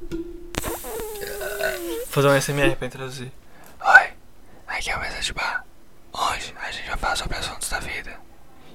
[0.00, 3.30] Vou fazer um SMR pra introduzir.
[3.84, 4.08] Oi,
[4.66, 5.64] aqui é o Mesa de Bar.
[6.12, 8.12] Hoje a gente vai falar sobre assuntos da vida.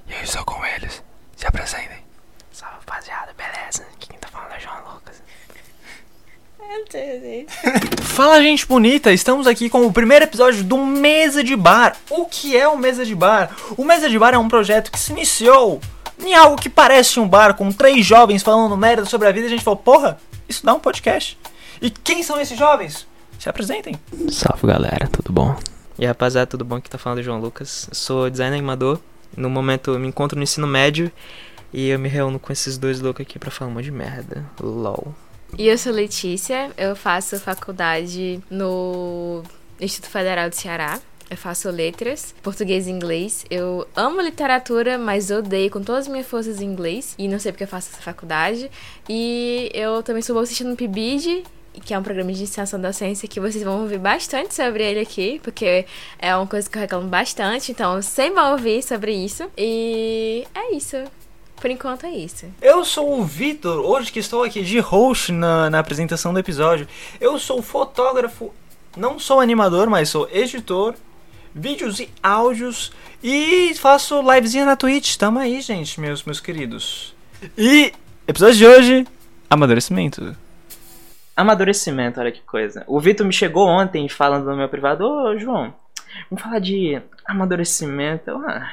[0.08, 1.02] E eu estou com eles.
[1.36, 2.04] Se apresentem.
[2.52, 3.86] Salve rapaziada, beleza?
[3.98, 5.22] Quem tá falando é João Lucas.
[8.04, 9.12] Fala, gente bonita!
[9.12, 11.96] Estamos aqui com o primeiro episódio do Mesa de Bar.
[12.10, 13.50] O que é o Mesa de Bar?
[13.76, 15.80] O Mesa de Bar é um projeto que se iniciou
[16.18, 19.46] em algo que parece um bar com três jovens falando merda sobre a vida.
[19.46, 20.18] E a gente falou, porra,
[20.50, 21.38] isso dá um podcast.
[21.80, 23.06] E quem são esses jovens?
[23.38, 23.94] Se apresentem.
[24.30, 25.56] Salve galera, tudo bom?
[25.96, 26.76] E aí, rapaziada, tudo bom?
[26.76, 27.86] Aqui tá falando é João Lucas.
[27.88, 29.00] Eu sou designer animador.
[29.36, 31.10] No momento eu me encontro no ensino médio
[31.72, 34.44] e eu me reúno com esses dois loucos aqui pra falar um monte de merda.
[34.60, 35.14] LOL.
[35.56, 39.42] E eu sou Letícia, eu faço faculdade no
[39.80, 41.00] Instituto Federal do Ceará.
[41.30, 43.46] Eu faço letras, português e inglês.
[43.48, 47.14] Eu amo literatura, mas odeio com todas as minhas forças inglês.
[47.16, 48.68] E não sei porque eu faço essa faculdade.
[49.08, 51.44] E eu também sou bolsista no PIBID,
[51.84, 54.98] que é um programa de extensão da ciência que vocês vão ouvir bastante sobre ele
[54.98, 55.86] aqui, porque
[56.18, 59.48] é uma coisa que eu reclamo bastante, então sempre vão ouvir sobre isso.
[59.56, 60.96] E é isso.
[61.60, 62.46] Por enquanto é isso.
[62.60, 66.88] Eu sou o Vitor, hoje que estou aqui de host na, na apresentação do episódio.
[67.20, 68.52] Eu sou fotógrafo,
[68.96, 70.96] não sou animador, mas sou editor,
[71.54, 75.16] vídeos e áudios e faço livezinha na Twitch.
[75.16, 77.14] Tamo aí, gente, meus, meus queridos.
[77.56, 77.92] E
[78.26, 79.06] episódio de hoje,
[79.48, 80.36] amadurecimento.
[81.36, 82.84] Amadurecimento, olha que coisa.
[82.86, 85.72] O Vitor me chegou ontem falando no meu privado, ô João,
[86.30, 88.30] vamos falar de amadurecimento.
[88.46, 88.70] Ah,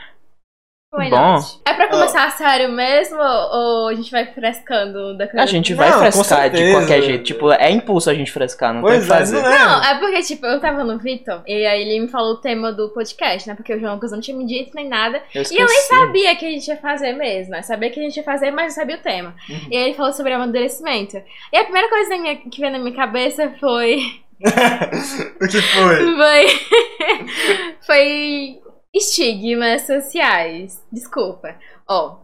[0.93, 1.17] Why Bom.
[1.33, 1.59] not?
[1.66, 5.43] É pra começar sério mesmo ou a gente vai frescando da coisa?
[5.43, 7.23] a gente vai Não, frescar de qualquer jeito.
[7.25, 9.41] Tipo, é impulso a gente frescar, não tem o Pois que é, fazer.
[9.41, 9.59] não é?
[9.59, 12.71] Não, é porque, tipo, eu tava no Vitor e aí ele me falou o tema
[12.71, 13.53] do podcast, né?
[13.55, 15.21] Porque o João Lucas não tinha me dito nem nada.
[15.35, 17.61] Eu E eu nem sabia que a gente ia fazer mesmo, né?
[17.63, 19.35] Sabia que a gente ia fazer, mas não sabia o tema.
[19.49, 19.67] Uhum.
[19.69, 21.21] E aí ele falou sobre amadurecimento.
[21.52, 23.99] E a primeira coisa minha- que veio na minha cabeça foi.
[25.41, 26.15] o que foi?
[26.15, 26.47] Foi.
[27.85, 28.59] foi
[28.93, 30.83] estigmas sociais.
[30.92, 31.55] Desculpa.
[31.87, 32.17] Ó,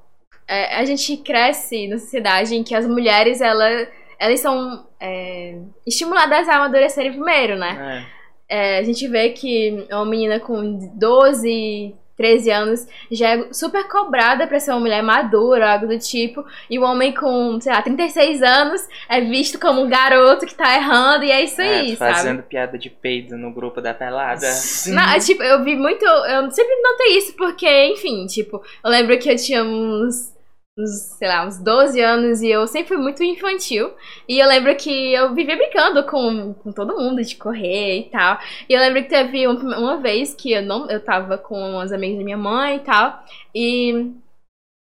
[0.47, 3.87] é, a gente cresce na sociedade em que as mulheres, ela,
[4.19, 8.07] elas são é, estimuladas a amadurecerem primeiro, né?
[8.09, 8.23] É.
[8.55, 14.45] É, a gente vê que uma menina com 12, 13 anos já é super cobrada
[14.45, 16.45] pra ser uma mulher madura, algo do tipo.
[16.69, 20.75] E o homem com, sei lá, 36 anos é visto como um garoto que tá
[20.75, 21.23] errando.
[21.25, 22.13] E é isso É, aí, sabe?
[22.13, 24.45] fazendo piada de peido no grupo da pelada.
[24.51, 24.93] Sim.
[24.93, 26.03] Não, é, tipo, eu vi muito.
[26.05, 30.32] Eu sempre notei isso, porque, enfim, tipo, eu lembro que eu tinha uns.
[30.77, 33.91] Uns, sei lá, uns 12 anos e eu sempre fui muito infantil.
[34.27, 38.39] E eu lembro que eu vivia brincando com, com todo mundo de correr e tal.
[38.67, 41.91] E eu lembro que teve um- uma vez que eu não eu tava com umas
[41.91, 43.23] amigas da minha mãe e tal.
[43.53, 44.11] E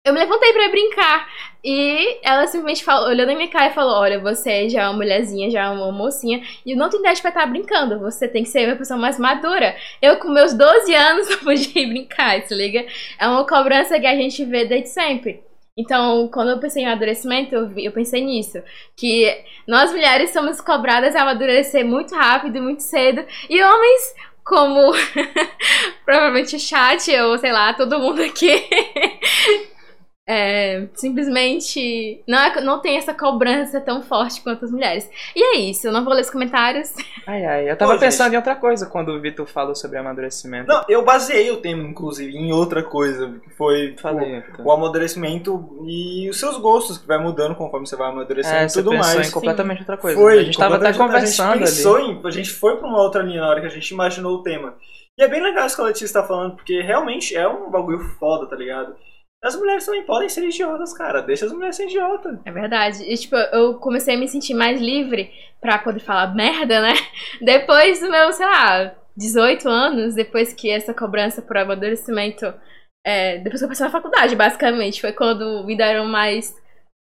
[0.06, 1.28] eu me levantei ir brincar.
[1.64, 4.94] E ela simplesmente falou, olhou na minha cara e falou: Olha, você já é uma
[4.98, 8.00] mulherzinha, já é uma mocinha, e não tem idade pra estar brincando.
[8.00, 9.76] Você tem que ser uma pessoa mais madura.
[10.02, 12.86] Eu, com meus 12 anos, não podia brincar, se liga?
[13.20, 15.44] É uma cobrança que a gente vê desde sempre.
[15.80, 18.62] Então, quando eu pensei em amadurecimento, eu, eu pensei nisso.
[18.98, 19.34] Que
[19.66, 23.26] nós mulheres somos cobradas a amadurecer muito rápido muito cedo.
[23.50, 24.92] E homens, como
[26.04, 28.68] provavelmente o chat, ou sei lá, todo mundo aqui.
[30.32, 35.10] É, simplesmente não, é- não tem essa cobrança tão forte quanto as mulheres.
[35.36, 36.94] E é isso, eu não vou ler os comentários.
[37.26, 37.72] Ai, ai.
[37.72, 38.34] Eu tava Pô, pensando gente.
[38.36, 40.68] em outra coisa quando o Vitor falou sobre amadurecimento.
[40.68, 44.44] Não, eu baseei o tema, inclusive, em outra coisa, que foi Falei.
[44.60, 48.66] o, o amadurecimento e os seus gostos, que vai mudando conforme você vai amadurecendo É,
[48.66, 49.28] e tudo mais.
[49.28, 50.20] em completamente outra coisa.
[50.20, 52.12] Foi, a gente tava até conversando a gente pensou ali.
[52.12, 54.44] Em, a gente foi pra uma outra linha na hora que a gente imaginou o
[54.44, 54.76] tema.
[55.18, 58.00] E é bem legal isso que a Letícia tá falando, porque realmente é um bagulho
[58.20, 58.96] foda, tá ligado?
[59.44, 61.22] As mulheres também podem ser idiotas, cara.
[61.22, 62.40] Deixa as mulheres ser idiotas.
[62.44, 63.04] É verdade.
[63.04, 66.94] E, tipo, eu comecei a me sentir mais livre pra poder falar merda, né?
[67.42, 72.54] Depois do meu, sei lá, 18 anos, depois que essa cobrança por amadurecimento.
[73.06, 75.02] É, depois que eu passei na faculdade, basicamente.
[75.02, 76.54] Foi quando me deram mais.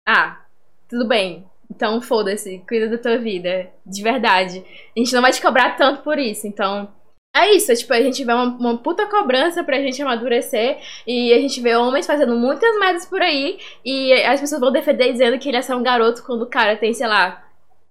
[0.06, 0.40] Ah,
[0.88, 1.44] tudo bem.
[1.70, 3.68] Então foda-se, cuida da tua vida.
[3.84, 4.64] De verdade.
[4.96, 6.46] A gente não vai te cobrar tanto por isso.
[6.46, 6.96] Então.
[7.34, 11.32] É isso, é, tipo, a gente vê uma, uma puta cobrança pra gente amadurecer e
[11.32, 15.38] a gente vê homens fazendo muitas merdas por aí e as pessoas vão defender dizendo
[15.38, 17.44] que ele é só um garoto quando o cara tem, sei lá,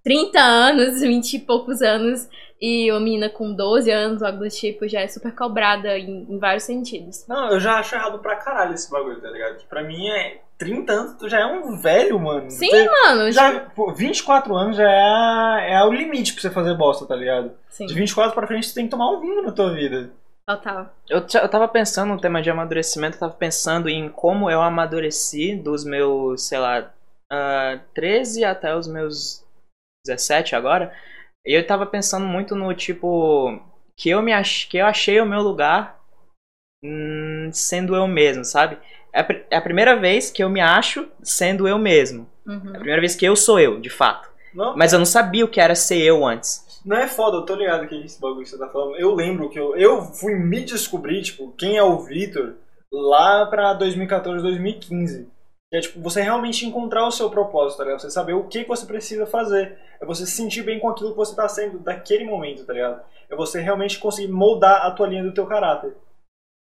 [0.03, 2.27] 30 anos, 20 e poucos anos
[2.59, 6.39] e uma menina com 12 anos, algo do tipo, já é super cobrada em, em
[6.39, 7.25] vários sentidos.
[7.27, 9.57] Não, eu já acho errado pra caralho esse bagulho, tá ligado?
[9.57, 12.49] Que pra mim é 30 anos, tu já é um velho, mano.
[12.49, 13.31] Sim, Você- mano.
[13.31, 17.51] Já, pô, 24 anos já é, é o limite pra você fazer bosta, tá ligado?
[17.69, 20.09] Sim, De 24 pra frente você tem que tomar um vinho na tua vida.
[20.47, 20.89] total.
[21.09, 25.55] Eu, eu tava pensando no tema de amadurecimento, eu tava pensando em como eu amadureci
[25.55, 26.91] dos meus, sei lá,
[27.31, 29.43] ah, 13 até os meus
[30.05, 30.93] 17 agora.
[31.45, 33.59] E eu tava pensando muito no tipo.
[33.95, 34.67] Que eu, me ach...
[34.69, 35.99] que eu achei o meu lugar
[36.83, 38.77] hum, sendo eu mesmo, sabe?
[39.13, 42.27] É a, pr- é a primeira vez que eu me acho sendo eu mesmo.
[42.45, 42.61] Uhum.
[42.67, 44.29] É a primeira vez que eu sou eu, de fato.
[44.53, 46.65] Não, Mas eu não sabia o que era ser eu antes.
[46.85, 48.95] não é foda, eu tô ligado que esse bagulho que você tá falando.
[48.95, 52.53] Eu lembro que eu, eu fui me descobrir, tipo, quem é o Vitor
[52.91, 55.27] lá pra 2014, 2015.
[55.69, 57.99] Que é, tipo, você realmente encontrar o seu propósito, tá ligado?
[57.99, 59.77] Você saber o que que você precisa fazer.
[59.99, 63.01] É você se sentir bem com aquilo que você tá sendo daquele momento, tá ligado?
[63.29, 65.93] É você realmente conseguir moldar a tua linha do teu caráter.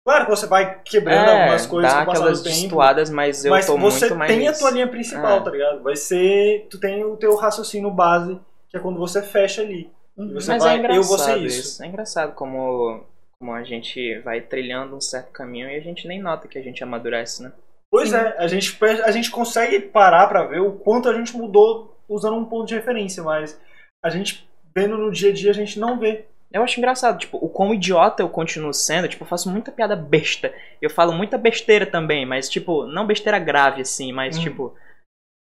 [0.04, 2.44] Claro que você vai quebrando algumas coisas É, dá com o passar do tempo.
[2.44, 5.40] destoadas, mas eu mas tô você muito mais tem a tua linha principal, É.
[5.40, 5.82] tá ligado?
[5.82, 6.66] Vai ser.
[6.68, 8.38] Tu tem o teu raciocínio base,
[8.68, 9.90] que é quando você fecha ali.
[10.16, 10.34] Uhum.
[10.34, 11.60] Você Mas vai, é engraçado eu vou ser isso.
[11.60, 11.82] isso.
[11.82, 13.04] É engraçado como,
[13.38, 16.62] como a gente vai trilhando um certo caminho e a gente nem nota que a
[16.62, 17.52] gente amadurece, né?
[17.90, 18.16] Pois Sim.
[18.16, 22.36] é, a gente, a gente consegue parar pra ver o quanto a gente mudou usando
[22.36, 23.58] um ponto de referência, mas
[24.04, 26.26] a gente vendo no dia a dia a gente não vê.
[26.52, 29.96] Eu acho engraçado, tipo, o quão idiota eu continuo sendo, tipo, eu faço muita piada
[29.96, 30.52] besta.
[30.80, 34.40] Eu falo muita besteira também, mas, tipo, não besteira grave, assim, mas, Hum.
[34.42, 34.74] tipo,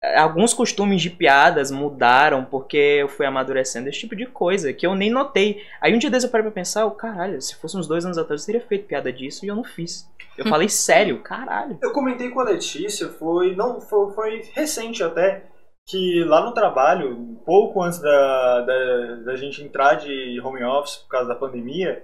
[0.04, 4.86] eh, alguns costumes de piadas mudaram porque eu fui amadurecendo, esse tipo de coisa, que
[4.86, 5.64] eu nem notei.
[5.82, 8.18] Aí um dia desses eu parei pra pensar, oh, caralho, se fosse uns dois anos
[8.18, 10.08] atrás eu teria feito piada disso e eu não fiz.
[10.38, 11.78] Eu falei sério, caralho.
[11.82, 15.44] Eu comentei com a Letícia, foi não foi, foi recente até,
[15.88, 21.10] que lá no trabalho, pouco antes da, da, da gente entrar de home office por
[21.10, 22.04] causa da pandemia,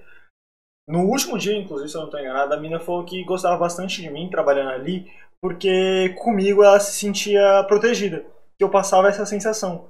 [0.88, 4.02] no último dia, inclusive, se eu não estou enganado, a mina falou que gostava bastante
[4.02, 5.06] de mim trabalhando ali,
[5.40, 8.26] porque comigo ela se sentia protegida,
[8.58, 9.88] que eu passava essa sensação.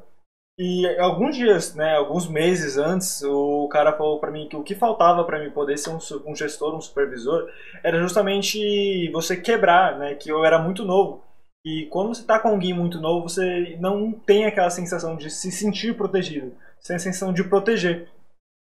[0.60, 4.76] E alguns dias, né, alguns meses antes, o cara falou pra mim que o que
[4.76, 6.00] faltava pra mim poder ser um,
[6.30, 7.50] um gestor, um supervisor,
[7.82, 11.24] era justamente você quebrar, né, que eu era muito novo.
[11.66, 15.52] E quando você tá com alguém muito novo, você não tem aquela sensação de se
[15.52, 18.10] sentir protegido, você tem a sensação de proteger.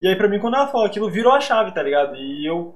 [0.01, 2.17] E aí pra mim, quando ela falou aquilo, virou a chave, tá ligado?
[2.17, 2.75] E eu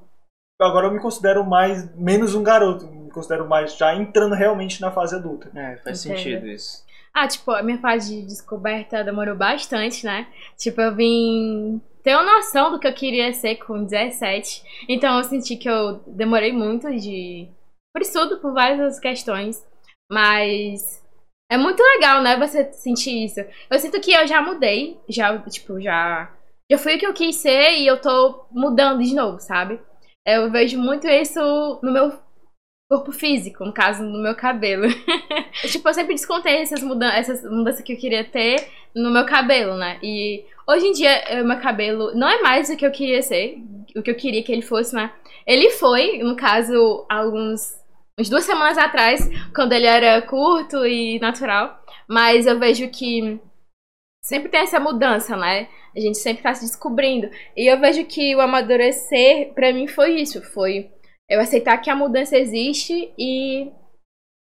[0.61, 4.91] agora eu me considero mais menos um garoto, me considero mais já entrando realmente na
[4.91, 5.51] fase adulta.
[5.55, 6.19] É, faz Entendo.
[6.19, 6.85] sentido isso.
[7.13, 10.29] Ah, tipo, a minha fase de descoberta demorou bastante, né?
[10.57, 14.63] Tipo, eu vim ter uma noção do que eu queria ser com 17.
[14.89, 17.49] Então eu senti que eu demorei muito de.
[17.93, 19.65] Por estudo, por várias questões.
[20.11, 21.01] Mas.
[21.51, 22.37] É muito legal, né?
[22.37, 23.41] Você sentir isso.
[23.71, 24.99] Eu sinto que eu já mudei.
[25.09, 26.33] Já, tipo, já.
[26.71, 29.81] Já fui o que eu quis ser e eu tô mudando de novo, sabe?
[30.25, 31.41] Eu vejo muito isso
[31.83, 32.13] no meu
[32.91, 34.87] corpo físico, no caso, no meu cabelo.
[35.71, 39.77] tipo, eu sempre descontei essas, mudan essas mudanças que eu queria ter no meu cabelo,
[39.77, 39.99] né?
[40.03, 43.59] E hoje em dia, eh, meu cabelo não é mais o que eu queria ser,
[43.97, 45.13] o que eu queria que ele fosse, né?
[45.47, 47.79] Ele foi, no caso, alguns.
[48.21, 51.83] Uns duas semanas atrás, quando ele era curto e natural.
[52.07, 53.41] Mas eu vejo que
[54.23, 55.69] sempre tem essa mudança, né?
[55.97, 57.31] A gente sempre tá se descobrindo.
[57.57, 60.43] E eu vejo que o amadurecer, pra mim, foi isso.
[60.43, 60.91] Foi
[61.31, 63.73] eu aceitar que a mudança existe e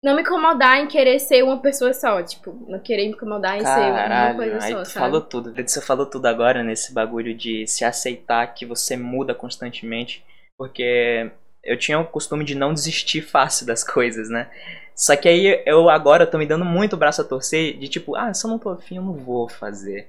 [0.04, 2.22] não me incomodar em querer ser uma pessoa só.
[2.22, 5.06] Tipo, não querer me incomodar em ser uma Caralho, coisa aí só, tu sabe?
[5.06, 5.54] falou tudo.
[5.56, 10.26] Você falou tudo agora nesse bagulho de se aceitar que você muda constantemente.
[10.58, 11.32] Porque
[11.64, 14.50] eu tinha o costume de não desistir fácil das coisas, né?
[14.96, 18.16] Só que aí eu agora tô me dando muito o braço a torcer de tipo,
[18.16, 20.08] ah, se eu não tô afim, eu não vou fazer.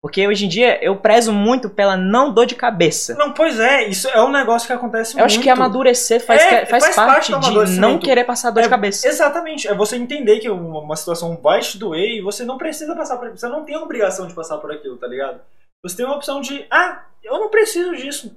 [0.00, 3.14] Porque hoje em dia eu prezo muito pela não dor de cabeça.
[3.16, 5.26] Não, pois é, isso é um negócio que acontece Eu muito.
[5.26, 8.68] acho que amadurecer faz, É, faz, faz parte parte de não querer passar dor de
[8.68, 9.08] É, cabeça.
[9.08, 12.94] Exatamente, é você entender que uma, uma situação vai te doer e você não precisa
[12.94, 13.38] passar por aquilo.
[13.38, 15.40] Você não tem a obrigação de passar por aquilo, tá ligado?
[15.82, 18.36] Você tem uma opção de, ah, eu não preciso disso.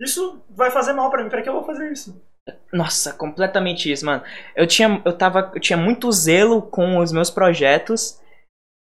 [0.00, 2.20] Isso vai fazer mal pra mim, pra que eu vou fazer isso?
[2.72, 4.22] Nossa, completamente isso, mano.
[4.54, 8.20] Eu tinha, eu tava, eu tinha muito zelo com os meus projetos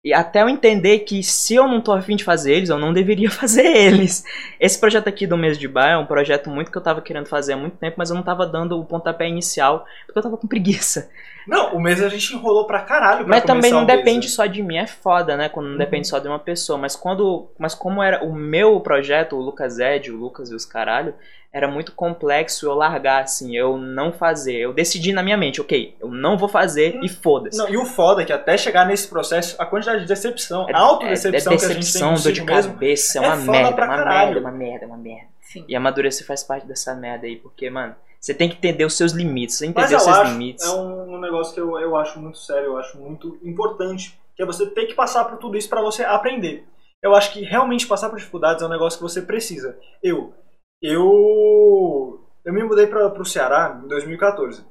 [0.05, 2.93] e até eu entender que se eu não tô afim de fazer eles, eu não
[2.93, 4.25] deveria fazer eles.
[4.59, 7.27] Esse projeto aqui do mês de bar é um projeto muito que eu tava querendo
[7.29, 10.37] fazer há muito tempo, mas eu não tava dando o pontapé inicial porque eu tava
[10.39, 11.11] com preguiça.
[11.47, 14.33] Não, o mês a gente enrolou pra caralho pra Mas também não mês, depende né?
[14.33, 15.49] só de mim, é foda, né?
[15.49, 15.79] Quando não Uhum.
[15.79, 16.79] depende só de uma pessoa.
[16.79, 17.51] Mas quando.
[17.59, 21.15] Mas como era o meu projeto, o Lucas Ed, o Lucas e os caralho,
[21.53, 24.57] era muito complexo eu largar, assim, eu não fazer.
[24.57, 27.59] Eu decidi na minha mente, ok, eu não vou fazer e foda-se.
[27.59, 30.75] Não, e o foda é que até chegar nesse processo, a quantidade de decepção, É-
[30.75, 33.27] a autodecepção é, é que a gente tem decepção, dor de mesmo, cabeça, é é
[33.27, 35.29] uma merda, uma merda, uma merda, uma merda.
[35.41, 35.65] Sim.
[35.67, 39.11] E amadurecer faz parte dessa merda aí, porque, mano, você tem que entender os seus
[39.13, 39.57] limites.
[39.57, 40.65] Você entender os seus acho, limites.
[40.65, 44.43] é um, um negócio que eu, eu acho muito sério, eu acho muito importante, que
[44.43, 46.65] é você ter que passar por tudo isso pra você aprender.
[47.03, 49.77] Eu acho que realmente passar por dificuldades é um negócio que você precisa.
[50.03, 50.33] Eu,
[50.83, 54.65] eu, eu me mudei pra, pro Ceará em 2014.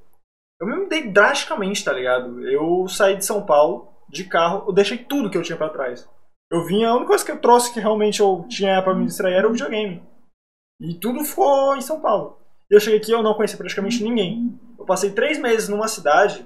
[0.60, 2.46] Eu me mudei drasticamente, tá ligado?
[2.48, 6.10] Eu saí de São Paulo de carro, eu deixei tudo que eu tinha pra trás.
[6.52, 9.36] Eu vim, a única coisa que eu trouxe que realmente eu tinha pra me distrair
[9.36, 10.04] era o videogame.
[10.82, 12.40] E tudo ficou em São Paulo.
[12.70, 14.60] Eu cheguei aqui eu não conhecia praticamente ninguém.
[14.78, 16.46] Eu passei três meses numa cidade,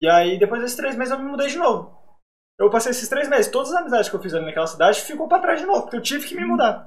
[0.00, 1.97] e aí depois desses três meses eu me mudei de novo.
[2.58, 5.28] Eu passei esses três meses, todas as amizades que eu fiz ali naquela cidade ficou
[5.28, 6.86] pra trás de novo, porque eu tive que me mudar.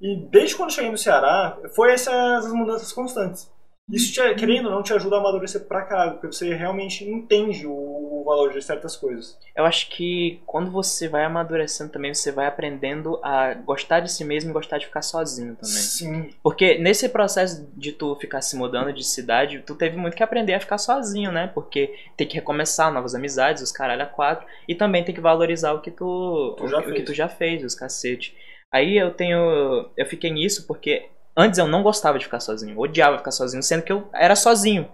[0.00, 3.50] E desde quando cheguei no Ceará, foi essas mudanças constantes.
[3.92, 7.66] Isso, te, querendo ou não, te ajuda a amadurecer pra caralho, porque você realmente entende
[7.66, 9.38] o, o valor de certas coisas.
[9.54, 14.24] Eu acho que quando você vai amadurecendo também, você vai aprendendo a gostar de si
[14.24, 15.74] mesmo e gostar de ficar sozinho também.
[15.74, 16.30] Sim.
[16.42, 20.54] Porque nesse processo de tu ficar se mudando de cidade, tu teve muito que aprender
[20.54, 21.50] a ficar sozinho, né?
[21.52, 25.72] Porque tem que recomeçar novas amizades, os caralho a quatro, e também tem que valorizar
[25.72, 28.36] o que tu, Tu já o, que tu já fez, os cacete.
[28.72, 29.90] Aí eu tenho.
[29.96, 31.08] Eu fiquei nisso porque
[31.40, 34.36] antes eu não gostava de ficar sozinho, eu odiava ficar sozinho, sendo que eu era
[34.36, 34.88] sozinho.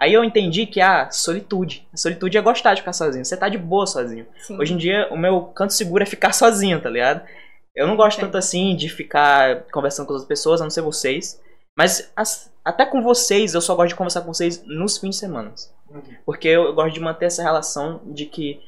[0.00, 1.86] Aí eu entendi que, ah, solitude.
[1.94, 3.24] Solitude é gostar de ficar sozinho.
[3.24, 4.26] Você tá de boa sozinho.
[4.38, 4.58] Sim.
[4.58, 7.22] Hoje em dia, o meu canto seguro é ficar sozinho, tá ligado?
[7.74, 8.20] Eu não gosto É.
[8.22, 11.40] tanto assim de ficar conversando com outras pessoas, a não ser vocês.
[11.78, 15.16] Mas as- até com vocês, eu só gosto de conversar com vocês nos fins de
[15.20, 15.52] semana.
[16.26, 18.60] Porque eu gosto de manter essa relação de que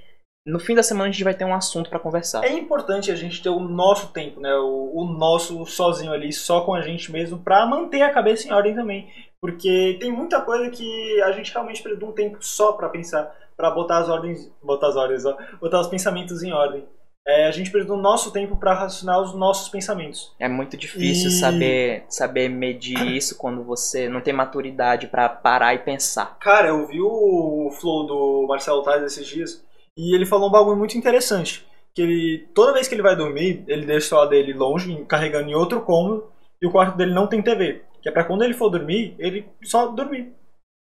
[0.47, 2.45] no fim da semana a gente vai ter um assunto pra conversar.
[2.45, 4.55] É importante a gente ter o nosso tempo, né?
[4.57, 8.53] O, o nosso sozinho ali, só com a gente mesmo, pra manter a cabeça em
[8.53, 9.09] ordem também.
[9.41, 13.35] Porque tem muita coisa que a gente realmente precisa de um tempo só pra pensar,
[13.57, 16.85] pra botar as ordens, botar as ordens, ó, botar os pensamentos em ordem.
[17.27, 20.35] É, a gente precisa do nosso tempo pra raciocinar os nossos pensamentos.
[20.39, 25.75] É muito difícil E- saber, saber medir isso quando você não tem maturidade pra parar
[25.75, 26.37] e pensar.
[26.39, 29.65] Cara, eu vi o flow do Marcelo Tais esses dias
[29.97, 31.65] e ele falou um bagulho muito interessante.
[31.95, 35.49] Que ele, toda vez que ele vai dormir, ele deixa o celular dele longe, carregando
[35.49, 36.27] em outro cômodo,
[36.61, 37.83] e o quarto dele não tem TV.
[38.03, 40.33] Que é pra quando ele for dormir, ele só dormir.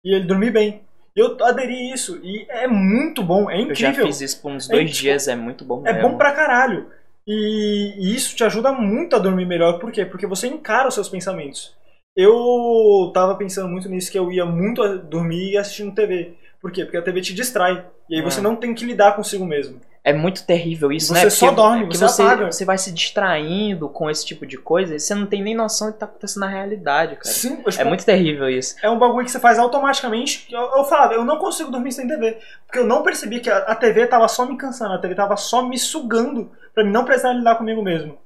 [0.05, 0.81] E ele dormir bem.
[1.15, 4.07] E eu aderi isso, e é muito bom, é Eu já incrível.
[4.07, 6.09] fiz isso por uns É dois tipo- dias, é muito bom É mesmo.
[6.09, 6.87] bom pra caralho.
[7.27, 9.77] E, e isso te ajuda muito a dormir melhor.
[9.79, 10.05] Por quê?
[10.05, 11.75] Porque você encara os seus pensamentos.
[12.15, 16.33] Eu tava pensando muito nisso, que eu ia muito a- dormir assistindo TV.
[16.61, 16.83] Por quê?
[16.85, 17.85] Porque a TV te distrai.
[18.09, 18.43] E aí você Ah.
[18.43, 19.81] não tem que lidar consigo mesmo.
[20.03, 21.29] É muito terrível isso, Você né?
[21.29, 22.51] só dorme, porque você você, apaga.
[22.51, 25.87] você vai se distraindo com esse tipo de coisa e você não tem nem noção
[25.87, 27.27] do que tá acontecendo na realidade, cara.
[27.29, 28.75] Sim, eu, tipo, É muito terrível isso.
[28.81, 30.47] é um bagulho que você faz automaticamente.
[30.51, 32.39] Eu, eu falava, eu não consigo dormir sem TV.
[32.65, 35.37] Porque eu não percebi que a, a TV tava só me cansando, a TV tava
[35.37, 38.17] só me sugando pra mim não precisar lidar comigo mesmo.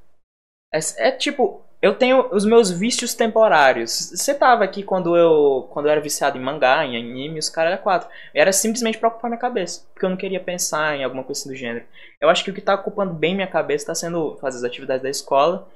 [0.74, 3.92] É, é tipo, eu tenho os meus vícios temporários.
[3.92, 7.74] Você tava aqui quando eu quando eu era viciado em mangá, em anime, os caras
[7.74, 8.10] eram quatro.
[8.34, 9.86] Era simplesmente pra ocupar minha cabeça.
[9.94, 11.86] Porque eu não queria pensar em alguma coisa assim do gênero.
[12.20, 15.04] Eu acho que o que tá ocupando bem minha cabeça tá sendo fazer as atividades
[15.04, 15.68] da escola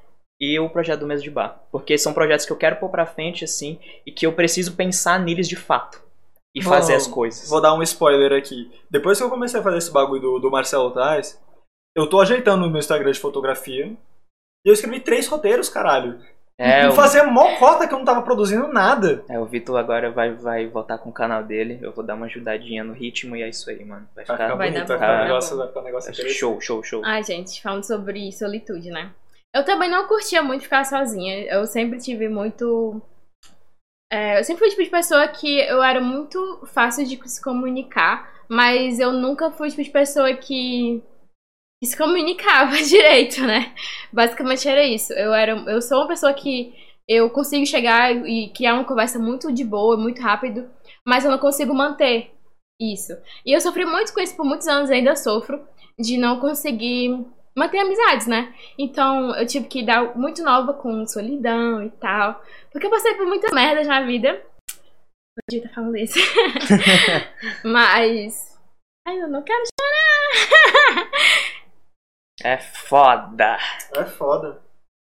[0.42, 1.62] e o projeto do Mesa de Bar.
[1.72, 5.20] Porque são projetos que eu quero pôr pra frente, assim, e que eu preciso pensar
[5.20, 6.02] neles de fato.
[6.56, 7.48] E fazer as coisas.
[7.48, 8.72] Vou dar um spoiler aqui.
[8.90, 11.40] Depois que eu comecei a fazer esse bagulho do, do Marcelo Tais,
[11.96, 13.96] eu tô ajeitando no meu Instagram de fotografia.
[14.66, 16.20] E eu escrevi três roteiros, caralho.
[16.62, 19.24] É, não fazia mó cota que eu não tava produzindo nada.
[19.30, 21.80] é, o Vitor agora vai, vai voltar com o canal dele.
[21.82, 24.06] Eu vou dar uma ajudadinha no ritmo e é isso aí, mano.
[24.14, 26.32] Vai Vai ficar, Vai bonito, dar vai um negócio, vai vai ficar um negócio vai
[26.32, 27.02] show, show, show.
[27.06, 29.10] Ai, gente, falando sobre solitude, né?
[29.56, 31.46] Eu também não curtia muito ficar sozinha.
[31.46, 33.02] Eu sempre tive muito.
[34.12, 37.42] é, eu sempre fui o tipo de pessoa que eu era muito fácil de se
[37.42, 41.02] comunicar, mas eu nunca fui o tipo de pessoa que,
[41.80, 43.74] que se comunicava direito, né?
[44.12, 45.14] Basicamente era isso.
[45.14, 46.74] Eu, era, eu sou uma pessoa que
[47.08, 50.70] eu consigo chegar e criar uma conversa muito de boa, muito rápido,
[51.06, 52.32] mas eu não consigo manter
[52.80, 53.14] isso.
[53.46, 55.66] E eu sofri muito com isso por muitos anos, ainda sofro,
[55.98, 57.26] de não conseguir
[57.58, 58.54] manter amizades, né?
[58.78, 62.44] Então eu tive que dar muito nova com solidão e tal.
[62.72, 64.42] Porque eu passei por muita merda na vida.
[65.36, 66.20] Podia estar falando isso.
[67.64, 68.58] Mas.
[69.08, 71.10] Ai, eu não quero chorar.
[72.44, 73.58] É foda.
[73.96, 74.62] É foda.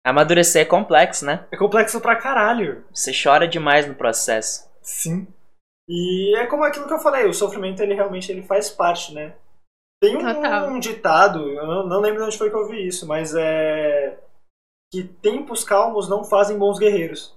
[0.05, 1.45] Amadurecer é complexo, né?
[1.51, 2.85] É complexo pra caralho.
[2.93, 4.69] Você chora demais no processo.
[4.81, 5.27] Sim.
[5.89, 9.35] E é como aquilo que eu falei, o sofrimento ele realmente ele faz parte, né?
[10.01, 13.07] Tem um, um ditado, eu não, não lembro de onde foi que eu vi isso,
[13.07, 14.19] mas é
[14.91, 17.35] que tempos calmos não fazem bons guerreiros.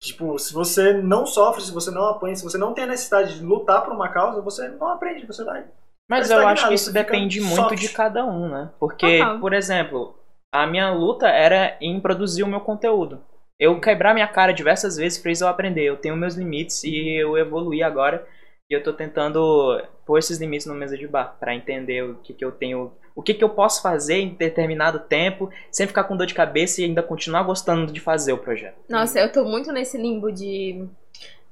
[0.00, 3.38] Tipo, se você não sofre, se você não apanha, se você não tem a necessidade
[3.38, 5.66] de lutar por uma causa, você não aprende, você vai.
[6.08, 7.78] Mas Tá eu acho estagnado, que isso depende muito soft.
[7.78, 8.70] de cada um, né?
[8.80, 9.38] Porque, Total.
[9.40, 10.18] por exemplo,
[10.50, 13.20] a minha luta era em produzir o meu conteúdo.
[13.60, 15.84] Eu quebrar minha cara diversas vezes fez eu aprender.
[15.84, 18.26] Eu tenho meus limites e eu evoluí agora.
[18.70, 22.32] E eu tô tentando pôr esses limites no mesa de bar pra entender o que,
[22.32, 26.16] que eu tenho, o que, que eu posso fazer em determinado tempo, sem ficar com
[26.16, 28.76] dor de cabeça e ainda continuar gostando de fazer o projeto.
[28.88, 30.86] Nossa, eu tô muito nesse limbo de.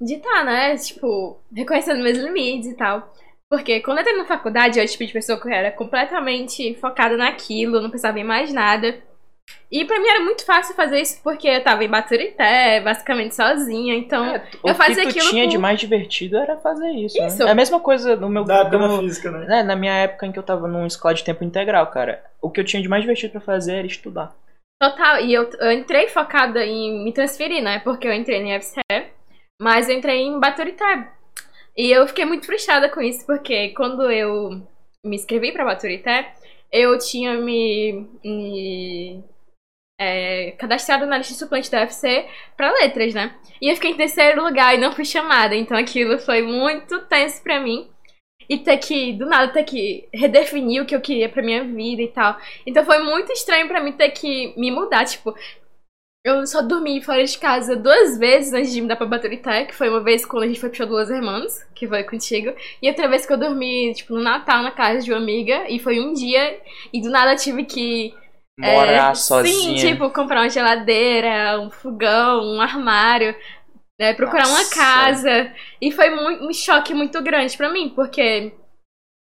[0.00, 0.76] de tá, né?
[0.76, 3.12] Tipo, reconhecendo meus limites e tal.
[3.50, 6.74] Porque quando eu entrei na faculdade, eu era o tipo de pessoa que era completamente
[6.80, 9.00] focada naquilo, não pensava em mais nada.
[9.70, 13.94] E pra mim era muito fácil fazer isso porque eu tava em Baturité, basicamente sozinha,
[13.94, 16.90] então É, eu o fazia que tu aquilo tinha com- de mais divertido era fazer
[16.90, 17.16] isso.
[17.20, 17.26] né?
[17.28, 17.42] Isso.
[17.44, 19.46] É a mesma coisa no meu Da no- física, né?
[19.46, 22.24] né, na minha época em que eu tava num escola de tempo integral, cara.
[22.42, 24.34] O que eu tinha de mais divertido pra fazer era estudar.
[24.82, 27.78] Total, e eu, eu entrei focada em me transferir, né?
[27.78, 29.06] Porque eu entrei em FCE,
[29.62, 31.08] mas eu entrei em Baturité.
[31.76, 34.62] E eu fiquei muito frustrada com isso, porque quando eu
[35.04, 36.34] me inscrevi pra Baturité,
[36.72, 39.22] eu tinha me, me
[39.98, 43.34] é, cadastrado na lista de suplente da UFC pra letras, né?
[43.60, 47.42] E eu fiquei em terceiro lugar e não fui chamada, então aquilo foi muito tenso
[47.42, 47.88] pra mim.
[48.48, 52.00] E ter que, do nada, ter que redefinir o que eu queria pra minha vida
[52.02, 52.38] e tal.
[52.64, 55.34] Então foi muito estranho pra mim ter que me mudar, tipo.
[56.26, 59.72] Eu só dormi fora de casa duas vezes antes de me dar pra Baturité, que
[59.72, 62.52] foi uma vez quando a gente foi pro show Duas Irmãs, que foi contigo,
[62.82, 65.78] e outra vez que eu dormi, tipo, no Natal na casa de uma amiga, e
[65.78, 66.58] foi um dia,
[66.92, 68.12] e do nada eu tive que
[68.58, 69.78] Morar é, sozinha.
[69.78, 73.32] Sim, tipo, comprar uma geladeira, um fogão, um armário,
[74.00, 74.74] né, procurar uma Nossa.
[74.74, 75.52] casa.
[75.80, 78.52] E foi muito, um choque muito grande pra mim, porque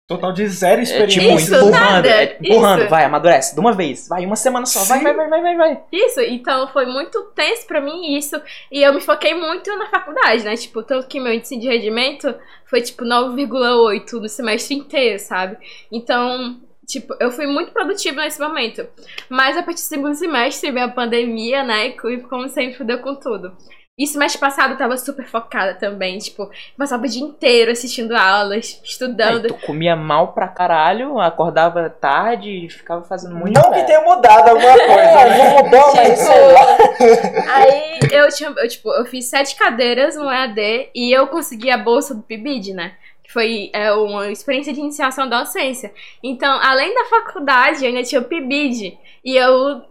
[0.08, 1.22] Total de zero É experiência.
[1.22, 2.89] tipo, Isso, empurrando, nada, é, empurrando, isso.
[2.89, 5.84] vai, amadurece, de uma vez, vai, uma semana só, vai, vai, vai, vai, vai, vai.
[5.89, 8.36] isso, então foi muito tenso pra mim isso.
[8.70, 10.55] E eu me foquei muito na faculdade, né?
[10.58, 12.34] Tipo, tanto que meu índice de rendimento
[12.65, 15.58] foi tipo 9,8 no semestre inteiro, sabe?
[15.89, 18.86] Então, tipo, eu fui muito produtiva nesse momento.
[19.29, 21.88] Mas a partir do segundo semestre veio a pandemia, né?
[21.88, 23.55] E como sempre fudeu com tudo.
[24.01, 28.79] E semestre passado eu tava super focada também, tipo, passava o dia inteiro assistindo aulas,
[28.81, 29.48] Aí, estudando.
[29.50, 34.50] tu comia mal pra caralho, acordava tarde e ficava fazendo muito Não que tenha mudado
[34.50, 35.62] alguma coisa, né?
[35.62, 37.55] mudou, mas sei lá.
[37.55, 41.77] Aí eu tinha, eu, tipo, eu fiz sete cadeiras no EAD e eu consegui a
[41.77, 42.93] bolsa do PIBID, né?
[43.24, 45.93] Que foi é, uma experiência de iniciação da docência.
[46.24, 48.98] Então, além da faculdade, eu ainda tinha o PIBID.
[49.24, 49.84] E eu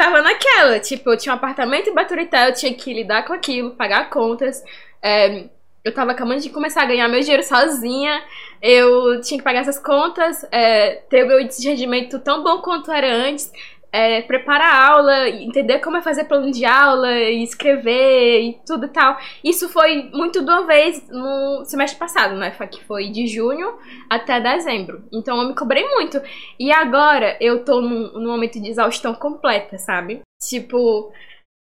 [0.00, 3.72] tava naquela, tipo, eu tinha um apartamento em Baturité, eu tinha que lidar com aquilo,
[3.72, 4.64] pagar contas.
[5.02, 5.44] é,
[5.84, 8.22] eu tava acabando de começar a ganhar meu dinheiro sozinha.
[8.62, 13.10] Eu tinha que pagar essas contas, é, ter o meu rendimento tão bom quanto era
[13.10, 13.50] antes
[13.92, 18.86] é, preparar a aula, entender como é fazer plano de aula, e escrever e tudo
[18.86, 19.18] e tal.
[19.44, 22.50] Isso foi muito de uma vez no semestre passado, né?
[22.50, 25.04] Que foi de junho até dezembro.
[25.12, 26.20] Então eu me cobrei muito.
[26.58, 30.20] E agora eu tô num, num momento de exaustão completa, sabe?
[30.42, 31.12] Tipo,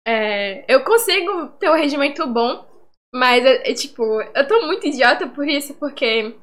[0.07, 2.67] é, eu consigo ter um rendimento bom,
[3.15, 4.03] mas é, é, tipo,
[4.35, 6.35] eu tô muito idiota por isso, porque.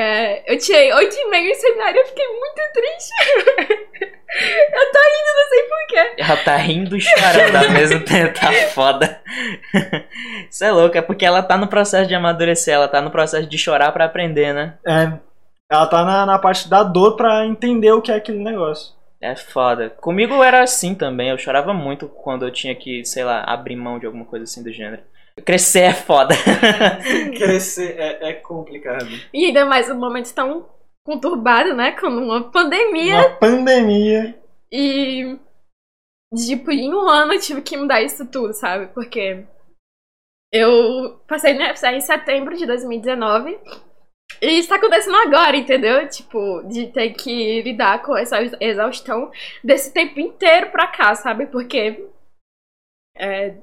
[0.00, 3.10] É, eu tirei 8,5 em seminário e eu fiquei muito triste.
[4.72, 6.14] eu tô rindo, não sei porquê.
[6.16, 9.20] Ela tá rindo e chorando ao mesmo tempo, tá foda.
[10.50, 13.46] Isso é louco, é porque ela tá no processo de amadurecer, ela tá no processo
[13.46, 14.78] de chorar pra aprender, né?
[14.86, 15.12] É,
[15.70, 18.94] ela tá na, na parte da dor pra entender o que é aquele negócio.
[19.20, 19.90] É foda.
[19.90, 23.98] Comigo era assim também, eu chorava muito quando eu tinha que, sei lá, abrir mão
[23.98, 25.02] de alguma coisa assim do gênero.
[25.44, 26.34] Crescer é foda.
[27.36, 29.06] Crescer é, é complicado.
[29.32, 30.68] E ainda mais um momento tão
[31.04, 31.92] conturbado, né?
[31.92, 33.18] Com uma pandemia.
[33.18, 34.38] Uma pandemia.
[34.70, 35.38] E,
[36.36, 38.86] tipo, em um ano eu tive que mudar isso tudo, sabe?
[38.94, 39.44] Porque
[40.52, 43.58] eu passei no FCE em setembro de 2019
[44.40, 46.08] e isso tá acontecendo agora, entendeu?
[46.08, 49.30] Tipo, de ter que lidar com essa exaustão
[49.62, 51.46] desse tempo inteiro pra cá, sabe?
[51.46, 52.06] Porque.
[53.16, 53.56] é,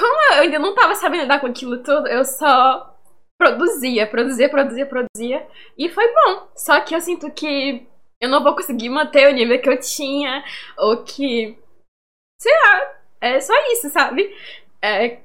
[0.00, 2.96] como eu ainda não tava sabendo lidar com aquilo tudo, eu só
[3.38, 5.48] produzia, produzia, produzia, produzia.
[5.76, 6.48] E foi bom.
[6.56, 7.86] Só que eu sinto que
[8.20, 10.42] eu não vou conseguir manter o nível que eu tinha,
[10.78, 11.58] ou que.
[12.40, 14.34] Sei lá, é só isso, sabe?
[14.82, 15.20] É.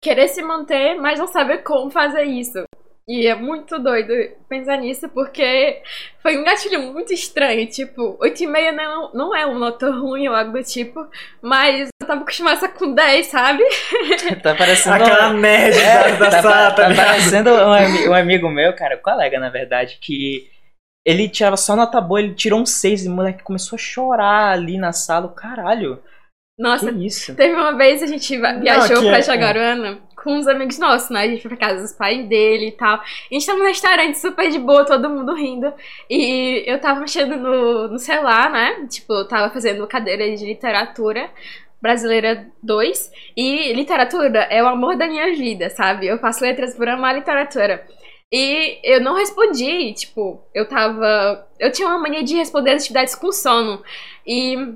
[0.00, 2.64] Querer se manter, mas não saber como fazer isso.
[3.08, 4.12] E é muito doido
[4.48, 5.82] pensar nisso, porque
[6.22, 7.66] foi um gatilho muito estranho.
[7.66, 11.04] Tipo, 8,5 não, não é uma nota ruim ou algo do tipo,
[11.42, 13.64] mas eu tava acostumada com 10, sabe?
[14.40, 14.94] tá parecendo.
[14.96, 19.40] Aquela média É, da, tá, sala, tá tá parecendo um, um amigo meu, cara, colega
[19.40, 20.48] na verdade, que
[21.04, 24.52] ele tirava só nota boa, ele tirou um 6 e o moleque começou a chorar
[24.52, 25.26] ali na sala.
[25.26, 26.00] o Caralho,
[26.56, 26.92] Nossa?
[27.34, 31.10] Teve uma vez a gente Não, viajou que pra é- Jaguaruana com uns amigos nossos,
[31.10, 31.22] né?
[31.22, 33.00] A gente foi pra casa dos pais dele e tal.
[33.00, 35.72] A gente tava num restaurante super de boa, todo mundo rindo.
[36.08, 38.86] E eu tava mexendo no, no celular, né?
[38.88, 41.30] Tipo, eu tava fazendo cadeira de literatura
[41.80, 43.12] brasileira 2.
[43.36, 46.06] E literatura é o amor da minha vida, sabe?
[46.06, 47.84] Eu faço letras por amar literatura.
[48.32, 51.46] E eu não respondi, tipo, eu tava.
[51.58, 53.82] Eu tinha uma mania de responder atividades com sono.
[54.26, 54.74] E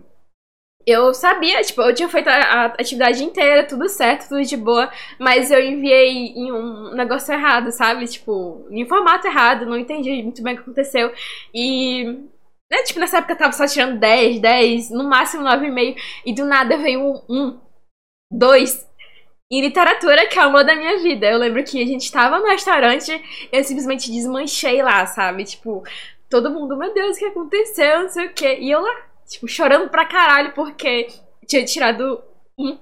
[0.87, 4.91] eu sabia, tipo, eu tinha feito a, a atividade inteira, tudo certo, tudo de boa,
[5.19, 8.07] mas eu enviei em um negócio errado, sabe?
[8.07, 11.13] Tipo, em formato errado, não entendi muito bem o que aconteceu.
[11.53, 12.29] E
[12.71, 15.97] né, tipo, nessa época eu tava só tirando 10, 10, no máximo 9,5.
[16.25, 17.61] E do nada veio um 1,
[18.33, 18.87] 2.
[19.51, 21.27] Em literatura, que é o amor da minha vida.
[21.27, 23.13] Eu lembro que a gente tava no restaurante,
[23.53, 25.45] eu simplesmente desmanchei lá, sabe?
[25.45, 25.85] Tipo,
[26.29, 28.03] todo mundo, meu Deus, o que aconteceu?
[28.03, 28.59] Não sei o quê.
[28.61, 31.09] E eu lá, tipo, chorando pra caralho porque
[31.47, 32.23] tinha tirado
[32.59, 32.79] um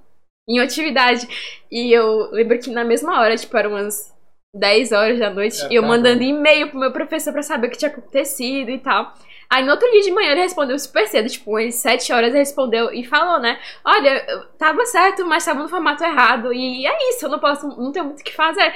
[0.48, 1.26] em atividade.
[1.70, 4.12] E eu lembro que na mesma hora, tipo, eram umas
[4.54, 7.68] 10 horas da noite, É, e eu tá mandando e-mail pro meu professor pra saber
[7.68, 9.14] o que tinha acontecido e tal.
[9.50, 12.38] Aí no outro dia de manhã ele respondeu super cedo, tipo, às 7 horas ele
[12.38, 13.60] respondeu e falou, né?
[13.84, 16.52] Olha, tava certo, mas tava no formato errado.
[16.52, 18.74] E é isso, eu não posso, não tenho muito o que fazer.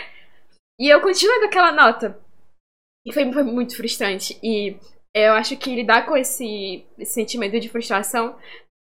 [0.80, 2.18] E eu continuei com aquela nota.
[3.06, 4.38] E foi, foi muito frustrante.
[4.42, 4.76] E
[5.18, 8.36] eu acho que lidar com esse, esse sentimento de frustração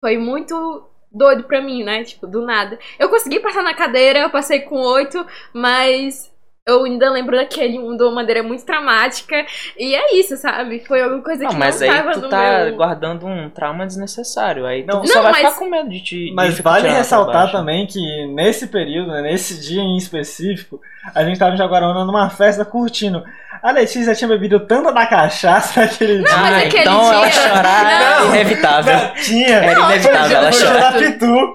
[0.03, 2.03] foi muito doido pra mim, né?
[2.05, 2.79] Tipo, do nada.
[2.99, 6.34] Eu consegui passar na cadeira, eu passei com oito, mas
[6.67, 9.45] eu ainda lembro daquele um de uma maneira muito traumática.
[9.79, 10.83] E é isso, sabe?
[10.87, 12.77] Foi alguma coisa Não, que mas não aí tava tu no tá meu...
[12.77, 14.65] guardando um trauma desnecessário.
[14.65, 15.03] Aí Não.
[15.03, 16.25] tu só Não, vai mas- ficar com medo de te.
[16.27, 20.81] de Mas ficar vale ressaltar também que nesse período, né, nesse dia em específico,
[21.15, 23.23] a gente tava em Jaguarona numa festa curtindo.
[23.63, 26.37] A Letícia tinha bebido tanta da cachaça naquele dia.
[26.37, 27.85] mas Ah, aquele então ela dia- chorar
[28.25, 28.25] Não.
[28.35, 28.95] é inevitável.
[28.97, 29.49] Não, tinha.
[29.49, 30.93] Era Não, inevitável ela foi o dia chorar.
[30.93, 31.55] da Pitu.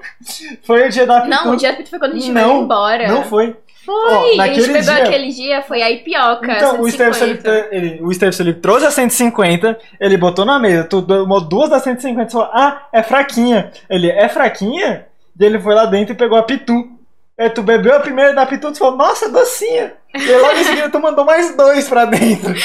[0.64, 1.30] Foi o dia da Pitu.
[1.30, 3.08] Não, o dia foi quando a gente Não, foi embora.
[3.08, 3.56] Não foi.
[3.90, 7.14] Foi, Ó, a gente naquele pegou dia- aquele dia, foi a Ipioca, Então, o Steve
[7.14, 7.42] 150.
[7.52, 11.82] Felipe, ele, o Steve trouxe a 150, ele botou na mesa, tu tomou duas das
[11.84, 13.72] 150 e falou, ah, é fraquinha.
[13.90, 15.08] Ele, é fraquinha?
[15.40, 16.88] E ele foi lá dentro e pegou a Pitu.
[17.40, 19.94] Aí tu bebeu a primeira da Pitu, tu falou, nossa, docinha.
[20.14, 22.54] E logo em seguida tu mandou mais dois pra dentro.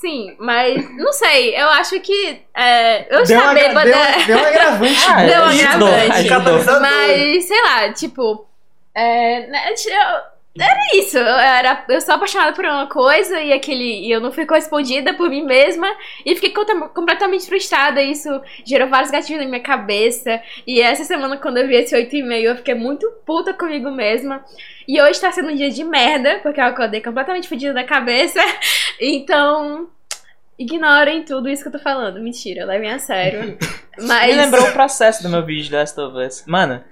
[0.00, 3.84] Sim, mas não sei, eu acho que é, eu Deu estava uma, bêbada.
[3.84, 5.06] deu, deu um agravante.
[5.06, 5.64] Ah, Deu um agravante.
[5.66, 6.28] ajudou.
[6.28, 6.80] Catalisador.
[6.80, 8.46] Mas, sei lá, tipo.
[8.94, 11.16] É, né, eu- era isso.
[11.16, 14.06] Eu, era, eu sou apaixonada por uma coisa e aquele.
[14.06, 15.86] E eu não fui correspondida por mim mesma.
[16.26, 18.02] E fiquei conta- completamente frustrada.
[18.02, 18.28] e Isso
[18.64, 20.42] gerou vários gatilhos na minha cabeça.
[20.66, 24.44] E essa semana, quando eu vi esse 8,5, eu fiquei muito puta comigo mesma.
[24.88, 28.40] E hoje tá sendo um dia de merda, porque eu acordei completamente fodida da cabeça.
[29.00, 29.88] Então.
[30.58, 32.20] Ignorem tudo isso que eu tô falando.
[32.20, 33.56] Mentira, levem a sério.
[33.98, 34.26] Mas.
[34.36, 36.44] Me lembrou o processo do meu vídeo de Last of Us.
[36.46, 36.84] Mano,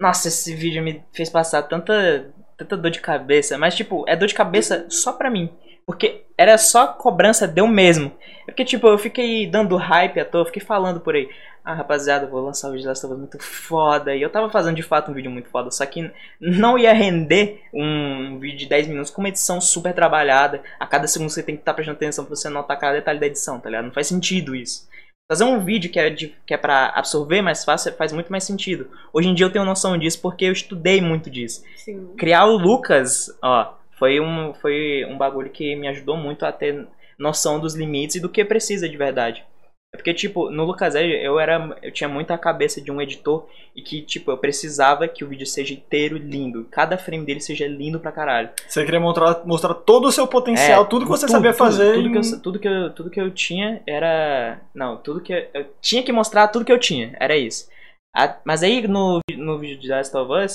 [0.00, 3.58] nossa, esse vídeo me fez passar tanta, tanta dor de cabeça.
[3.58, 5.50] Mas, tipo, é dor de cabeça só pra mim.
[5.84, 8.12] Porque era só cobrança deu mesmo.
[8.44, 11.28] Porque, tipo, eu fiquei dando hype à toa, fiquei falando por aí.
[11.64, 14.14] Ah, rapaziada, vou lançar o vídeo de Last of muito foda.
[14.14, 15.70] E eu tava fazendo de fato um vídeo muito foda.
[15.70, 20.62] Só que não ia render um vídeo de 10 minutos com uma edição super trabalhada.
[20.78, 23.26] A cada segundo você tem que estar prestando atenção pra você notar cada detalhe da
[23.26, 23.86] edição, tá ligado?
[23.86, 24.88] Não faz sentido isso.
[25.28, 28.44] Fazer um vídeo que é, de, que é pra absorver mais fácil faz muito mais
[28.44, 28.88] sentido.
[29.12, 31.64] Hoje em dia eu tenho noção disso porque eu estudei muito disso.
[31.76, 32.12] Sim.
[32.16, 36.86] Criar o Lucas, ó, foi um, foi um bagulho que me ajudou muito a ter
[37.18, 39.44] noção dos limites e do que precisa de verdade.
[39.94, 41.78] É porque, tipo, no Lucas Edge eu era.
[41.82, 45.46] Eu tinha muita cabeça de um editor e que, tipo, eu precisava que o vídeo
[45.46, 46.66] seja inteiro lindo.
[46.70, 48.50] Cada frame dele seja lindo pra caralho.
[48.66, 51.58] Você queria mostrar, mostrar todo o seu potencial, É, tudo que você tudo, sabia tudo,
[51.58, 51.94] fazer.
[51.94, 54.60] Tudo, que em- eu, tudo, que eu, tudo que eu tinha era.
[54.74, 57.16] Não, tudo que eu, eu tinha que mostrar tudo que eu tinha.
[57.20, 57.68] Era isso.
[58.14, 60.52] A- mas aí no, no vídeo de Last of Us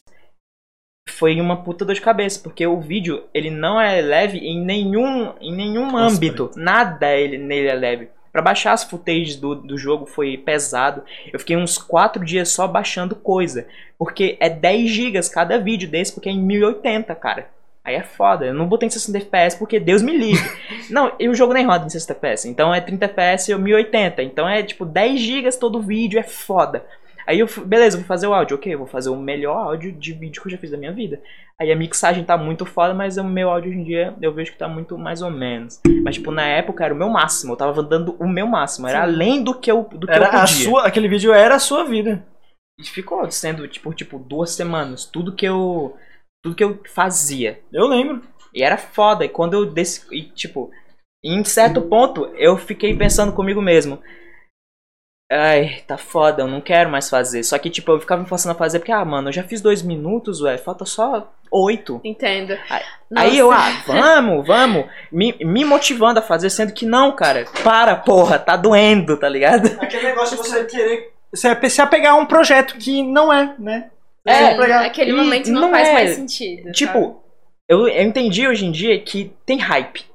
[1.09, 5.33] foi uma puta dor de cabeça, porque o vídeo ele não é leve em nenhum,
[5.39, 6.51] em nenhum âmbito.
[6.55, 8.09] Nada ele, nele é leve.
[8.31, 11.03] Pra baixar as footages do, do jogo foi pesado.
[11.31, 13.67] Eu fiquei uns 4 dias só baixando coisa.
[13.97, 17.49] Porque é 10 gigas cada vídeo desse, porque é em 1080, cara.
[17.83, 18.45] Aí é foda.
[18.45, 20.49] Eu não botei em 60 FPS porque Deus me livre.
[20.89, 22.47] não, e o jogo nem roda em 60 FPS.
[22.47, 24.23] Então é 30 FPS ou 1080.
[24.23, 26.85] Então é tipo 10 gigas todo vídeo, é foda.
[27.31, 28.57] Aí eu, beleza, vou fazer o áudio.
[28.57, 31.21] Ok, vou fazer o melhor áudio de vídeo que eu já fiz da minha vida.
[31.57, 34.51] Aí a mixagem tá muito foda, mas o meu áudio hoje em dia eu vejo
[34.51, 35.79] que tá muito mais ou menos.
[36.03, 37.53] Mas tipo, na época era o meu máximo.
[37.53, 38.85] Eu tava dando o meu máximo.
[38.85, 39.13] Era Sim.
[39.13, 40.43] além do que eu, do que Era eu podia.
[40.43, 42.21] a sua, aquele vídeo era a sua vida.
[42.77, 45.05] E ficou sendo, tipo, tipo, duas semanas.
[45.05, 45.95] Tudo que eu.
[46.43, 47.61] Tudo que eu fazia.
[47.71, 48.21] Eu lembro.
[48.53, 49.23] E era foda.
[49.23, 50.05] E quando eu desci.
[50.11, 50.69] E, tipo,
[51.23, 54.01] em certo ponto, eu fiquei pensando comigo mesmo.
[55.31, 57.41] Ai, tá foda, eu não quero mais fazer.
[57.43, 59.61] Só que, tipo, eu ficava me forçando a fazer porque, ah, mano, eu já fiz
[59.61, 62.01] dois minutos, ué, falta só oito.
[62.03, 62.57] Entendo.
[62.69, 62.83] Aí-.
[63.15, 67.95] Aí eu, ah, vamos, vamos, me, me motivando a fazer, sendo que não, cara, para,
[67.95, 69.67] porra, tá doendo, tá ligado?
[69.81, 73.89] Aquele negócio de você querer você se apegar a um projeto que não é, né?
[74.27, 76.63] Você É, se apegar- Aquele momento não, não faz é- mais sentido.
[76.63, 76.71] sabe?
[76.73, 77.23] Tipo,
[77.69, 80.10] eu, eu entendi hoje em dia que tem hype.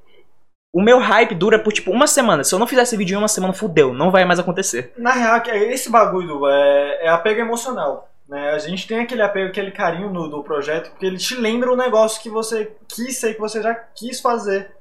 [0.72, 2.44] O meu hype dura por tipo uma semana.
[2.44, 4.92] Se eu não fizer esse vídeo em uma semana, fudeu, não vai mais acontecer.
[4.98, 8.08] Na real, que esse bagulho é, é apego emocional.
[8.28, 8.50] Né?
[8.50, 11.76] A gente tem aquele apego, aquele carinho no, do projeto, porque ele te lembra o
[11.76, 14.74] negócio que você quis ser, que você já quis fazer.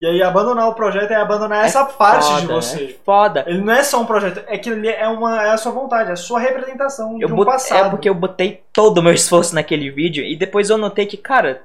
[0.00, 2.84] E aí abandonar o projeto é abandonar essa parte foda, de você.
[2.84, 3.44] É foda.
[3.46, 6.10] Ele não é só um projeto, é que ele é, uma, é a sua vontade,
[6.10, 7.86] é a sua representação Eu de um bot- passado.
[7.86, 11.16] É porque eu botei todo o meu esforço naquele vídeo e depois eu notei que,
[11.16, 11.62] cara,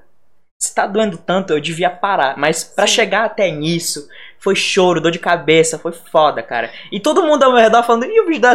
[0.59, 2.37] se tá doendo tanto, eu devia parar.
[2.37, 2.93] Mas pra Sim.
[2.93, 4.07] chegar até nisso,
[4.39, 6.69] foi choro, dor de cabeça, foi foda, cara.
[6.91, 8.53] E todo mundo ao meu redor falando, e o vídeo da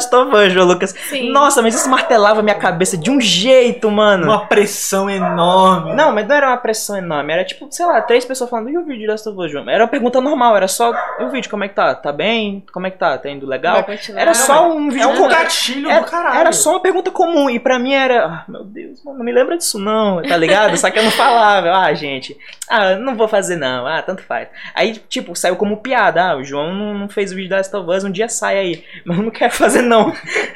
[0.48, 0.94] João Lucas?
[1.08, 1.30] Sim.
[1.30, 4.24] Nossa, mas isso martelava minha cabeça de um jeito, mano.
[4.26, 5.94] Uma pressão enorme.
[5.94, 7.32] Não, mas não era uma pressão enorme.
[7.32, 9.16] Era tipo, sei lá, três pessoas falando, e o vídeo da
[9.48, 9.68] João?
[9.68, 11.94] Era uma pergunta normal, era só, e o vídeo, como é que tá?
[11.94, 12.64] Tá bem?
[12.72, 13.18] Como é que tá?
[13.18, 13.84] Tá indo legal?
[14.16, 16.38] Era só um vídeo É um gatilho era, do caralho.
[16.38, 17.50] era só uma pergunta comum.
[17.50, 18.26] E pra mim era.
[18.26, 20.76] Ah, meu Deus, mano, não me lembra disso não, tá ligado?
[20.76, 21.70] Só que eu não falava.
[21.72, 22.36] Ah, gente.
[22.68, 23.86] Ah, não vou fazer não.
[23.86, 24.48] Ah, tanto faz.
[24.74, 26.22] Aí, tipo, saiu como piada.
[26.30, 28.58] Ah, o João não, não fez o vídeo da Last of Us, um dia sai
[28.58, 28.85] aí.
[29.04, 30.12] Mas eu não quero fazer não.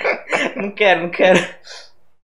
[0.56, 1.38] não quero, não quero.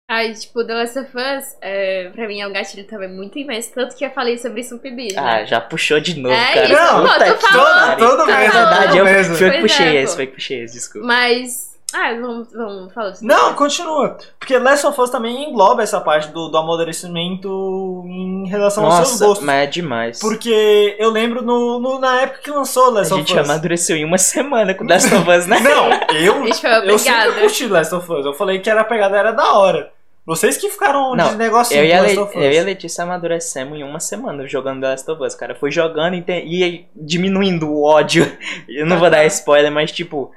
[0.09, 3.73] Aí, tipo, The Last of Us, é, pra mim é um gatilho também muito imenso.
[3.75, 5.47] Tanto que eu falei sobre isso no PIB, Ah, né?
[5.47, 6.65] já puxou de novo, É cara.
[6.67, 7.87] isso, Não, pô, que falando.
[7.89, 8.07] pariu.
[8.09, 9.35] Todo Tá mês, É verdade, eu, mesmo.
[9.35, 11.07] foi eu que Pois é, puxei esse, foi que puxei esse, desculpa.
[11.09, 11.76] Mas.
[11.95, 13.25] Ah, vamos, vamos falar disso.
[13.25, 14.19] Não, continua.
[14.39, 19.11] Porque Last of Us também engloba essa parte do, do amadurecimento em relação aos seus
[19.13, 19.47] Nossa, gostos.
[19.47, 20.19] mas é demais.
[20.21, 23.49] Porque eu lembro no, no- na época que lançou A Last of gente Us.
[23.49, 25.61] amadureceu em uma semana com Last of Us, né?
[25.61, 27.41] Não, eu, A gente foi eu sempre obrigada.
[27.41, 28.27] curti Last of Us.
[28.27, 29.91] Eu falei que era a pegada era da hora.
[30.27, 32.45] Vocês que ficaram Não, de negocinho Eu e, com a Last Le- of Us.
[32.45, 35.55] eu e a Letícia amadurecemos em uma semana jogando The Last of Us, cara.
[35.55, 38.31] Foi jogando e, te- e diminuindo o ódio.
[38.69, 40.33] Eu não vou dar spoiler, mas tipo,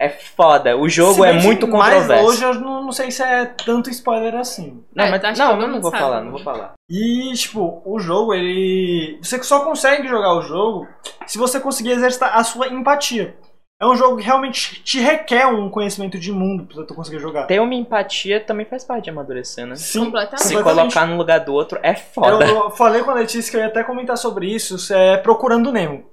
[0.00, 0.76] é foda.
[0.76, 2.24] O jogo bem é muito mais controverso.
[2.26, 4.82] hoje eu não, não sei se é tanto spoiler assim.
[4.94, 6.02] Não, É, mas, acho que não, eu não vou sabe.
[6.02, 6.72] falar, não vou falar.
[6.90, 9.18] E, tipo, o jogo, ele.
[9.22, 10.88] Você só consegue jogar o jogo
[11.26, 13.36] se você conseguir exercitar a sua empatia.
[13.80, 17.46] É um jogo que realmente te requer um conhecimento de mundo pra tu conseguir jogar.
[17.46, 19.74] Ter uma empatia também faz parte de amadurecer, né?
[19.74, 20.42] Sim, Completamente.
[20.46, 22.44] Se colocar no lugar do outro é foda.
[22.46, 25.72] Eu falei com a Letícia que eu ia até comentar sobre isso, isso é Procurando
[25.72, 26.04] Nemo.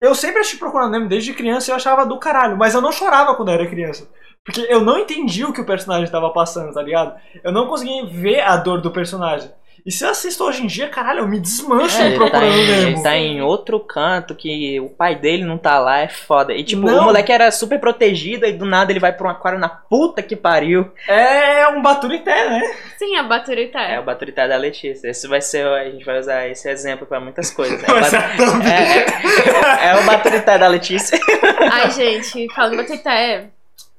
[0.00, 2.90] Eu sempre assisti Procurando Nemo desde criança e eu achava do caralho, mas eu não
[2.90, 4.08] chorava quando eu era criança.
[4.42, 7.20] Porque eu não entendi o que o personagem estava passando, tá ligado?
[7.44, 9.50] Eu não conseguia ver a dor do personagem.
[9.84, 12.20] E se eu assisto hoje em dia, caralho, eu me desmancho É, em ele, tá
[12.20, 12.82] Procurando em, Nemo.
[12.96, 16.52] ele tá em outro canto que o pai dele não tá lá, é foda.
[16.52, 17.00] E tipo, Não.
[17.00, 20.22] o moleque era super protegido e do nada ele vai pra um aquário na puta
[20.22, 20.90] que pariu.
[21.08, 22.60] É um baturité, né?
[22.98, 24.00] Sim, a Baturita É é.
[24.00, 25.08] o Baturité da Letícia.
[25.08, 27.80] Esse vai ser, a gente vai usar esse exemplo pra muitas coisas.
[27.90, 31.18] É, o é, é, é o Baturité da Letícia.
[31.72, 33.46] Ai, gente, falando em Baturita é.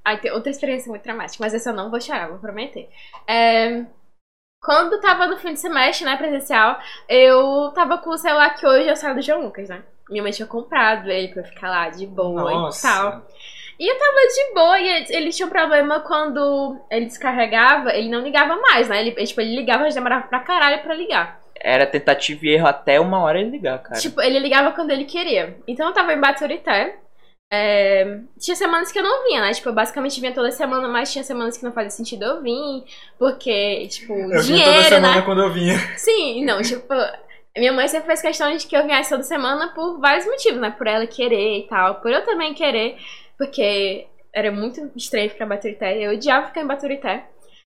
[0.03, 2.89] Ai, tem outra experiência muito traumática, mas essa eu não vou chorar, vou prometer.
[3.27, 3.83] É,
[4.63, 6.77] Quando tava no fim de semestre, né, presencial,
[7.09, 9.81] eu tava com o celular que hoje é o celular do João Lucas, né?
[10.07, 13.25] Minha mãe tinha comprado ele pra eu ficar lá de boa e tal.
[13.79, 18.07] E eu tava de boa e ele, ele tinha um problema quando ele descarregava, ele
[18.09, 19.01] não ligava mais, né?
[19.01, 21.41] Ele, tipo, ele ligava, mas demorava pra caralho pra ligar.
[21.59, 23.99] Era tentativa e erro até uma hora ele ligar, cara.
[23.99, 25.57] Tipo, ele ligava quando ele queria.
[25.67, 26.99] Então eu tava em Baturité.
[27.53, 29.51] É, tinha semanas que eu não vinha, né?
[29.53, 32.83] Tipo, eu basicamente vinha toda semana, mas tinha semanas que não fazia sentido eu vir.
[33.19, 35.21] Porque, tipo, Eu vinha dinheiro, toda semana né?
[35.23, 35.77] quando eu vinha.
[35.97, 36.93] Sim, não, tipo,
[37.57, 40.71] minha mãe sempre fez questão de que eu viesse toda semana por vários motivos, né?
[40.71, 42.95] Por ela querer e tal, por eu também querer,
[43.37, 47.25] porque era muito estranho ficar em Baturité, eu odiava ficar em Baturité.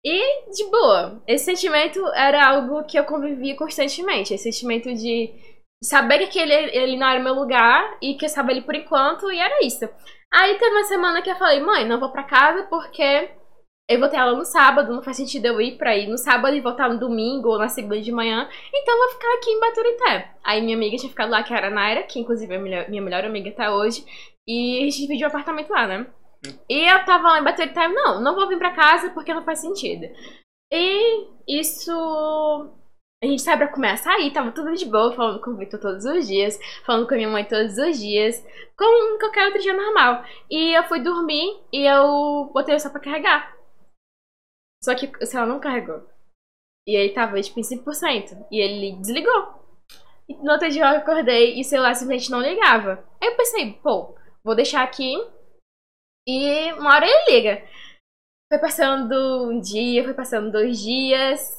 [0.04, 5.32] E, de boa, esse sentimento era algo que eu convivia constantemente, esse sentimento de
[5.84, 9.32] saber que aquele ele não era meu lugar e que eu estava ali por enquanto,
[9.32, 9.88] e era isso.
[10.34, 13.30] Aí teve uma semana que eu falei, mãe, não vou pra casa porque
[13.90, 16.56] eu vou ter aula no sábado, não faz sentido eu ir pra ir no sábado
[16.56, 19.60] e voltar no domingo ou na segunda de manhã, então eu vou ficar aqui em
[19.60, 20.36] Baturité.
[20.44, 23.02] Aí minha amiga tinha ficado lá, que era a Naira, que inclusive é minha, minha
[23.02, 24.04] melhor amiga até hoje,
[24.46, 26.08] e a gente dividiu o apartamento lá, né?
[26.70, 29.60] E eu tava lá em Baturité, não, não vou vir pra casa porque não faz
[29.60, 30.06] sentido.
[30.72, 32.77] E isso
[33.24, 36.06] a gente saiu pra comer açaí, tava tudo de boa, falando com o Victor todos
[36.06, 38.46] os dias, falando com a minha mãe todos os dias,
[38.78, 40.24] como qualquer outro dia normal.
[40.50, 43.58] E eu fui dormir e eu botei celular pra carregar.
[44.84, 46.08] Só que o celular não carregou.
[46.88, 48.48] E ele tava, tipo, em 5%.
[48.52, 49.58] E ele desligou.
[50.30, 53.04] E no outro dia eu acordei e o celular simplesmente não ligava.
[53.22, 55.16] Aí eu pensei, pô, vou deixar aqui
[56.28, 57.68] e uma hora ele liga.
[58.50, 61.57] Foi passando um dia, foi passando dois dias.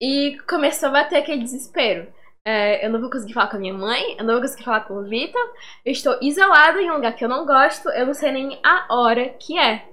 [0.00, 2.06] E começou a bater aquele desespero.
[2.44, 4.80] É, eu não vou conseguir falar com a minha mãe, eu não vou conseguir falar
[4.80, 5.40] com o Vitor.
[5.84, 8.86] Eu estou isolada em um lugar que eu não gosto, eu não sei nem a
[8.90, 9.84] hora que é.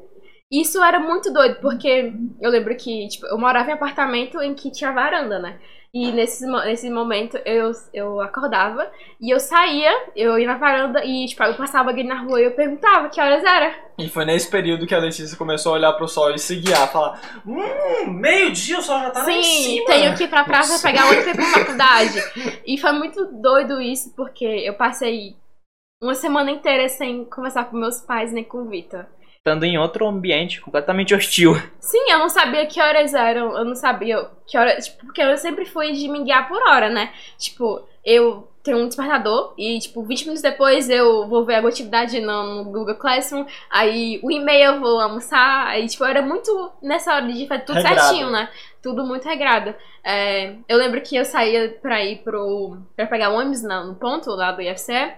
[0.52, 4.72] isso era muito doido, porque eu lembro que, tipo, eu morava em apartamento em que
[4.72, 5.60] tinha varanda, né?
[6.00, 8.88] E nesse, nesse momento eu, eu acordava
[9.20, 12.44] e eu saía, eu ia na varanda e, tipo, eu passava alguém na rua e
[12.44, 13.74] eu perguntava que horas era.
[13.98, 16.88] E foi nesse período que a Letícia começou a olhar pro sol e se guiar,
[16.92, 19.86] falar: Hum, meio-dia o sol já tá lá em Sim, cima.
[19.88, 22.62] tenho que ir pra praça pegar ônibus pra faculdade.
[22.68, 25.36] E foi muito doido isso, porque eu passei
[26.00, 29.08] uma semana inteira sem conversar com meus pais nem com o Vitor.
[29.48, 31.56] Estando em outro ambiente completamente hostil.
[31.80, 35.38] Sim, eu não sabia que horas eram, eu não sabia que horas, tipo, porque eu
[35.38, 37.14] sempre fui de me guiar por hora, né?
[37.38, 42.20] Tipo, eu tenho um despertador e, tipo, 20 minutos depois eu vou ver a atividade
[42.20, 47.32] no, Google Classroom, aí o e-mail eu vou almoçar, aí, tipo, era muito nessa hora
[47.32, 48.02] de fazer tudo Regrado.
[48.02, 48.50] certinho, né?
[48.84, 49.74] Tudo muito regrado.
[50.04, 52.78] É, eu lembro que eu saía pra ir pro.
[52.98, 55.14] pra pegar ônibus no, no ponto lá do IFCE,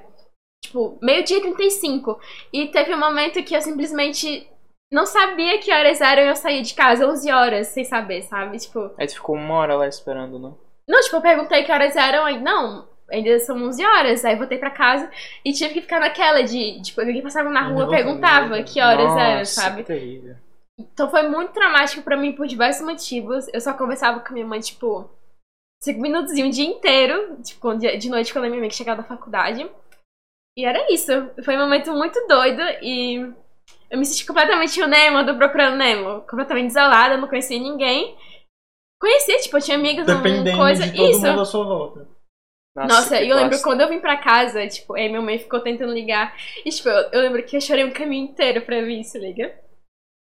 [0.64, 2.20] tipo, meio-dia e 35.
[2.54, 4.48] E teve um momento que eu simplesmente
[4.92, 8.58] não sabia que horas eram e eu saí de casa 11 horas sem saber, sabe?
[8.58, 10.58] Tipo, Aí tu ficou uma hora lá esperando, não?
[10.88, 14.26] não, tipo, eu perguntei que horas eram, aí, não, ainda são 11 horas.
[14.26, 15.10] Aí voltei pra casa
[15.46, 19.06] e tive que ficar naquela de, tipo, alguém passava na rua, Não, perguntava que horas
[19.06, 19.78] Nossa, eram, sabe?
[19.78, 20.36] que terrível.
[20.80, 23.48] Então foi muito traumático pra mim por diversos motivos.
[23.54, 25.10] Eu só conversava com minha mãe, tipo,
[25.84, 29.08] cinco minutos e um dia inteiro, tipo, de noite quando a minha mãe chegava da
[29.08, 29.70] faculdade.
[30.60, 31.12] E era isso.
[31.46, 33.16] Foi um momento muito doido e
[33.90, 36.22] eu me senti completamente o Nemo do Procurando Nemo.
[36.30, 38.18] Completamente isolada, não conhecia ninguém.
[39.00, 40.86] Conhecia, tipo, eu tinha amigos, não Dependendo coisa.
[40.86, 41.22] de todo isso.
[41.26, 42.08] mundo à sua volta.
[42.76, 45.94] Nossa, e eu lembro quando eu vim pra casa, tipo, aí minha mãe ficou tentando
[45.94, 46.36] ligar.
[46.66, 49.54] E, tipo, eu, eu lembro que eu chorei um caminho inteiro pra vir, se liga.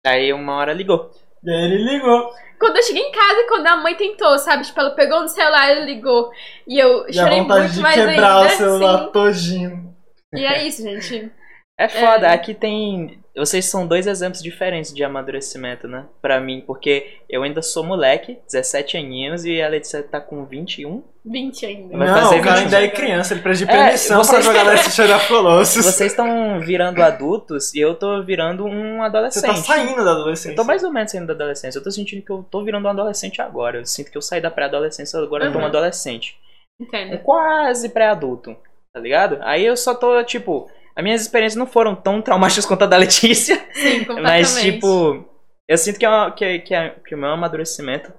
[0.06, 1.12] Aí uma hora ligou.
[1.44, 2.32] E aí ele ligou.
[2.60, 4.64] Quando eu cheguei em casa, quando a mãe tentou, sabe?
[4.66, 6.32] Tipo, ela pegou no celular e ligou.
[6.68, 8.54] E eu E a chorei vontade muito de mais quebrar ainda.
[8.54, 9.12] o celular sim.
[9.12, 9.93] todinho.
[10.34, 11.32] E é isso, gente.
[11.80, 13.20] É foda, aqui tem.
[13.36, 16.06] Vocês são dois exemplos diferentes de amadurecimento, né?
[16.22, 21.04] Pra mim, porque eu ainda sou moleque, 17 aninhos, e a Letícia tá com 21.
[21.26, 21.98] 20 ainda.
[21.98, 22.64] Vai não, fazer o cara 20.
[22.66, 25.84] ainda é criança, ele precisa de É, permissão você- pra jogar Legend of Colossus.
[25.86, 29.46] Vocês estão virando adultos e eu tô virando um Você adolescente.
[29.48, 30.52] tá saindo da adolescência.
[30.52, 31.80] Eu tô mais ou menos saindo da adolescência.
[31.80, 33.80] Eu tô sentindo que eu tô virando um adolescente agora.
[33.80, 35.68] Eu sinto que eu saí da pré-adolescência, agora eu tô um Uhum.
[35.68, 36.38] adolescente.
[36.80, 37.18] Um Entendo.
[37.24, 38.56] quase pré-adulto,
[38.94, 39.40] tá ligado?
[39.42, 42.98] Aí eu só tô, tipo, as minhas experiências não foram tão traumáticas quanto a da
[42.98, 44.22] Letícia, Sim, completamente.
[44.22, 45.26] mas, tipo,
[45.68, 48.12] eu sinto que, é uma- que, que, é- que o meu amadurecimento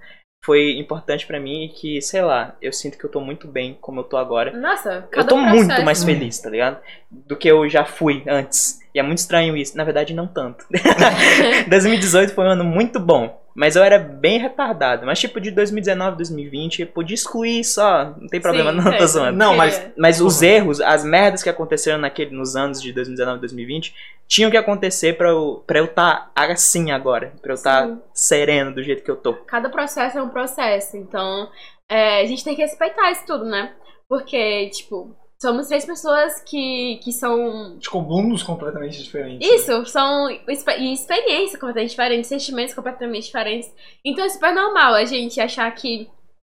[0.45, 3.79] foi importante pra mim e que, sei lá, eu sinto que eu tô muito bem
[3.81, 4.51] como eu tô agora.
[4.55, 5.85] Nossa, Eu cada tô muito processo.
[5.85, 6.79] mais feliz, tá ligado?
[7.11, 8.79] Do que eu já fui antes.
[8.95, 9.75] E é muito estranho isso.
[9.77, 10.67] Na verdade, não tanto.
[11.69, 13.43] 2018 foi um ano muito bom.
[13.55, 15.07] Mas eu era bem retardado.
[15.07, 18.13] Mas tipo, de 2019, 2020, eu podia excluir só.
[18.19, 19.07] Não tem problema, Sim, não, tô entendo.
[19.07, 19.39] zoando.
[19.39, 23.95] Não, mas- Mas os erros, as merdas que aconteceram naquele, nos anos de 2019 2020,
[24.27, 25.87] tinham que acontecer pra eu estar eu
[26.35, 27.33] tá assim agora.
[27.41, 28.01] Pra eu estar Sim.
[28.13, 29.35] sereno do jeito que eu tô.
[29.35, 30.97] Cada processo é um processo.
[30.97, 31.49] Então,
[31.89, 33.73] é, a gente tem que respeitar isso tudo, né?
[34.09, 35.15] Porque, tipo,
[35.47, 39.47] somos três pessoas que, que são Com mundos completamente diferentes.
[39.49, 43.73] Isso, são expe- e experiências completamente diferentes, sentimentos completamente diferentes.
[44.05, 46.09] Então é super normal a gente achar que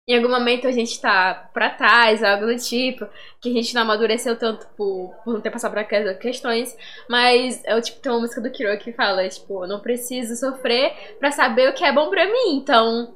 [0.09, 3.07] em algum momento a gente tá pra trás, algo do tipo,
[3.41, 6.77] que a gente não amadureceu tanto por, por não ter passado por aquelas questões.
[7.09, 10.35] Mas é o tipo, tem uma música do Kiro que fala, tipo, eu não preciso
[10.35, 12.57] sofrer pra saber o que é bom pra mim.
[12.57, 13.15] Então.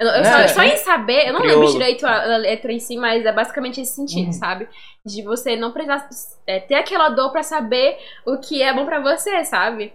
[0.00, 0.48] Eu, eu só, É.
[0.48, 3.80] só em saber, eu não lembro direito a, a letra em si, mas é basicamente
[3.82, 4.32] esse sentido, Uhum.
[4.32, 4.66] sabe?
[5.04, 6.08] De você não precisar
[6.46, 9.92] é, ter aquela dor pra saber o que é bom pra você, sabe?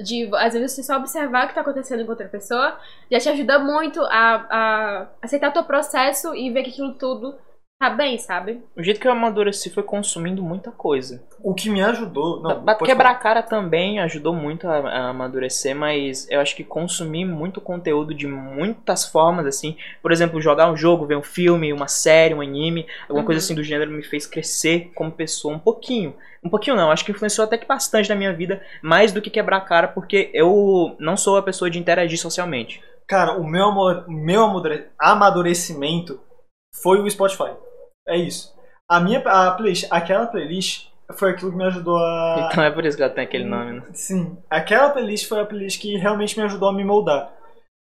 [0.00, 2.78] De, às vezes, você só observar o que tá acontecendo com outra pessoa
[3.10, 7.34] já te ajuda muito a, a aceitar o teu processo e ver que aquilo tudo
[7.80, 8.62] tá bem, sabe?
[8.76, 11.24] O jeito que eu amadureci foi consumindo muita coisa.
[11.42, 12.42] O que me ajudou.
[12.42, 17.24] Não, quebrar a cara também ajudou muito a, a amadurecer, mas eu acho que consumir
[17.24, 21.88] muito conteúdo de muitas formas, assim, por exemplo, jogar um jogo, ver um filme, uma
[21.88, 23.24] série, um anime, alguma Uhum.
[23.24, 26.14] coisa assim do gênero me fez crescer como pessoa um pouquinho.
[26.44, 29.30] Um pouquinho não, acho que influenciou até que bastante na minha vida, mais do que
[29.30, 32.82] quebrar a cara, porque eu não sou a pessoa de interagir socialmente.
[33.08, 36.20] Cara, o meu, amor, o meu amadure- amadurecimento
[36.82, 37.52] foi o Spotify.
[38.10, 38.52] É isso.
[38.90, 42.48] A minha a playlist, aquela playlist foi aquilo que me ajudou a.
[42.50, 43.82] Então é por isso que ela tem aquele nome, né?
[43.92, 47.32] Sim, aquela playlist foi a playlist que realmente me ajudou a me moldar.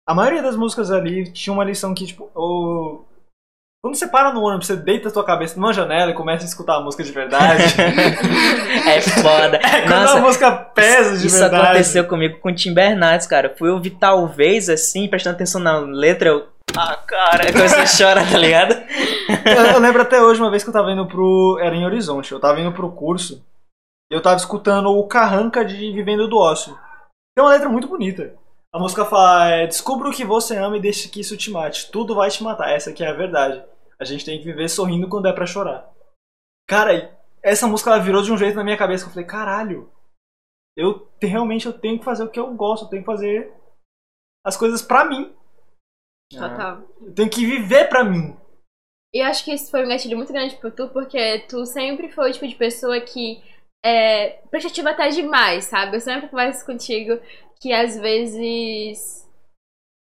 [0.09, 3.05] A maioria das músicas ali tinha uma lição que, tipo, o...
[3.83, 6.46] quando você para no ônibus, você deita a tua cabeça numa janela e começa a
[6.46, 7.63] escutar a música de verdade.
[8.88, 9.59] é foda.
[9.83, 11.65] Quando Nossa, a música pesa de Isso verdade.
[11.65, 13.53] aconteceu comigo com o Tim Bernardes, cara.
[13.59, 16.56] Fui ouvir talvez assim, prestando atenção na letra, eu.
[16.75, 18.73] Ah, cara, comecei a chorar, tá ligado?
[18.75, 21.58] Eu, eu lembro até hoje, uma vez que eu tava indo pro.
[21.60, 23.44] Era em Horizonte, eu tava indo pro curso
[24.10, 26.75] e eu tava escutando o Carranca de Vivendo do Ócio.
[27.35, 28.35] Tem uma letra muito bonita.
[28.75, 31.90] A música fala: é, descubra o que você ama e deixe que isso te mate.
[31.90, 32.71] Tudo vai te matar.
[32.71, 33.62] Essa aqui é a verdade.
[33.98, 35.90] A gente tem que viver sorrindo quando é pra chorar.
[36.69, 39.90] Cara, essa música ela virou de um jeito na minha cabeça que eu falei: caralho,
[40.77, 43.50] eu te- realmente eu tenho que fazer o que eu gosto, eu tenho que fazer
[44.44, 45.33] as coisas pra mim.
[46.31, 46.83] Total.
[47.00, 48.37] Eu tenho que viver pra mim.
[49.14, 52.10] E eu acho que isso foi um gatilho muito grande pra tu, porque tu sempre
[52.10, 53.42] foi o tipo de pessoa que
[53.85, 55.96] é prestativa até demais, sabe?
[55.96, 57.20] Eu sempre converso contigo
[57.60, 59.24] que às vezes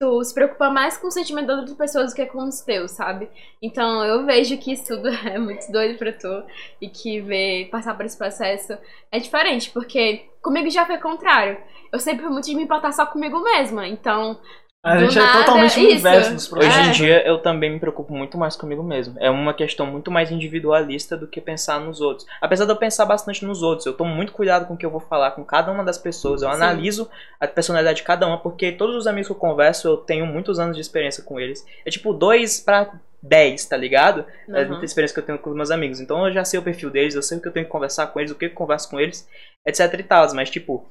[0.00, 2.92] tu se preocupa mais com o sentimento das outras pessoas do que com os teus,
[2.92, 3.28] sabe?
[3.62, 6.44] Então eu vejo que isso tudo é muito doido pra tu
[6.80, 8.76] e que ver passar por esse processo
[9.10, 11.58] é diferente, porque comigo já foi o contrário.
[11.92, 14.40] Eu sempre fui muito de me importar só comigo mesma, então
[14.85, 15.93] A Do gente é nada, totalmente o isso.
[15.97, 16.76] inverso Hoje problemas.
[16.76, 16.93] em É.
[16.93, 19.16] dia eu também me preocupo muito mais comigo mesmo.
[19.18, 22.26] É uma questão muito mais individualista do que pensar nos outros.
[22.39, 24.91] Apesar de eu pensar bastante nos outros, eu tomo muito cuidado com o que eu
[24.91, 26.43] vou falar com cada uma das pessoas.
[26.43, 26.55] Eu Sim.
[26.57, 27.09] analiso
[27.41, 30.59] a personalidade de cada uma, porque todos os amigos que eu converso, eu tenho muitos
[30.61, 31.66] anos de experiência com eles.
[31.87, 34.26] É tipo 2 pra 10, tá ligado?
[34.51, 34.68] É Uhum.
[34.68, 35.99] muita experiência que eu tenho com os meus amigos.
[35.99, 38.09] Então eu já sei o perfil deles, eu sei o que eu tenho que conversar
[38.09, 39.26] com eles, o que eu converso com eles,
[39.66, 40.26] etc e tal.
[40.35, 40.85] Mas tipo,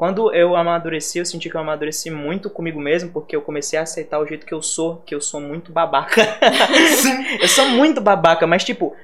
[0.00, 3.82] quando eu amadureci, eu senti que eu amadureci muito comigo mesmo, porque eu comecei a
[3.82, 6.22] aceitar o jeito que eu sou, que eu sou muito babaca.
[7.38, 8.96] eu sou muito babaca, mas tipo,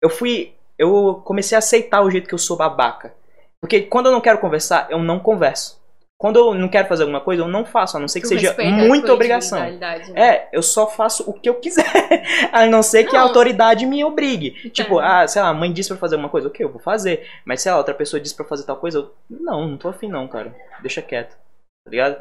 [0.00, 0.54] eu fui.
[0.78, 3.12] Eu comecei a aceitar o jeito que eu sou babaca.
[3.60, 5.78] Porque quando eu não quero conversar, eu não converso.
[6.20, 8.34] Quando eu não quero fazer alguma coisa, eu não faço, a não ser que Tu
[8.34, 9.58] seja a muita obrigação.
[9.58, 9.78] né?
[10.14, 11.82] É, eu só faço o que eu quiser.
[12.52, 13.28] a não ser que a Não.
[13.28, 14.68] autoridade me obrigue.
[14.68, 15.04] Tipo, É.
[15.22, 17.26] ah, sei lá, a mãe disse pra fazer alguma coisa, ok, eu vou fazer.
[17.42, 20.08] Mas sei lá, outra pessoa disse pra fazer tal coisa, eu, não, não tô afim
[20.08, 20.54] não, cara.
[20.82, 21.30] Deixa quieto.
[21.86, 22.20] Tá ligado?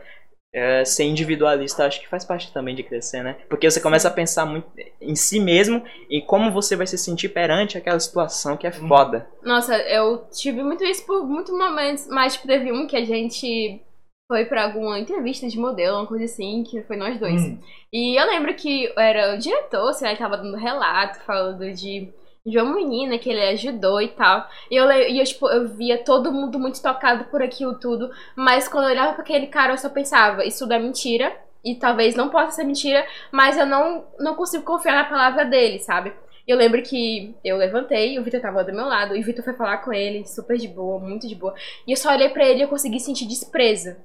[0.55, 3.35] É, ser individualista acho que faz parte também de crescer, né?
[3.49, 4.65] Porque você começa a pensar muito
[5.01, 9.27] em si mesmo e como você vai se sentir perante aquela situação que é foda.
[9.43, 13.81] Nossa, eu tive muito isso por muitos momentos, mas tipo, teve um que a gente
[14.29, 17.41] foi pra alguma entrevista de modelo, uma coisa assim, que foi nós dois.
[17.41, 17.57] Hum.
[17.91, 22.13] E eu lembro que era o diretor, sei lá, ele tava dando relato, falando de
[22.45, 24.47] de uma menina que ele ajudou e tal.
[24.71, 28.67] E eu, e eu, tipo, eu via todo mundo muito tocado por aquilo tudo, mas
[28.67, 32.15] quando eu olhava pra aquele cara, eu só pensava, isso tudo é mentira, e talvez
[32.15, 36.13] não possa ser mentira, mas eu não, não consigo confiar na palavra dele, sabe?
[36.47, 39.53] Eu lembro que eu levantei, o Vitor tava do meu lado, e o Vitor foi
[39.53, 41.53] falar com ele, super de boa, muito de boa.
[41.85, 43.95] E eu só olhei pra ele e eu consegui sentir desprezo.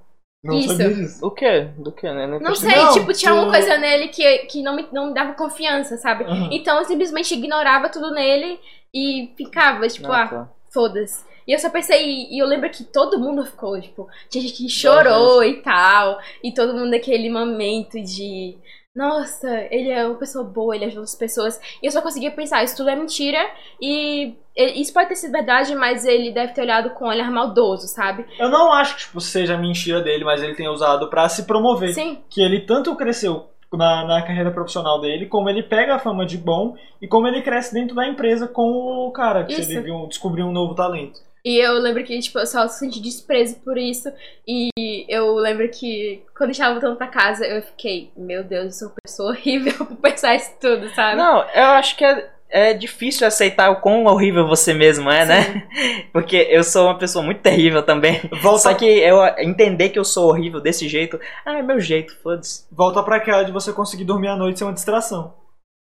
[0.44, 0.68] Não Isso.
[0.76, 1.26] sabia disso.
[1.26, 1.68] O quê?
[1.78, 2.26] Do quê, né?
[2.26, 2.72] Não percebi.
[2.72, 5.32] sei, Não, tipo, tinha tu- uma coisa nele que, que não me não me dava
[5.32, 6.24] confiança, sabe?
[6.24, 6.50] Uhum.
[6.52, 8.60] Então eu simplesmente ignorava tudo nele
[8.92, 10.48] e ficava, tipo, Ah, ah, tá.
[10.70, 11.24] foda-se.
[11.46, 14.68] E eu só pensei, e eu lembro que todo mundo ficou, tipo, tinha gente que
[14.68, 18.56] chorou e tal, e todo mundo naquele momento de.
[18.94, 21.60] Nossa, ele é uma pessoa boa, ele ajuda as pessoas.
[21.82, 23.38] E eu só conseguia pensar, isso tudo é mentira.
[23.80, 27.88] E isso pode ter sido verdade, mas ele deve ter olhado com um olhar maldoso,
[27.88, 28.24] sabe?
[28.38, 31.92] Eu não acho que tipo, seja mentira dele, mas ele tem usado pra se promover.
[31.92, 36.24] Sim, Que ele tanto cresceu na, na carreira profissional dele, como ele pega a fama
[36.24, 38.70] de bom e como ele cresce dentro da empresa com
[39.08, 39.72] o cara, que Isso.
[39.72, 41.20] ele viu, descobriu um novo talento.
[41.44, 44.10] E eu lembro que, tipo, eu só senti desprezo por isso.
[44.48, 44.70] E
[45.08, 48.88] eu lembro que quando eu estava voltando pra casa, eu fiquei, meu Deus, eu sou
[48.88, 51.16] uma pessoa horrível por pensar isso tudo, sabe?
[51.18, 55.68] Não, eu acho que é, é difícil aceitar o quão horrível você mesmo é, né?
[56.14, 58.22] Porque eu sou uma pessoa muito terrível também.
[58.40, 62.16] Volta, Só que eu entender que eu sou horrível desse jeito, ah, é meu jeito,
[62.22, 62.64] foda-se.
[62.72, 65.34] volta pra aquela de você conseguir dormir à noite sem uma distração.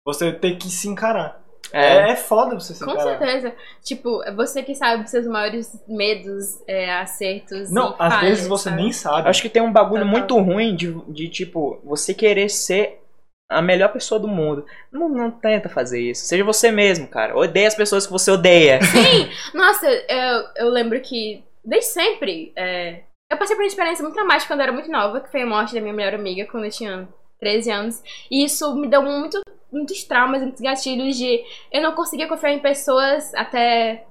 [0.05, 1.42] Você ter que se encarar.
[1.73, 3.19] É, É, é foda você se Com encarar.
[3.19, 3.55] certeza.
[3.83, 7.71] Tipo, é você que sabe seus maiores medos, é, acertos.
[7.71, 8.83] Não, e às falhas, vezes você sabe?
[8.83, 9.29] nem sabe.
[9.29, 10.19] acho que tem um bagulho Total.
[10.19, 13.01] muito ruim de, de, tipo, você querer ser
[13.51, 14.65] a melhor pessoa do mundo.
[14.91, 16.25] Não, não tenta fazer isso.
[16.25, 17.37] Seja você mesmo, cara.
[17.37, 18.81] Odeia as pessoas que você odeia.
[18.85, 19.31] Sim!
[19.55, 23.01] Nossa, eu, eu lembro que, desde sempre, é,
[23.31, 25.47] eu passei por uma experiência muito traumática quando eu era muito nova, que foi a
[25.47, 27.09] morte da minha melhor amiga quando eu tinha
[27.43, 28.03] 13 anos.
[28.31, 29.41] E isso me deu muito,
[29.73, 34.07] muitos traumas, muitos gatilhos de eu não conseguia confiar em pessoas até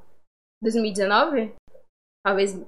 [0.61, 1.53] 2019?
[2.25, 2.59] Talvez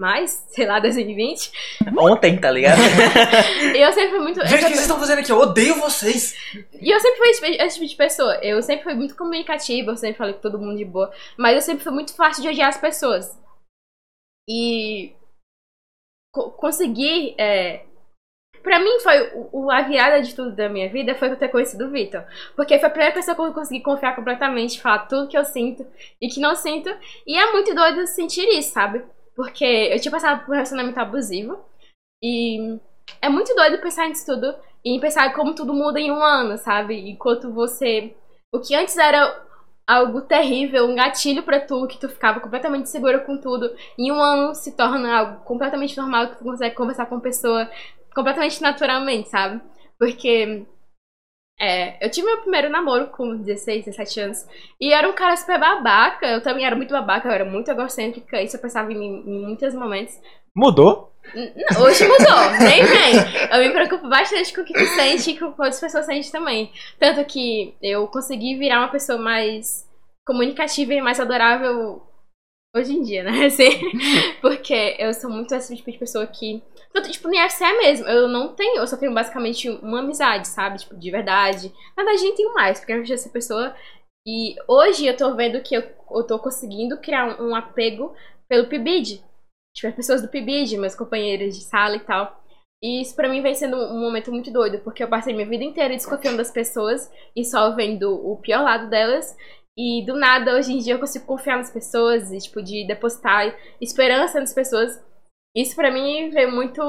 [0.00, 1.52] mais, sei lá, 2020.
[1.98, 2.78] Ontem, tá ligado?
[3.76, 4.40] E eu sempre fui muito.
[4.46, 5.30] Gente, o que vocês estão fazendo aqui?
[5.30, 6.34] Eu odeio vocês!
[6.80, 8.34] E eu sempre fui esse, esse tipo de pessoa.
[8.42, 11.12] Eu sempre fui muito comunicativa, eu sempre falei com todo mundo de boa.
[11.36, 13.38] Mas eu sempre fui muito fácil de odiar as pessoas.
[14.48, 15.14] E
[16.32, 17.34] co- conseguir.
[17.38, 17.84] É...
[18.66, 21.84] Pra mim, foi o, a virada de tudo da minha vida foi eu ter conhecido
[21.84, 22.24] o Vitor.
[22.56, 25.86] Porque foi a primeira pessoa que eu consegui confiar completamente, falar tudo que eu sinto
[26.20, 26.90] e que não sinto.
[27.24, 29.04] E é muito doido sentir isso, sabe?
[29.36, 31.60] Porque eu tinha passado por um relacionamento abusivo.
[32.20, 32.80] E
[33.22, 34.52] é muito doido pensar nisso tudo
[34.84, 37.08] e pensar como tudo muda em um ano, sabe?
[37.08, 38.16] Enquanto você.
[38.52, 39.46] O que antes era
[39.86, 43.70] algo terrível, um gatilho pra tu, que tu ficava completamente segura com tudo.
[43.96, 47.70] Em um ano se torna algo completamente normal, que tu consegue conversar com pessoa
[48.16, 49.60] completamente naturalmente, sabe?
[49.98, 50.66] Porque
[51.60, 54.46] é, eu tive meu primeiro namoro com 16, 17 anos.
[54.80, 56.26] E era um cara super babaca.
[56.26, 58.42] Eu também era muito babaca, eu era muito egocêntrica.
[58.42, 60.18] Isso eu pensava em, mim em muitos momentos.
[60.56, 61.12] Mudou?
[61.34, 63.14] Não, hoje mudou, nem vem.
[63.52, 66.06] Eu me preocupo bastante com o que tu sente e com o que outras pessoas
[66.06, 66.72] sentem também.
[66.98, 69.86] Tanto que eu consegui virar uma pessoa mais
[70.24, 72.02] comunicativa e mais adorável
[72.78, 73.46] hoje em dia, né?
[73.46, 73.70] Assim,
[74.40, 76.62] porque eu sou muito esse tipo de pessoa que.
[77.10, 78.06] Tipo, no IFC é mesmo.
[78.06, 80.78] Eu não tenho, eu só tenho basicamente uma amizade, sabe?
[80.78, 81.72] Tipo, de verdade.
[81.96, 83.74] Na verdade, nem tenho mais, porque eu vejo essa pessoa.
[84.26, 88.14] E hoje eu tô vendo que eu, eu tô conseguindo criar um, um apego
[88.48, 89.22] pelo PIBID.
[89.76, 92.42] Tipo, as pessoas do PIBID, meus companheiros de sala e tal.
[92.82, 95.64] E isso pra mim vem sendo um momento muito doido, porque eu passei minha vida
[95.64, 99.36] inteira desconfiando das pessoas e só vendo o pior lado delas.
[99.78, 103.54] E do nada, hoje em dia, eu consigo confiar nas pessoas e, tipo, de depositar
[103.80, 104.98] esperança nas pessoas.
[105.54, 106.82] Isso pra mim veio muito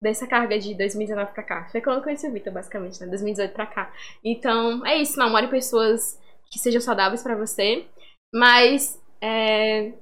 [0.00, 1.68] dessa carga de 2019 pra cá.
[1.72, 3.08] Foi quando eu conheci o Vitor, basicamente, né?
[3.08, 3.92] 2018 pra cá.
[4.24, 5.18] Então, é isso.
[5.18, 6.18] Namore pessoas
[6.52, 7.84] que sejam saudáveis pra você.
[8.32, 9.94] Mas, é...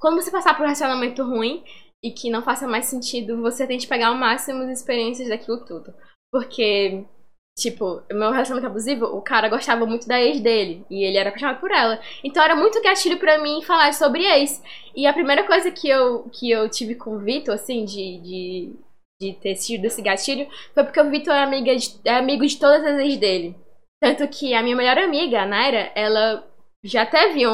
[0.00, 1.62] quando você passar por um relacionamento ruim
[2.02, 5.94] e que não faça mais sentido, você tente pegar o máximo de experiências daquilo tudo.
[6.32, 7.04] Porque
[7.56, 10.84] Tipo, meu relacionamento abusivo, o cara gostava muito da ex dele.
[10.90, 12.00] E ele era apaixonado por ela.
[12.22, 14.62] Então era muito gatilho pra mim falar sobre ex.
[14.94, 18.76] E a primeira coisa que eu, que eu tive com o Vitor, assim, de, de,
[19.20, 22.58] de ter sido esse gatilho, foi porque o Vitor é, amiga de, é amigo de
[22.58, 23.56] todas as ex dele.
[24.02, 26.44] Tanto que a minha melhor amiga, a Naira, ela
[26.82, 27.52] já teve um,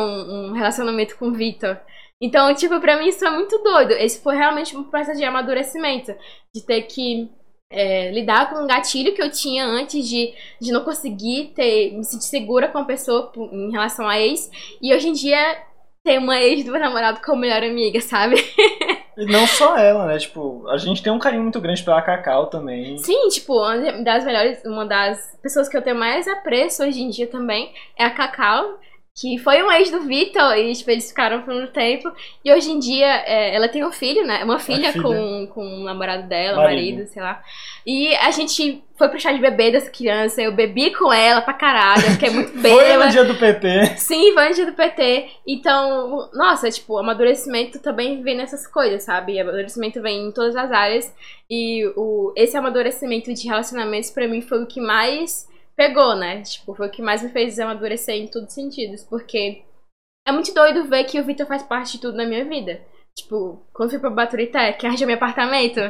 [0.48, 1.78] um relacionamento com o Vitor.
[2.22, 3.92] Então, tipo, pra mim isso é muito doido.
[3.92, 6.14] Esse foi realmente um processo de amadurecimento.
[6.54, 7.30] De ter que
[7.70, 12.04] é, lidar com um gatilho que eu tinha antes de, de não conseguir ter, me
[12.04, 14.50] sentir segura com a pessoa em relação a ex.
[14.82, 15.56] E hoje em dia
[16.02, 18.36] ter uma ex do meu namorado como melhor amiga, sabe?
[19.18, 20.16] E não só ela, né?
[20.16, 22.96] Tipo, a gente tem um carinho muito grande pela Cacau também.
[22.96, 27.10] Sim, tipo, uma das melhores, uma das pessoas que eu tenho mais apreço hoje em
[27.10, 28.78] dia também é a Cacau.
[29.20, 32.10] Que foi um ex do Vitor e tipo, eles ficaram por um tempo.
[32.42, 34.42] E hoje em dia é, ela tem um filho, né?
[34.42, 35.02] Uma filha, filha.
[35.02, 36.96] Com, com o namorado dela, Marido.
[36.96, 37.12] marido.
[37.12, 37.42] sei lá.
[37.86, 40.40] E a gente foi pro chá de bebê dessa criança.
[40.40, 42.02] Eu bebi com ela pra caralho.
[42.02, 42.72] Eu fiquei muito bem.
[42.80, 43.96] Foi no dia do PT.
[43.96, 45.28] Sim, foi no dia do PT.
[45.46, 49.38] Então, nossa, tipo, amadurecimento também vem nessas coisas, sabe?
[49.38, 51.14] Amadurecimento vem em todas as áreas.
[51.48, 55.49] E o, esse amadurecimento de relacionamentos, pra mim, foi o que mais
[55.80, 56.42] pegou, né?
[56.42, 59.02] Tipo, foi o que mais me fez amadurecer em todos os sentidos.
[59.02, 59.62] Porque
[60.28, 62.82] é muito doido ver que o Vitor faz parte de tudo na minha vida.
[63.16, 65.80] Tipo, quando fui pra Baturité, que arranjou meu apartamento,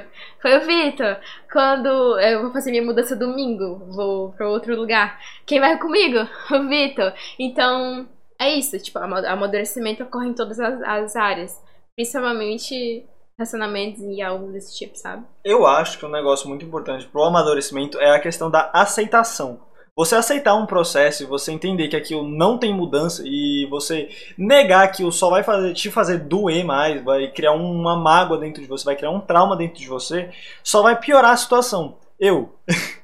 [0.40, 1.16] foi o Vitor.
[1.52, 1.88] Quando
[2.20, 6.18] eu vou fazer minha mudança domingo, vou pra outro lugar, quem vai comigo?
[6.54, 7.12] O Vitor.
[7.36, 8.08] Então,
[8.40, 8.78] é isso.
[8.78, 11.60] Tipo, ama- amadurecimento ocorre em todas as, as áreas.
[11.96, 13.04] Principalmente
[13.36, 15.24] relacionamentos e algo desse tipo, sabe?
[15.44, 19.68] Eu acho que um negócio muito importante pro amadurecimento é a questão da aceitação.
[20.00, 24.82] Você aceitar um processo e você entender que aquilo não tem mudança e você negar
[24.82, 28.82] aquilo só vai fazer, te fazer doer mais, vai criar uma mágoa dentro de você,
[28.82, 30.30] vai criar um trauma dentro de você,
[30.64, 31.98] só vai piorar a situação.
[32.18, 32.54] Eu.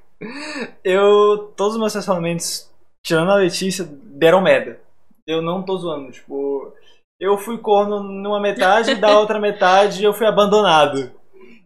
[0.83, 1.53] eu.
[1.55, 2.73] Todos os meus relacionamentos,
[3.05, 4.81] tirando a Letícia, deram merda.
[5.27, 6.73] Eu não tô zoando, tipo.
[7.21, 11.13] Eu fui corno numa metade, da outra metade eu fui abandonado.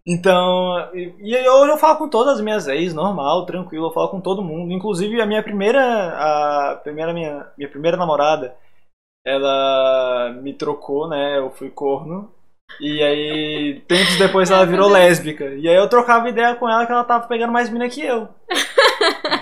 [0.05, 4.09] Então, e, e eu, eu falo com todas as minhas ex, normal, tranquilo, eu falo
[4.09, 4.71] com todo mundo.
[4.71, 8.55] Inclusive a minha primeira, a primeira minha, minha primeira namorada,
[9.25, 11.37] ela me trocou, né?
[11.37, 12.31] Eu fui corno.
[12.79, 15.45] E aí, tempos depois ela virou lésbica.
[15.55, 18.29] E aí eu trocava ideia com ela que ela tava pegando mais mina que eu.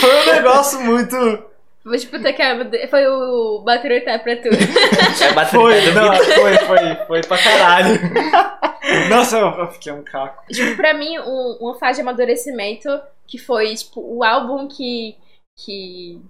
[0.00, 1.16] Foi um negócio muito.
[1.82, 4.48] Mas, tá que foi o Baturité pra tu.
[4.52, 7.98] É Foi, não, foi, foi, foi pra caralho.
[9.08, 10.42] Nossa, eu eu fiquei um caco.
[10.52, 12.88] tipo, pra mim, um- uma fase de amadurecimento
[13.26, 15.16] que foi, tipo, o álbum que.
[15.64, 16.20] que.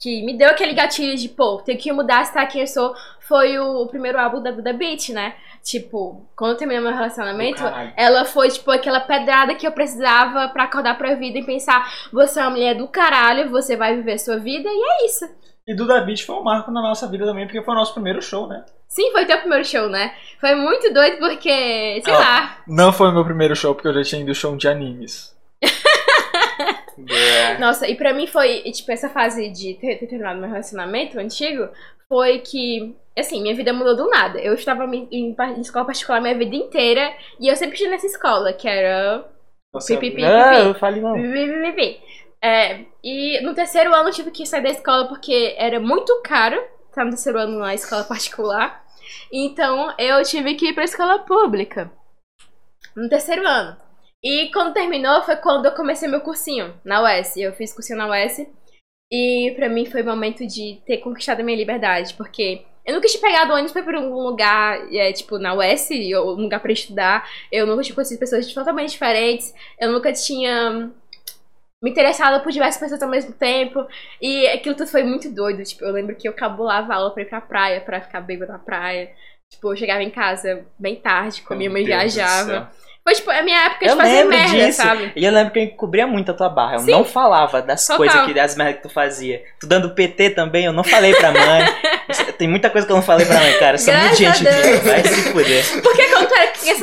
[0.00, 3.58] Que me deu aquele gatilho de, pô, tem que mudar, estar quem eu sou, foi
[3.58, 5.34] o, o primeiro álbum da Duda Beat, né?
[5.62, 7.92] Tipo, quando eu terminei meu relacionamento, Caralho.
[7.96, 12.38] ela foi, tipo, aquela pedrada que eu precisava pra acordar pra vida e pensar: você
[12.38, 15.24] é uma mulher do caralho, você vai viver sua vida, e é isso.
[15.66, 18.22] E Duda Beat foi um marco na nossa vida também, porque foi o nosso primeiro
[18.22, 18.64] show, né?
[18.86, 20.14] Sim, foi teu primeiro show, né?
[20.40, 22.18] Foi muito doido porque, sei Ah.
[22.18, 22.56] lá.
[22.68, 25.34] Não foi o meu primeiro show, porque eu já tinha ido show de animes.
[27.58, 31.68] Nossa, e pra mim foi, tipo, essa fase de ter, ter terminado meu relacionamento antigo,
[32.08, 34.38] foi que, assim, minha vida mudou do nada.
[34.38, 38.06] Eu estava em, em em escola particular minha vida inteira, e eu sempre estive nessa
[38.06, 39.24] escola, que era
[39.72, 39.96] Você...
[39.96, 40.22] Pi, pi, pi.
[40.22, 41.14] Não, eu falei não.
[41.14, 42.00] Pi, pi, pi, pi.
[42.42, 46.62] É, e no terceiro ano eu tive que sair da escola porque era muito caro
[46.88, 48.84] estar no terceiro ano na escola particular.
[49.32, 51.90] Então eu tive que ir pra escola pública.
[52.94, 53.76] No terceiro ano.
[54.26, 57.36] E quando terminou foi quando eu comecei meu cursinho na UES.
[57.36, 58.44] Eu fiz cursinho na UES.
[59.08, 62.12] E pra mim foi o momento de ter conquistado a minha liberdade.
[62.14, 65.90] Porque eu nunca tinha pegado ônibus pra ir pra algum lugar, é, tipo, na UES,
[66.18, 67.24] ou um lugar pra estudar.
[67.52, 69.54] Eu nunca tinha conhecido pessoas totalmente diferentes.
[69.80, 70.90] Eu nunca tinha
[71.80, 73.86] me interessado por diversas pessoas ao mesmo tempo.
[74.20, 75.62] E aquilo tudo foi muito doido.
[75.62, 78.54] Tipo, eu lembro que eu cabulava a aula pra ir pra praia, pra ficar bêbada
[78.54, 79.08] na praia.
[79.52, 82.72] Tipo, eu chegava em casa bem tarde, com a minha mãe viajava.
[83.06, 84.82] Foi, tipo, a minha época de Eu fazer lembro merda, disso.
[84.82, 85.12] sabe?
[85.14, 86.74] E eu lembro que eu encobria muito a tua barra.
[86.74, 86.90] Eu Sim.
[86.90, 87.98] não falava das Total.
[87.98, 89.42] coisas que das merdas que tu fazia.
[89.60, 91.64] Tu dando PT também, eu não falei pra mãe.
[92.36, 93.74] Tem muita coisa que eu não falei pra mãe, cara.
[93.74, 94.56] Eu sou muito Graças gente Deus.
[94.80, 94.92] fina.
[94.92, 95.64] Vai se fuder.
[95.82, 96.25] Tu era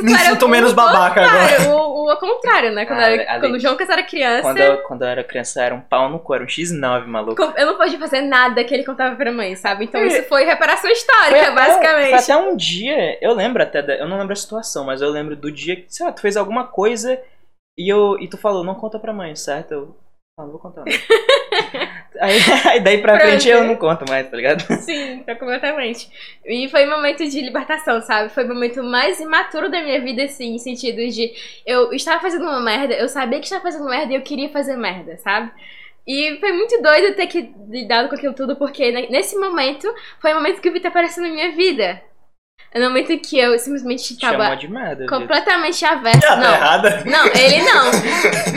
[0.04, 2.86] Me sinto menos babaca contrário, O, o ao contrário, né?
[2.86, 5.60] Quando, Ah, era- quando o João Lucas era criança, Quando eu, quando eu era criança,
[5.60, 7.36] eu era um pau no cu, era um X9, maluco.
[7.36, 9.86] com- eu não podia fazer nada que ele contava pra mãe, sabe?
[9.86, 10.08] Então É.
[10.08, 12.10] isso foi reparação Foi histórica, até- basicamente.
[12.10, 15.10] Foi até um dia, eu lembro até, da- eu não lembro a situação, mas eu
[15.10, 17.20] lembro do dia que, sei lá, tu fez alguma coisa
[17.78, 19.72] e, eu, e tu falou, não conta pra mãe, certo?
[19.72, 19.96] Eu,
[20.38, 20.92] ah, não vou contar não.
[22.20, 23.28] aí, aí daí pra Pronto.
[23.30, 24.62] frente eu não conto mais, tá ligado?
[24.82, 26.10] Sim, tá completamente.
[26.46, 28.30] E foi um momento de libertação, sabe?
[28.30, 31.32] Foi o momento mais imaturo da minha vida, assim, em sentido de
[31.66, 34.76] eu estava fazendo uma merda, eu sabia que estava fazendo merda e eu queria fazer
[34.76, 35.52] merda, sabe?
[36.06, 39.88] E foi muito doido ter que lidar com aquilo tudo, porque ne- nesse momento
[40.20, 42.02] foi o momento que o Vitor apareceu na minha vida.
[42.76, 45.06] No momento que eu simplesmente tava de merda.
[45.08, 46.26] completamente aversa.
[46.26, 47.04] Ela tá Não, errada.
[47.06, 47.92] não, ele não.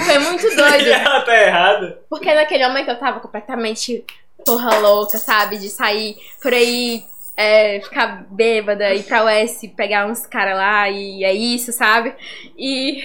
[0.05, 0.89] Foi muito doido.
[0.89, 1.99] Ela tá errada.
[2.09, 4.05] Porque naquele momento eu tava completamente
[4.45, 5.59] porra louca, sabe?
[5.59, 7.05] De sair por aí,
[7.37, 12.15] é, ficar bêbada, ir pra US, pegar uns caras lá e é isso, sabe?
[12.57, 13.05] E.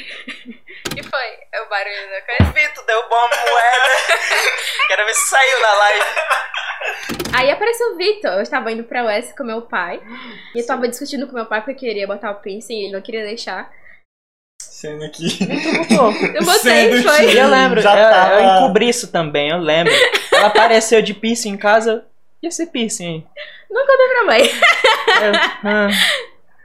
[0.96, 1.28] que foi?
[1.54, 2.52] É o barulho da coisa?
[2.54, 3.90] Vitor, derrubou uma moeda.
[4.88, 6.06] Quero ver se saiu na live.
[7.34, 8.32] Aí apareceu o Vitor.
[8.34, 10.02] Eu estava indo pra US com meu pai.
[10.56, 12.94] E eu tava discutindo com meu pai porque eu queria botar o piercing e ele
[12.94, 13.70] não queria deixar.
[14.62, 15.26] Sendo aqui.
[16.36, 16.60] Eu botei,
[16.92, 17.38] Sendo foi.
[17.40, 19.94] Eu lembro, Já eu, tava- eu encobri isso também, eu lembro.
[20.34, 22.06] Ela apareceu de piercing em casa.
[22.42, 23.24] E esse piercing?
[23.70, 24.42] Não contei pra mãe.
[24.42, 25.88] Eu, ah,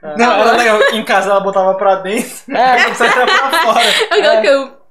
[0.03, 0.80] Não, era legal.
[0.92, 2.55] Em casa ela botava pra dentro.
[2.55, 3.80] é, Não precisa tirar pra fora.
[4.11, 4.86] Agora que eu.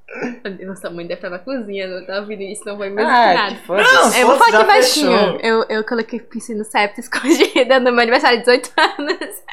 [0.66, 3.34] Nossa, a mãe deve estar na cozinha, não tá ouvindo isso, não vai mesmo ah,
[3.34, 3.58] nada.
[3.68, 5.40] Não, Eu vou falar aqui baixinho.
[5.42, 9.44] Eu, eu coloquei piscina no septo escondida no meu aniversário de 18 anos.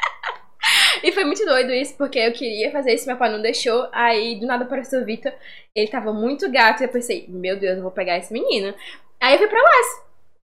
[1.02, 3.88] E foi muito doido isso, porque eu queria fazer isso, meu pai não deixou.
[3.92, 5.32] Aí do nada apareceu o Vitor.
[5.74, 8.72] Ele tava muito gato e eu pensei, meu Deus, eu vou pegar esse menino.
[9.20, 10.11] Aí eu fui pra lá.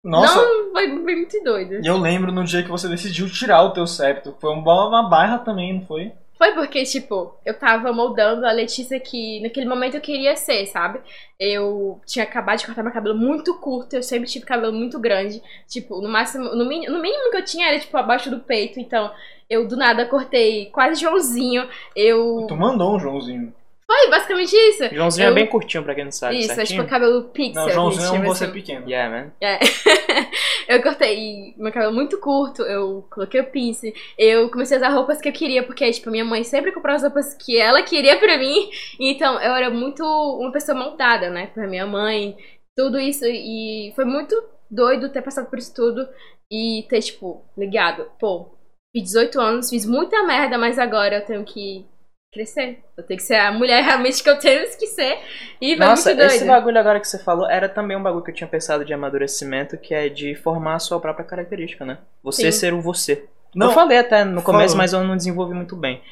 [0.04, 1.80] Nossa, Não, foi, foi muito doido.
[1.82, 4.36] e eu lembro no dia que você decidiu tirar o teu septo.
[4.38, 6.12] Foi uma, uma bairra também, não foi?
[6.36, 11.00] Foi porque, tipo, eu tava moldando a Letícia que naquele momento eu queria ser, sabe?
[11.38, 15.40] Eu tinha acabado de cortar meu cabelo muito curto, eu sempre tive cabelo muito grande.
[15.68, 18.80] Tipo, no máximo, no mínimo, no mínimo que eu tinha era, tipo, abaixo do peito.
[18.80, 19.10] Então,
[19.48, 21.68] eu do nada cortei quase Joãozinho.
[21.94, 22.44] Eu.
[22.48, 23.54] Tu mandou um Joãozinho.
[23.86, 24.94] Foi basicamente isso.
[24.94, 26.80] Joãozinho Eu- é bem curtinho pra quem não sabe, Isso, é certinho?
[26.80, 27.62] tipo cabelo pixel.
[27.66, 28.52] Não, Joãozinho é um você assim.
[28.52, 28.88] pequeno.
[28.88, 29.32] Yeah, man.
[29.40, 29.58] É.
[30.68, 35.20] eu cortei meu cabelo muito curto, eu coloquei o piercing, eu comecei a usar roupas
[35.20, 38.38] que eu queria, porque, tipo, minha mãe sempre comprava as roupas que ela queria pra
[38.38, 38.70] mim.
[38.98, 42.36] Então, eu era muito uma pessoa moldada, né, pra minha mãe,
[42.76, 43.24] tudo isso.
[43.26, 44.34] E foi muito
[44.70, 46.08] doido ter passado por isso tudo
[46.50, 48.56] e ter, tipo, ligado, pô,
[48.96, 51.86] fiz 18 anos, fiz muita merda, mas agora eu tenho que
[52.34, 52.80] crescer.
[52.96, 55.18] Eu tenho que ser a mulher realmente que eu tenho que ser.
[55.60, 56.32] E foi Nossa, muito doido.
[56.32, 58.92] esse bagulho agora que você falou era também um bagulho que eu tinha pensado de
[58.92, 61.98] amadurecimento, que é de formar a sua própria característica, né?
[62.22, 62.58] Você Sim.
[62.58, 63.24] ser o você.
[63.54, 64.78] Não, eu falei até no começo, Falou.
[64.78, 66.02] mas eu não desenvolvi muito bem.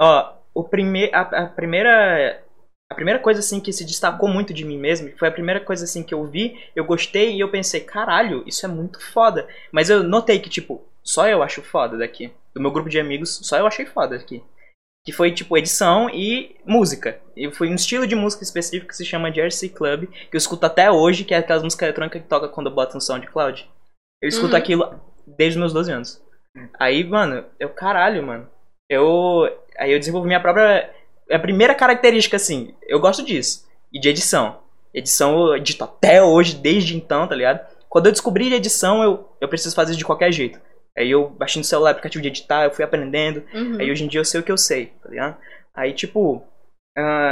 [0.00, 2.42] Ó, o prime a, a primeira
[2.90, 5.84] a primeira coisa assim que se destacou muito de mim mesmo, foi a primeira coisa
[5.84, 9.46] assim que eu vi, eu gostei e eu pensei, caralho, isso é muito foda.
[9.70, 12.32] Mas eu notei que tipo, só eu acho foda daqui.
[12.52, 14.42] Do meu grupo de amigos, só eu achei foda aqui.
[15.04, 17.20] Que foi tipo edição e música.
[17.36, 20.66] E foi um estilo de música específico que se chama Jersey Club, que eu escuto
[20.66, 23.68] até hoje, que é aquelas músicas eletrônicas que toca quando eu boto no SoundCloud.
[24.22, 24.58] Eu escuto Uhum.
[24.58, 26.22] aquilo desde os meus 12 anos.
[26.78, 28.46] Aí, mano, eu caralho, mano.
[28.88, 29.48] Eu
[29.78, 30.92] aí eu desenvolvi minha própria
[31.30, 33.66] a primeira característica assim, eu gosto disso.
[33.92, 34.58] E de edição.
[34.92, 37.64] Edição eu edito até hoje, desde então, tá ligado?
[37.88, 40.60] Quando eu descobri edição, eu, eu preciso fazer de qualquer jeito.
[40.96, 43.42] Aí eu baixei no celular aplicativo de editar, eu fui aprendendo.
[43.54, 43.78] Uhum.
[43.80, 45.36] Aí hoje em dia eu sei o que eu sei, tá ligado?
[45.74, 46.42] Aí, tipo,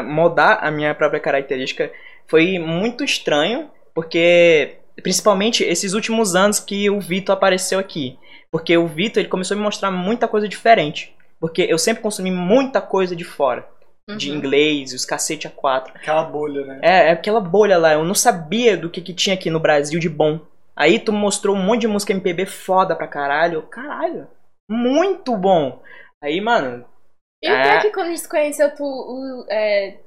[0.04, 1.90] moldar a minha própria característica
[2.26, 8.18] foi muito estranho, porque principalmente esses últimos anos que o Vitor apareceu aqui.
[8.50, 11.14] Porque o Vitor ele começou a me mostrar muita coisa diferente.
[11.40, 13.66] Porque eu sempre consumi muita coisa de fora.
[14.16, 14.38] de Uhum.
[14.38, 15.92] inglês, os cacete a quatro.
[15.94, 16.78] Aquela bolha, né?
[16.80, 20.00] É, é aquela bolha lá, eu não sabia do que, que tinha aqui no Brasil
[20.00, 20.40] de bom.
[20.78, 23.62] Aí tu mostrou um monte de música MPB foda pra caralho.
[23.64, 24.28] Caralho,
[24.70, 25.82] muito bom.
[26.22, 26.84] Aí, mano,
[27.42, 27.80] E pior É.
[27.80, 28.82] que quando a gente se conheceu, tu.
[28.84, 29.98] o- é,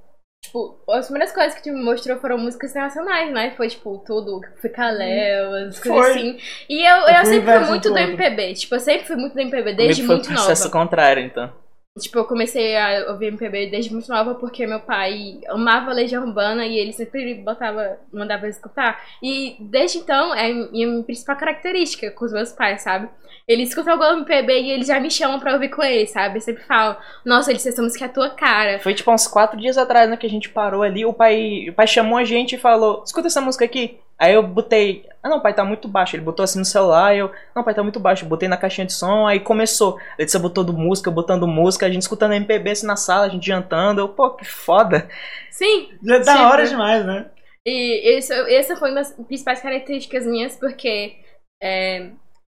[0.43, 3.51] tipo, as primeiras coisas que tu me mostrou foram músicas internacionais, né?
[3.55, 4.41] Foi, tipo, tudo.
[4.61, 6.11] Ficaléu, as coisas Foi.
[6.11, 6.37] assim.
[6.69, 7.97] E eu, eu, Eu sempre fui muito do.
[7.97, 8.53] MPB.
[8.55, 10.45] Tipo, eu sempre fui muito do MPB desde foi muito o nova.
[10.45, 11.53] processo contrário, então.
[11.99, 16.65] Tipo, eu comecei a ouvir MPB desde muito nova porque meu pai amava Legião Urbana
[16.65, 19.03] e ele sempre botava, mandava eu escutar.
[19.21, 23.09] E desde então é a minha principal característica com os meus pais, sabe?
[23.45, 26.37] Eles escutam algum MPB e eles já me chamam pra ouvir com eles, sabe?
[26.37, 28.79] Eu sempre falo, nossa, eles essa música é a tua cara.
[28.79, 31.73] Foi tipo uns quatro dias atrás, né, que a gente parou ali, o pai, o
[31.73, 33.99] pai chamou a gente e falou, escuta essa música aqui.
[34.21, 36.15] Aí eu botei, ah não, pai, tá muito baixo.
[36.15, 38.23] Ele botou assim no celular, eu, não, pai, tá muito baixo.
[38.23, 39.97] Botei na caixinha de som, aí começou.
[40.15, 43.47] Ele disse, botando música, botando música, a gente escutando MPB assim na sala, a gente
[43.47, 43.99] jantando.
[43.99, 45.09] Eu, pô, que foda.
[45.49, 46.41] Sim, Já é da Sempre.
[46.43, 47.31] hora demais, né?
[47.65, 51.15] E isso, essa foi uma das principais características minhas, porque
[51.61, 52.01] é,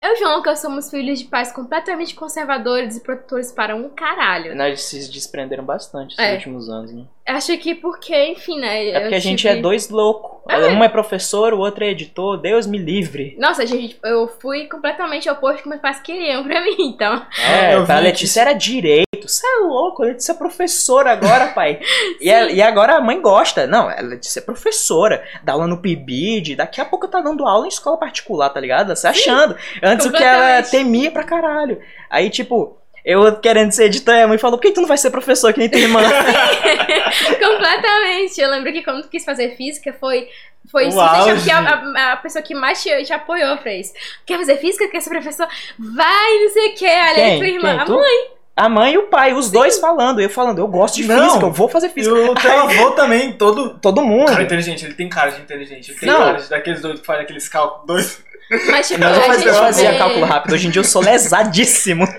[0.04, 3.88] eu e o João Lucas somos filhos de pais completamente conservadores e produtores para um
[3.88, 4.54] caralho.
[4.54, 6.34] Nós se desprenderam bastante esses É.
[6.34, 7.04] últimos anos, né?
[7.26, 8.88] Acho que porque, enfim, né?
[8.88, 10.36] É porque eu a gente tive- é dois loucos.
[10.48, 12.36] Um é professor, o outro é editor.
[12.38, 13.34] Deus me livre.
[13.36, 17.20] Nossa, gente, eu fui completamente oposto que meus pais queriam pra mim, então.
[17.50, 19.06] É, eu vi a que Letícia era direito.
[19.26, 21.80] Você é louco, a Letícia é professora agora, pai.
[22.20, 23.66] e, a- e agora a mãe gosta.
[23.66, 25.24] Não, a Letícia é professora.
[25.42, 26.54] Dá aula no PIBID.
[26.54, 28.94] Daqui a pouco tá dando aula em escola particular, tá ligado?
[28.94, 29.56] Você achando.
[29.82, 31.80] Antes o que ela temia pra caralho.
[32.08, 35.10] Aí, tipo, eu querendo ser editor, a mãe falou: por que tu não vai ser
[35.10, 36.00] professor que nem tua irmã?
[37.38, 38.40] completamente.
[38.40, 40.28] Eu lembro que quando tu quis fazer física, foi.
[40.70, 41.44] Foi O simplesmente auge.
[41.44, 43.92] que a, a- a pessoa que mais te, te apoiou pra isso.
[44.26, 44.88] Quer fazer física?
[44.88, 45.46] Quer ser professor?
[45.78, 46.86] Vai, não sei o que.
[46.86, 47.34] Ali Quem?
[47.34, 47.70] a tua irmã.
[47.70, 47.78] Quem?
[47.80, 47.92] A Tu?
[47.92, 48.36] mãe.
[48.58, 50.20] A mãe e o pai, os dois falando.
[50.20, 51.22] Eu falando: eu gosto de Não.
[51.24, 52.14] física, eu vou fazer E física.
[52.16, 53.78] o teu avô também, todo.
[53.78, 54.26] Todo mundo.
[54.26, 55.90] Cara inteligente, ele tem cara de inteligente.
[55.92, 56.18] Ele tem Não.
[56.18, 58.24] cara de daqueles doidos que fazem aqueles cálculos dois.
[58.70, 60.52] Mas, tipo, Não, eu fazia, eu fazia vê- cálculo rápido.
[60.54, 62.04] Hoje em dia eu sou lesadíssimo.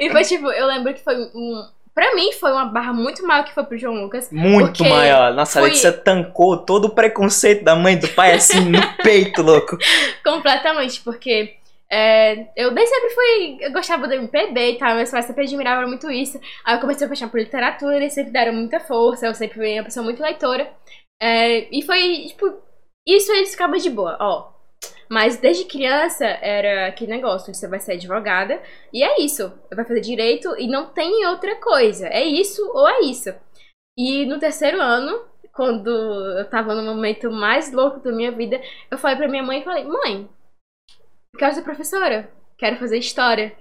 [0.00, 1.64] E foi tipo, eu lembro que foi um.
[1.94, 4.28] Pra mim foi uma barra muito maior que foi pro João Lucas.
[4.32, 5.32] Muito maior.
[5.34, 9.42] Nossa, foi- Letícia tancou todo o preconceito da mãe e do pai assim no peito,
[9.42, 9.76] louco.
[10.24, 11.54] Completamente, porque
[11.90, 13.56] é, eu desde sempre fui.
[13.60, 16.40] Eu gostava do MPB e tal, meus pais sempre admiravam muito isso.
[16.64, 19.74] Aí eu comecei a paixão por literatura, eles sempre deram muita força, eu sempre fui
[19.74, 20.68] uma pessoa muito leitora.
[21.22, 22.52] É, e foi, tipo,
[23.06, 24.51] isso eles ficavam de boa, ó.
[25.08, 28.60] Mas desde criança era aquele negócio você vai ser advogada
[28.92, 29.52] e é isso.
[29.74, 32.06] Vai fazer direito e não tem outra coisa.
[32.08, 33.30] É isso ou é isso.
[33.96, 35.22] E no terceiro ano,
[35.52, 35.90] quando
[36.38, 38.60] eu tava no momento mais louco da minha vida,
[38.90, 40.28] eu falei pra minha mãe falei, mãe,
[41.38, 43.54] quero ser professora, quero fazer história.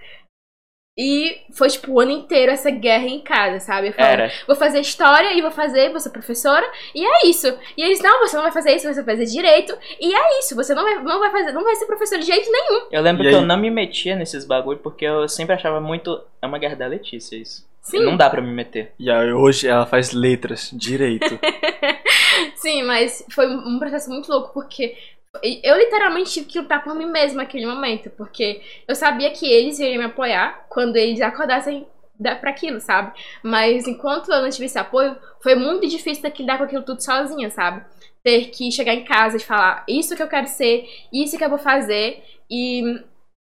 [0.98, 3.88] E foi tipo o ano inteiro essa guerra em casa, sabe?
[3.88, 4.32] Eu falava, Era.
[4.46, 7.48] vou fazer história e vou fazer, vou ser professora, e é isso.
[7.78, 10.54] E eles, não, você não vai fazer isso, você vai fazer direito, e é isso,
[10.56, 12.88] você não vai, não vai fazer, não vai ser professor de jeito nenhum.
[12.92, 13.46] Eu lembro E que eu aí?
[13.46, 16.22] não me metia nesses bagulho porque eu sempre achava muito.
[16.42, 17.66] É uma guerra da Letícia isso.
[17.82, 18.04] Sim.
[18.06, 18.92] Não dá pra me meter.
[19.00, 21.39] E aí, hoje ela faz letras direito.
[22.56, 24.96] Sim, mas foi um processo muito louco, porque
[25.42, 29.80] eu literalmente tive que lutar por mim mesma naquele momento, porque eu sabia que eles
[29.80, 31.88] iriam me apoiar quando eles acordassem
[32.20, 33.14] da- pra aquilo, sabe?
[33.42, 36.84] Mas enquanto eu não tive esse apoio, foi muito difícil ter que lidar com aquilo
[36.84, 37.84] tudo sozinha, sabe?
[38.24, 41.50] Ter que chegar em casa e falar isso que eu quero ser, isso que eu
[41.50, 43.02] vou fazer, e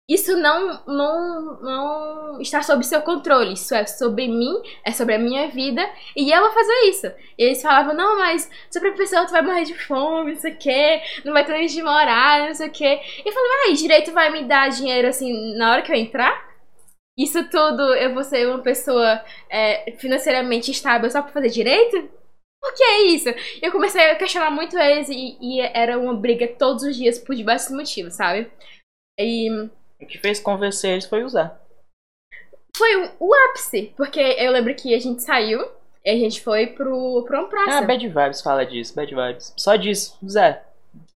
[0.09, 3.55] isso não, não, não está sob seu controle.
[3.55, 4.55] Isso é sobre mim,
[4.85, 5.83] é sobre a minha vida,
[6.17, 7.07] e eu vou fazer isso.
[7.37, 10.59] E eles falavam, não, mas seu professor, tu vai morrer de fome, não sei o
[10.59, 13.01] quê, não vai ter onde de morar, não sei o quê.
[13.25, 16.47] E eu falei, ai, direito vai me dar dinheiro assim na hora que eu entrar?
[17.19, 22.09] Isso tudo eu vou ser uma pessoa é, financeiramente estável só pra fazer direito?
[22.61, 23.29] Por que é isso?
[23.63, 27.35] Eu comecei a questionar muito eles e, e era uma briga todos os dias por
[27.35, 28.51] diversos motivos, sabe?
[29.19, 29.49] E
[30.01, 31.59] O que fez convencer eles foi usar.
[32.77, 35.61] foi o, o ápice, porque eu lembro que a gente saiu
[36.05, 37.79] e a gente foi pro, pra uma praça.
[37.79, 39.53] Ah, Bad Vibes fala disso, Bad Vibes.
[39.57, 40.63] Só disso, o Zé.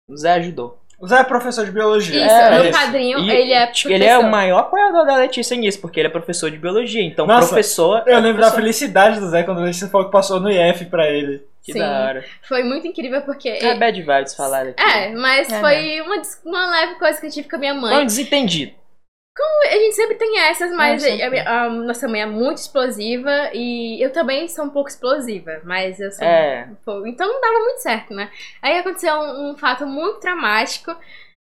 [0.09, 0.79] O Zé ajudou.
[0.99, 2.27] O Zé é professor de biologia.
[2.27, 2.79] Isso, É, meu isso.
[2.79, 4.31] padrinho, E, ele é tipo, ele é o professor.
[4.31, 7.03] maior apoiador da Letícia nisso, porque ele é professor de biologia.
[7.03, 8.03] Então, Nossa, professor.
[8.07, 8.57] Eu é lembro da professor.
[8.57, 11.47] felicidade do Zé quando a gente falou que passou no IF pra ele.
[11.63, 11.79] Que Sim.
[11.79, 12.25] da hora.
[12.49, 13.49] Foi muito incrível porque.
[13.49, 14.83] É Bad Vibes falar aqui.
[14.83, 17.73] É, mas É, foi uma, dis- uma leve coisa que eu tive com a minha
[17.75, 18.07] Foi um mãe.
[18.07, 18.79] desentendido.
[19.69, 23.51] A gente sempre tem essas, mas Ah, sempre a, a nossa mãe é muito explosiva
[23.55, 26.27] e eu também sou um pouco explosiva, mas eu sou.
[26.27, 26.69] É.
[26.71, 28.31] um pouco- então não dava muito certo, né?
[28.61, 30.91] Aí aconteceu um, um fato muito traumático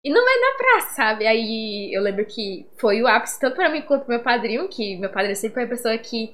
[0.04, 1.28] e no meio da praça, sabe?
[1.28, 4.96] Aí eu lembro que foi o ápice tanto pra mim quanto pro meu padrinho, que
[4.98, 6.34] meu padrinho sempre foi a pessoa que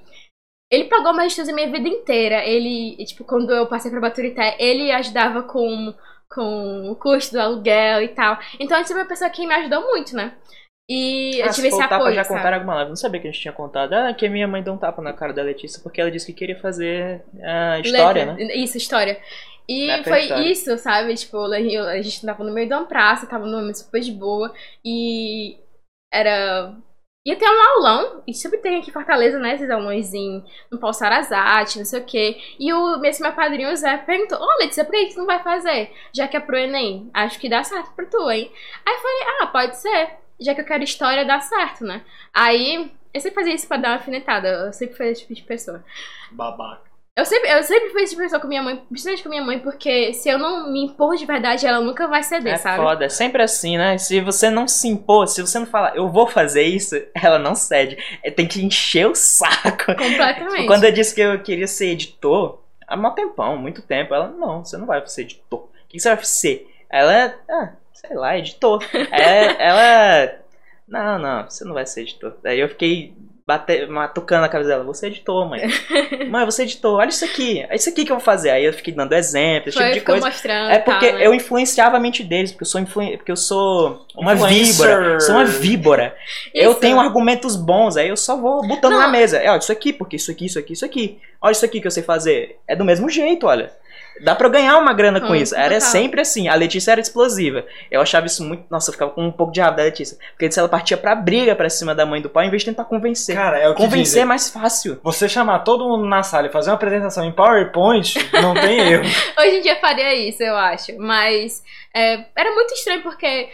[0.72, 2.46] Ele pagou meus estudos a minha vida inteira.
[2.46, 5.94] Ele, tipo, quando eu passei pra Baturité, ele ajudava com,
[6.34, 8.38] com o custo do aluguel e tal.
[8.60, 10.34] Então ele foi uma pessoa que me ajudou muito, né?
[10.90, 12.38] E eu Ah, tive se esse for tapa, apoio, já sabe?
[12.38, 12.90] contaram alguma live.
[12.90, 13.94] Não sabia que a gente tinha contado.
[13.94, 16.26] Ah, que a minha mãe deu um tapa na cara da Letícia porque ela disse
[16.28, 18.46] que queria fazer a história, Letra.
[18.46, 18.56] né?
[18.56, 19.22] Isso, história.
[19.70, 20.52] E Letra foi história.
[20.52, 21.14] isso, sabe?
[21.16, 24.12] Tipo, eu- a gente tava no meio de uma praça, tava num momento super de
[24.12, 24.54] boa.
[24.84, 25.58] E
[26.14, 26.74] era.
[27.24, 29.54] Ia ter um aulão, e sempre tem aqui em Fortaleza, né?
[29.54, 32.42] Esses aulões em, no Paulo Sarazate, não sei o quê.
[32.60, 35.42] E o esse meu padrinho, o Zé, perguntou: Ô, Letícia, por que tu não vai
[35.44, 35.94] fazer?
[36.12, 37.12] Já que é pro Enem.
[37.14, 38.52] Acho que dá certo pra tu, hein?
[38.84, 40.18] Aí eu falei: Ah, pode ser.
[40.40, 42.04] Já que eu quero história, dá certo, né?
[42.34, 42.92] Aí.
[43.14, 44.48] Eu sempre fazia isso pra dar uma alfinetada.
[44.48, 45.84] Eu sempre fui esse tipo de pessoa.
[46.32, 46.91] Babaca.
[47.14, 49.59] Eu sempre, eu sempre fui esse de pessoa com minha mãe, principalmente com minha mãe,
[49.59, 52.78] porque se eu não me impor de verdade, ela nunca vai ceder, É sabe?
[52.78, 53.97] foda, é sempre assim, né?
[53.97, 57.53] Se você não se impor, se você não falar, eu vou fazer isso, ela não
[57.53, 57.97] cede.
[58.24, 59.93] É, Tem que encher o saco.
[59.93, 60.66] Completamente.
[60.68, 64.64] Quando eu disse que eu queria ser editor, há um tempão, muito tempo, ela, não,
[64.64, 65.59] você não vai ser editor.
[65.59, 66.66] O que você vai ser?
[66.89, 68.82] Ela, ah, sei lá, editor.
[69.12, 70.34] É, ela,
[70.88, 72.38] não, não, você não vai ser editor.
[72.41, 73.14] Daí eu fiquei
[73.46, 75.62] bate, matucando a cabeça dela, você é editor, mãe.
[76.30, 78.50] mãe, você é editor, olha isso aqui, é isso aqui que eu vou fazer.
[78.52, 80.26] Aí eu fiquei dando exemplo, esse Foi, tipo de coisa.
[80.26, 80.72] mostrando.
[80.72, 81.26] É porque né?
[81.26, 84.88] eu influenciava a mente deles, porque eu sou, influen- porque eu sou uma Influencer.
[84.88, 85.20] víbora.
[85.20, 86.16] Sou uma víbora.
[86.54, 89.00] Eu tenho argumentos bons, aí eu só vou botando Não.
[89.00, 89.38] na mesa.
[89.38, 91.20] É, ó, isso aqui, porque isso aqui, isso aqui, isso aqui.
[91.42, 92.58] Olha isso aqui que eu sei fazer.
[92.68, 93.72] É do mesmo jeito, olha.
[94.20, 95.55] Dá pra eu ganhar uma grana com Hum, isso.
[95.55, 95.89] Era total.
[95.91, 96.47] sempre assim.
[96.47, 97.66] A Letícia era explosiva.
[97.89, 98.64] Eu achava isso muito.
[98.70, 100.18] Nossa, eu ficava com um pouco de raiva da Letícia.
[100.32, 102.70] Porque antes ela partia pra briga pra cima da mãe do pai, em vez de
[102.70, 103.36] tentar convencer.
[103.36, 104.22] Cara, é o que Convencer dizem.
[104.22, 104.99] é mais fácil.
[105.03, 109.03] Você chamar todo mundo na sala e fazer uma apresentação em PowerPoint, não tem erro.
[109.39, 110.95] Hoje em dia faria isso, eu acho.
[110.97, 111.64] Mas
[111.96, 113.50] é, era muito estranho porque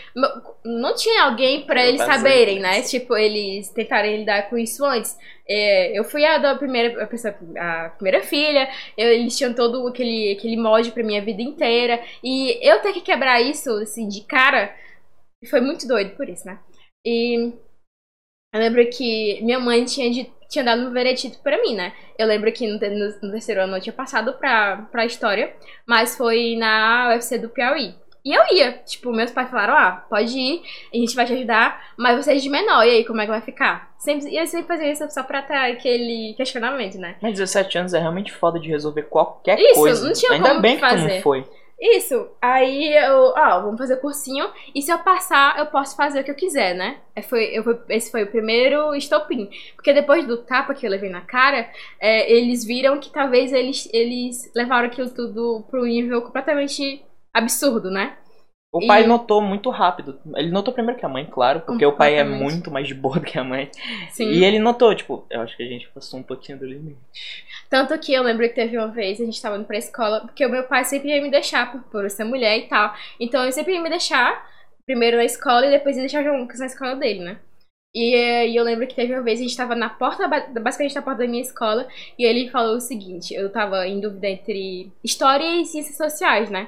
[0.63, 2.81] não tinha alguém pra Eu eles fazia saberem, né?
[2.83, 5.17] Tipo, eles tentarem lidar com isso antes.
[5.49, 9.87] É, eu fui a da primeira a pessoa, a primeira filha, eu- eles tinham todo
[9.87, 12.03] aquele, aquele molde pra minha vida inteira.
[12.23, 14.75] E eu ter que quebrar isso, assim, de cara,
[15.49, 16.59] foi muito doido por isso, né?
[17.05, 17.53] E
[18.53, 21.93] eu lembro que minha mãe tinha, tinha dado um veredito pra mim, né?
[22.17, 25.55] Eu lembro que no, no- no terceiro ano eu tinha passado pra, pra história,
[25.87, 27.93] mas foi na UFC do Piauí.
[28.27, 30.61] E eu ia, tipo, meus pais falaram, ah, pode ir,
[30.93, 33.31] a gente vai te ajudar, mas você é de menor, e aí, como é que
[33.31, 33.93] vai ficar?
[33.97, 37.15] Sempre, e eu sempre fazia isso só pra ter aquele questionamento, né?
[37.21, 40.05] Mas 17 anos é realmente foda de resolver qualquer Isso, coisa.
[40.05, 41.13] não tinha Ainda como bem que fazer.
[41.15, 41.45] não foi.
[41.79, 46.19] Isso, aí eu, ó, vamos fazer o cursinho, e se eu passar, eu posso fazer
[46.19, 46.97] o que eu quiser, né?
[47.15, 49.47] É, Foi, eu, esse foi o primeiro estopim.
[49.75, 51.69] Porque depois do tapa que eu levei na cara,
[51.99, 57.03] é, eles viram que talvez eles, eles levaram aquilo tudo pro nível completamente
[57.33, 58.17] absurdo, né?
[58.71, 60.19] O pai E- notou muito rápido.
[60.35, 63.15] Ele notou primeiro que a mãe, claro, porque o pai é muito mais de boa
[63.19, 63.71] do que a mãe.
[64.11, 64.29] Sim.
[64.29, 66.99] E ele notou, tipo, eu acho que a gente passou um pouquinho do limite.
[67.69, 70.45] Tanto que eu lembro que teve uma vez, a gente tava indo pra escola, porque
[70.45, 72.93] o meu pai sempre ia me deixar, por, por ser mulher e tal.
[73.19, 74.45] Então eu sempre ia me deixar,
[74.85, 77.37] primeiro na escola e depois ia deixar o Lucas na escola dele, né?
[77.95, 80.45] E, eh, e eu lembro que teve uma vez, a gente tava na porta, ba-
[80.61, 81.87] basicamente na porta da minha escola,
[82.19, 86.67] e ele falou o seguinte, eu tava em dúvida entre história e ciências sociais, né?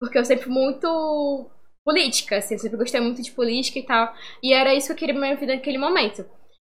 [0.00, 1.50] Porque eu sempre muito
[1.84, 4.12] política, assim, eu sempre gostei muito de política e tal.
[4.42, 6.24] E era isso que eu queria pra minha vida naquele momento.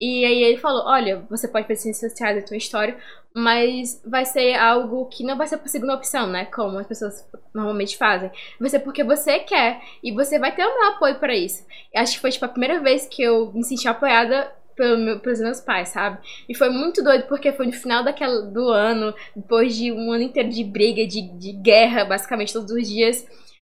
[0.00, 2.96] E aí ele falou, olha, você pode fazer ciências sociais da tua história,
[3.34, 6.46] mas vai ser algo que não vai ser por segunda opção, né?
[6.46, 8.30] Como as pessoas normalmente fazem.
[8.58, 11.66] Vai ser porque você quer e você vai ter o meu apoio para isso.
[11.92, 14.50] Eu acho que foi tipo a primeira vez que eu me senti apoiada
[14.80, 16.18] pelo meu- pelos meus pais, sabe?
[16.48, 20.22] E foi muito doido porque foi no final daquela, do ano, depois de um ano
[20.22, 23.26] inteiro de briga, de, de guerra, basicamente todos os dias.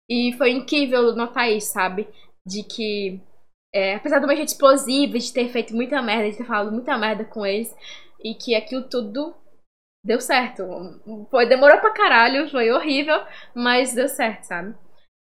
[0.09, 2.07] E foi incrível notar isso, sabe?
[2.47, 3.19] De que
[3.73, 6.97] é, apesar do meu jeito explosivo, de ter feito muita merda, de ter falado muita
[6.97, 7.75] merda com eles,
[8.23, 9.35] e que aquilo tudo
[10.05, 10.63] deu certo.
[11.29, 13.21] Foi, demorou pra caralho, foi horrível,
[13.55, 14.75] mas deu certo, sabe?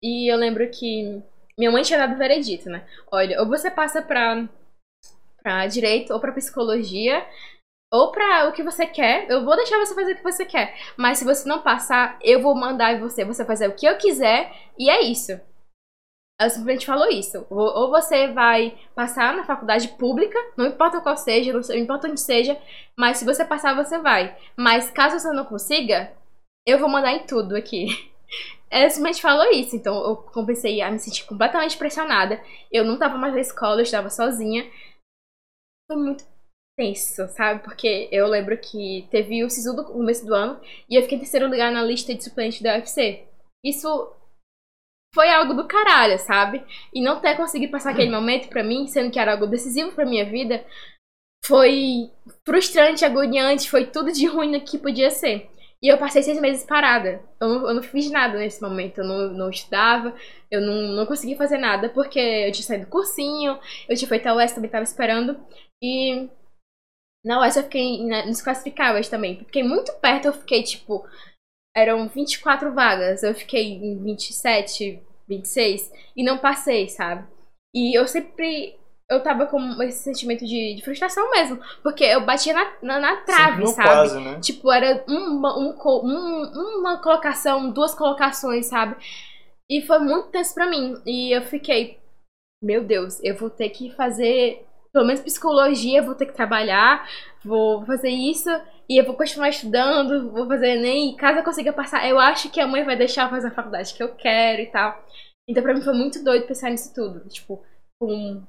[0.03, 1.23] E eu lembro que
[1.59, 2.87] minha mãe tinha dado o veredito, né?
[3.11, 4.49] Olha, ou você passa pra,
[5.47, 7.25] pra direito, ou pra psicologia,
[7.93, 9.31] ou pra o que você quer.
[9.31, 10.77] Eu vou deixar você fazer o que você quer.
[10.97, 14.53] Mas se você não passar, eu vou mandar você, você fazer o que eu quiser,
[14.77, 15.41] e é isso.
[16.41, 17.47] Ela simplesmente falou isso.
[17.49, 22.61] Ou você vai passar na faculdade pública, não importa qual seja, não importa onde seja,
[22.99, 24.37] mas se você passar, você vai.
[24.57, 26.13] Mas caso você não consiga,
[26.67, 27.87] eu vou mandar em tudo aqui.
[28.69, 32.43] Ela simplesmente falou isso, então eu comecei a me sentir completamente pressionada.
[32.71, 34.69] Eu não tava mais na escola, eu estava sozinha.
[35.87, 36.25] Foi muito
[36.77, 37.63] tenso, sabe?
[37.63, 41.21] Porque eu lembro que teve o SISU do começo do ano e eu fiquei em
[41.21, 43.27] terceiro lugar na lista de suplentes da UFC.
[43.65, 44.13] Isso
[45.15, 46.63] foi algo do caralho, sabe?
[46.93, 50.05] E não ter conseguido passar aquele momento pra mim, sendo que era algo decisivo pra
[50.05, 50.65] minha vida,
[51.45, 52.11] foi
[52.45, 55.49] frustrante, agoniante, foi tudo de ruim que podia ser.
[55.83, 57.23] E eu passei seis meses parada.
[57.41, 58.99] Eu não, eu não fiz nada nesse momento.
[58.99, 60.15] Eu não, não estudava,
[60.51, 63.59] eu não, não consegui fazer nada, porque eu tinha saído do cursinho,
[63.89, 65.39] eu tinha feito a UES, também estava esperando.
[65.83, 66.29] E
[67.25, 69.39] na UES eu fiquei na- nos classificáveis também.
[69.39, 71.07] Fiquei muito perto, eu fiquei tipo.
[71.77, 77.27] Eram 24 vagas, eu fiquei em 27, 26 e não passei, sabe?
[77.75, 78.79] E eu sempre.
[79.09, 83.17] Eu tava com esse sentimento de, de frustração mesmo, porque eu batia na, na, na
[83.19, 83.89] trave, sabe?
[83.89, 84.41] quase, né?
[84.41, 88.97] Tipo, era uma, um um- uma colocação, duas colocações, sabe?
[89.71, 91.01] E foi muito tenso pra mim.
[91.07, 91.99] E eu fiquei,
[92.63, 97.09] meu Deus, eu vou ter que fazer, pelo menos psicologia, vou ter que trabalhar,
[97.45, 98.49] vou fazer isso,
[98.89, 102.51] e eu vou continuar estudando, vou fazer Enem, e caso eu consiga passar, eu acho
[102.51, 105.05] que a mãe vai deixar eu fazer a faculdade que eu quero e tal.
[105.49, 107.29] Então pra mim foi muito doido pensar nisso tudo.
[107.29, 107.63] Tipo,
[108.01, 108.43] com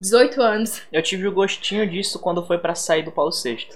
[0.00, 0.82] 18 anos.
[0.92, 3.68] Eu tive o gostinho disso quando foi pra sair do Paulo VI.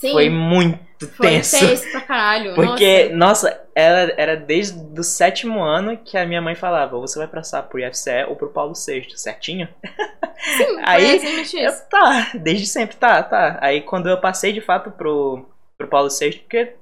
[0.00, 1.58] Sim, Foi muito foi tenso.
[1.58, 2.54] tenso pra caralho.
[2.56, 3.50] Porque, nossa.
[3.50, 7.64] nossa, era, era desde o sétimo ano que a minha mãe falava: você vai passar
[7.64, 9.68] pro IFCE ou pro Paulo VI, certinho?
[10.56, 13.58] Sim, Aí, foi Eu, tá, desde sempre, tá, tá.
[13.60, 15.44] Aí quando eu passei de fato pro,
[15.76, 16.72] pro Paulo VI, porque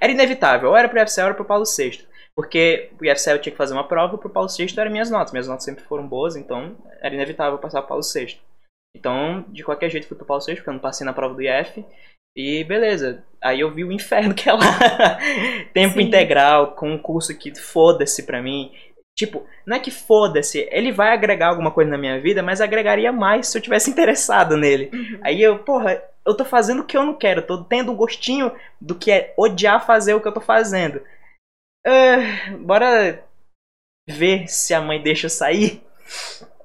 [0.00, 2.06] era inevitável, ou era pro IFCE ou era pro Paulo VI.
[2.36, 5.32] Porque o IFCE eu tinha que fazer uma prova, pro Paulo VI eram minhas notas.
[5.32, 8.38] Minhas notas sempre foram boas, então era inevitável passar pro Paulo VI.
[8.94, 11.42] Então, de qualquer jeito, fui pro Paulo VI, porque eu não passei na prova do
[11.42, 11.84] IF.
[12.36, 13.24] E beleza.
[13.42, 15.18] Aí eu vi o inferno que é lá.
[15.72, 16.02] Tempo Sim.
[16.02, 18.70] integral, com um curso que foda-se pra mim.
[19.18, 23.10] Tipo, não é que foda-se, ele vai agregar alguma coisa na minha vida, mas agregaria
[23.10, 24.90] mais se eu tivesse interessado nele.
[24.92, 25.18] Uhum.
[25.22, 28.52] Aí eu, porra, eu tô fazendo o que eu não quero, tô tendo um gostinho
[28.78, 31.00] do que é odiar fazer o que eu tô fazendo.
[31.86, 33.22] Ah, bora
[34.08, 35.82] ver se a mãe deixa eu sair.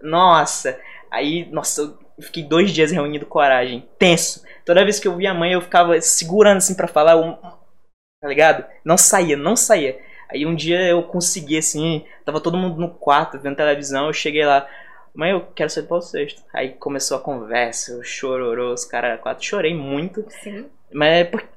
[0.01, 0.79] Nossa,
[1.11, 1.81] aí, nossa,
[2.17, 4.43] eu fiquei dois dias reunindo coragem, tenso.
[4.65, 8.27] Toda vez que eu via a mãe, eu ficava segurando assim pra falar, um, tá
[8.27, 8.65] ligado?
[8.83, 9.99] Não saía, não saía.
[10.27, 14.45] Aí um dia eu consegui assim, tava todo mundo no quarto vendo televisão, eu cheguei
[14.45, 14.67] lá,
[15.13, 16.35] mãe, eu quero sair do Paulo VI.
[16.53, 20.25] Aí começou a conversa, eu chororou, os caras quatro, chorei muito.
[20.29, 20.67] Sim.
[20.91, 21.50] Mas é porque.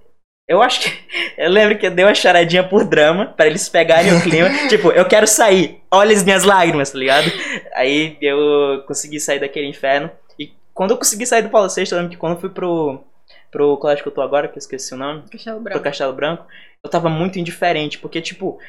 [0.48, 1.04] Eu acho que.
[1.36, 4.48] Eu lembro que eu dei uma charadinha por drama, pra eles pegarem o clima.
[4.68, 7.26] tipo, eu quero sair, olha as minhas lágrimas, tá ligado?
[7.74, 10.08] Aí eu consegui sair daquele inferno.
[10.38, 13.02] E quando eu consegui sair do Paulo VI, eu lembro que quando eu fui pro,
[13.50, 15.82] pro colégio que eu tô agora, que eu esqueci o nome, Castelo pro Branco.
[15.82, 16.46] Castelo Branco,
[16.84, 18.60] eu tava muito indiferente, porque, tipo,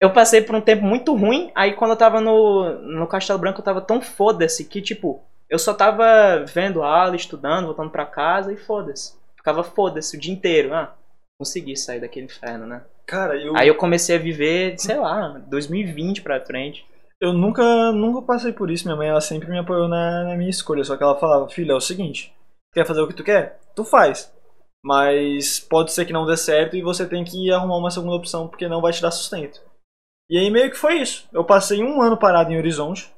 [0.00, 3.60] eu passei por um tempo muito ruim, aí quando eu tava no, no Castelo Branco
[3.60, 8.52] eu tava tão foda-se que, tipo, eu só tava vendo aula, estudando, voltando pra casa
[8.52, 9.21] e foda-se.
[9.42, 10.72] Ficava foda-se o dia inteiro.
[10.72, 10.94] Ah,
[11.36, 12.84] consegui sair daquele inferno, né?
[13.04, 16.86] Cara, eu, Aí eu comecei a viver, sei lá, 2020 pra frente.
[17.20, 18.84] eu nunca, nunca passei por isso.
[18.84, 20.84] Minha mãe ela sempre me apoiou na, na minha escolha.
[20.84, 22.32] Só que ela falava, filho, é o seguinte:
[22.72, 23.58] quer fazer o que tu quer?
[23.74, 24.32] Tu faz.
[24.84, 28.46] Mas pode ser que não dê certo e você tem que arrumar uma segunda opção
[28.48, 29.60] porque não vai te dar sustento.
[30.30, 31.28] E aí meio que foi isso.
[31.32, 33.12] Eu passei um ano parado em Horizonte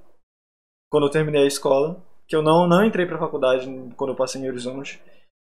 [0.90, 2.02] quando eu terminei a escola.
[2.26, 3.66] Que eu não, não entrei pra faculdade
[3.96, 5.00] quando eu passei em Horizonte.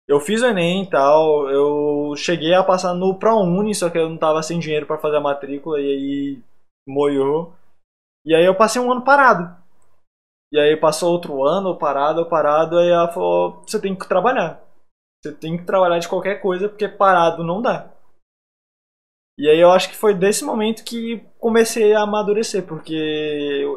[0.09, 4.09] Eu fiz o Enem e tal, eu cheguei a passar no ProUni, só que eu
[4.09, 6.43] não tava sem dinheiro pra fazer a matrícula e aí
[6.87, 7.53] moiou.
[8.25, 9.55] E aí eu passei um ano parado.
[10.51, 14.59] E aí passou outro ano, parado, parado, aí ela falou, você tem que trabalhar.
[15.21, 17.91] Você tem que trabalhar de qualquer coisa, porque parado não dá.
[19.37, 22.95] E aí eu acho que foi desse momento que comecei a amadurecer, porque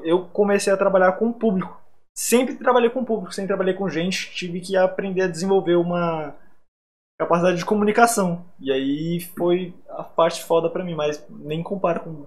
[0.03, 1.82] eu comecei a trabalhar com o público.
[2.17, 6.37] Sempre trabalhei com público, sempre trabalhei com gente, tive que aprender a desenvolver uma
[7.19, 8.45] capacidade de comunicação.
[8.61, 12.27] E aí foi a parte foda pra mim, mas nem compara com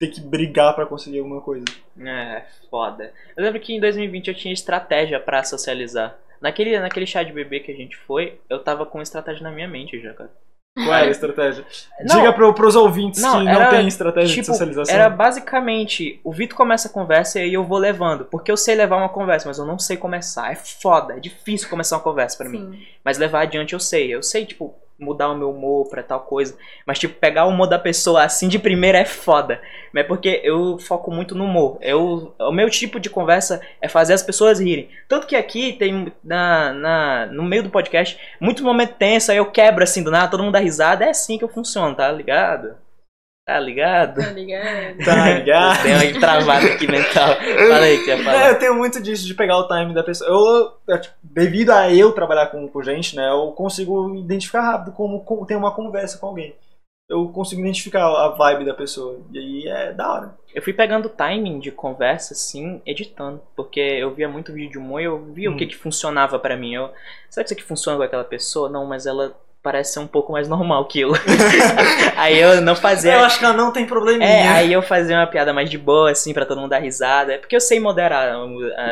[0.00, 1.64] ter que brigar pra conseguir alguma coisa.
[1.98, 3.12] É, foda.
[3.36, 6.18] Eu lembro que em 2020 eu tinha estratégia pra socializar.
[6.40, 9.68] Naquele, naquele chá de bebê que a gente foi, eu tava com estratégia na minha
[9.68, 10.30] mente já, cara.
[10.76, 11.64] Qual é a estratégia?
[12.00, 12.16] Não.
[12.16, 14.92] Diga pro, pros ouvintes Não, que era, não tem estratégia de Tipo, socialização.
[14.94, 18.24] era basicamente, o Vitor começa a conversa e aí eu vou levando.
[18.24, 20.50] Porque eu sei levar uma conversa, mas eu não sei começar.
[20.50, 22.84] É foda, é difícil começar uma conversa pra mim.
[23.04, 24.12] Mas levar adiante eu sei.
[24.12, 26.56] Eu sei, tipo, mudar o meu humor pra tal coisa.
[26.86, 29.60] Mas, tipo, pegar o humor da pessoa assim de primeira é foda.
[29.92, 31.78] Mas é porque eu foco muito no humor.
[31.80, 34.88] Eu, o meu tipo de conversa é fazer as pessoas rirem.
[35.08, 39.50] Tanto que aqui tem, na, na, no meio do podcast, muito momento tenso, aí eu
[39.50, 41.04] quebro assim do nada, todo mundo dá risada.
[41.04, 42.83] É assim que eu funciono, tá ligado?
[43.46, 44.22] Tá ligado?
[44.22, 45.04] Tá ligado?
[45.04, 45.82] Tá ligado?
[45.82, 47.36] Deu uma travada aqui mental.
[47.36, 48.48] Fala aí, que ia É, falar.
[48.48, 50.30] eu tenho muito disso de pegar o time da pessoa.
[50.30, 54.92] Eu, eu, tipo, devido a eu trabalhar com, com gente, né, eu consigo identificar rápido
[54.92, 56.56] como, como ter uma conversa com alguém.
[57.06, 59.20] eu consigo identificar a vibe da pessoa.
[59.30, 60.34] E aí é da hora.
[60.54, 63.42] Eu fui pegando timing de conversa, assim, editando.
[63.54, 65.54] Porque eu via muito vídeo de humor e eu via Hum.
[65.54, 66.72] o que, que funcionava pra mim.
[66.74, 66.90] Eu,
[67.28, 68.70] será que isso aqui funciona com aquela pessoa?
[68.70, 71.12] Não, mas ela parece ser um pouco mais normal que eu.
[72.16, 73.14] aí eu não fazia.
[73.14, 74.28] Eu acho que ela não tem probleminha.
[74.28, 77.32] É, aí eu fazia uma piada mais de boa, assim, pra todo mundo dar risada.
[77.32, 78.36] É porque eu sei moderar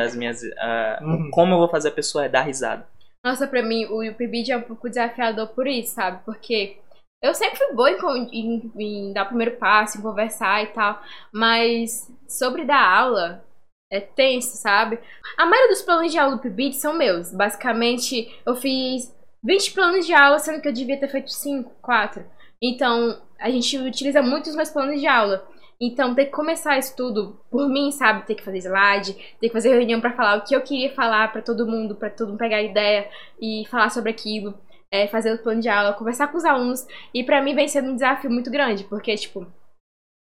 [0.05, 0.41] as minhas.
[0.59, 1.31] ah, Uhum.
[1.31, 2.87] Como eu vou fazer a pessoa dar risada.
[3.25, 6.21] Nossa, pra mim, o PIBID é um pouco desafiador por isso, sabe?
[6.25, 6.79] Porque
[7.23, 11.01] eu sempre fui boa em, em- em dar o primeiro passo, em conversar e tal.
[11.33, 13.45] Mas sobre dar aula
[13.93, 14.99] é tenso, sabe?
[15.37, 17.31] A maioria dos planos de aula do PIBID são meus.
[17.33, 19.15] Basicamente, eu fiz
[19.45, 22.25] 20 planos de aula, sendo que eu devia ter feito 5, 4.
[22.63, 25.47] Então, a gente utiliza muito os meus planos de aula.
[25.81, 28.25] Então, ter que começar isso tudo por mim, sabe?
[28.25, 31.33] Ter que fazer slide, ter que fazer reunião pra falar o que eu queria falar
[31.33, 34.55] pra todo mundo, pra todo mundo pegar ideia e falar sobre aquilo,
[34.93, 36.87] é, fazer o plano de aula, conversar com os alunos.
[37.13, 39.45] E pra mim vem sendo um desafio muito grande, porque, tipo,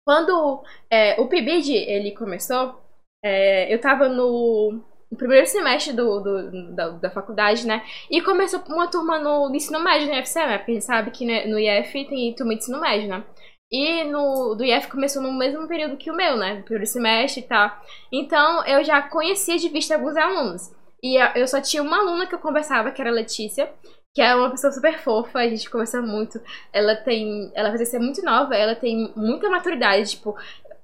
[0.04, 2.82] quando é, o PIBID ele começou,
[3.24, 4.82] é, eu tava no,
[5.12, 7.84] no primeiro semestre do, do- da, da faculdade, né?
[8.10, 10.58] E começou uma turma no, no ensino médio no IFCE, né?
[10.58, 13.24] Porque a gente sabe que né, no IF tem turma de ensino médio, né?
[13.72, 16.62] E no do IF começou no mesmo período que o meu, né?
[16.62, 17.72] Primeiro semestre e tal.
[18.12, 20.72] Então eu já conhecia de vista alguns alunos.
[21.04, 23.70] E eu só tinha uma aluna que eu conversava, que era a Letícia,
[24.14, 26.40] que é uma pessoa super fofa, a gente conversa muito.
[26.72, 27.52] Ela tem.
[27.54, 30.36] Ela vai ser muito nova, ela tem muita maturidade, tipo.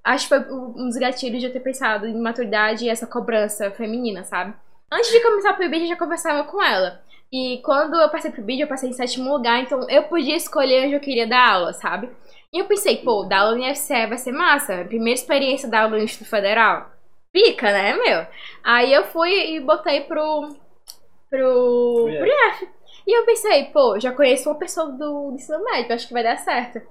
[0.03, 3.69] Acho que foi um dos gatilhos de eu ter pensado em maturidade e essa cobrança
[3.71, 4.53] feminina, sabe?
[4.91, 7.01] Antes de começar pro BID, eu já conversava com ela.
[7.31, 10.85] E quando eu passei pro BID, eu passei em sétimo lugar, então eu podia escolher
[10.85, 12.09] onde eu queria dar aula, sabe?
[12.53, 14.83] E eu pensei, pô, dar aula no IFCE vai ser massa.
[14.83, 16.91] Primeira experiência dar aula no Instituto Federal.
[17.31, 18.27] Pica, né, meu?
[18.61, 20.49] Aí eu fui e botei pro.
[21.29, 22.09] pro.
[22.09, 22.67] Pro IF.
[23.07, 26.37] E eu pensei, pô, já conheço uma pessoa do ensino médio, acho que vai dar
[26.37, 26.81] certo.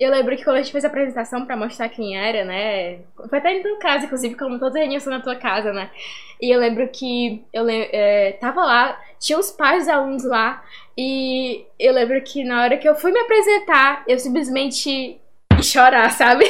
[0.00, 3.00] Eu lembro que quando a gente fez a apresentação pra mostrar quem era, né?
[3.28, 5.90] Foi até em tua casa, inclusive, como todas as reuniões são na tua casa, né?
[6.40, 10.64] E eu lembro que eu é, tava lá, tinha os pais dos alunos lá,
[10.96, 15.20] e eu lembro que na hora que eu fui me apresentar, eu simplesmente
[15.66, 16.44] chorar, sabe?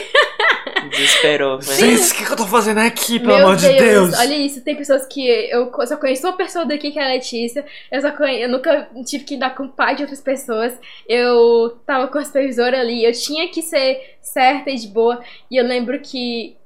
[0.91, 1.61] Desesperou.
[1.61, 1.75] foi.
[1.75, 4.19] Gente, o que, que eu tô fazendo aqui, pelo Meu amor de Deus?
[4.19, 7.65] Olha isso, tem pessoas que eu só conheço uma pessoa daqui que é a Letícia.
[7.91, 8.43] Eu só conhe...
[8.43, 10.73] eu nunca tive que lidar com o pai de outras pessoas.
[11.09, 15.21] Eu tava com a supervisora ali, eu tinha que ser certa e de boa.
[15.51, 16.57] E eu lembro que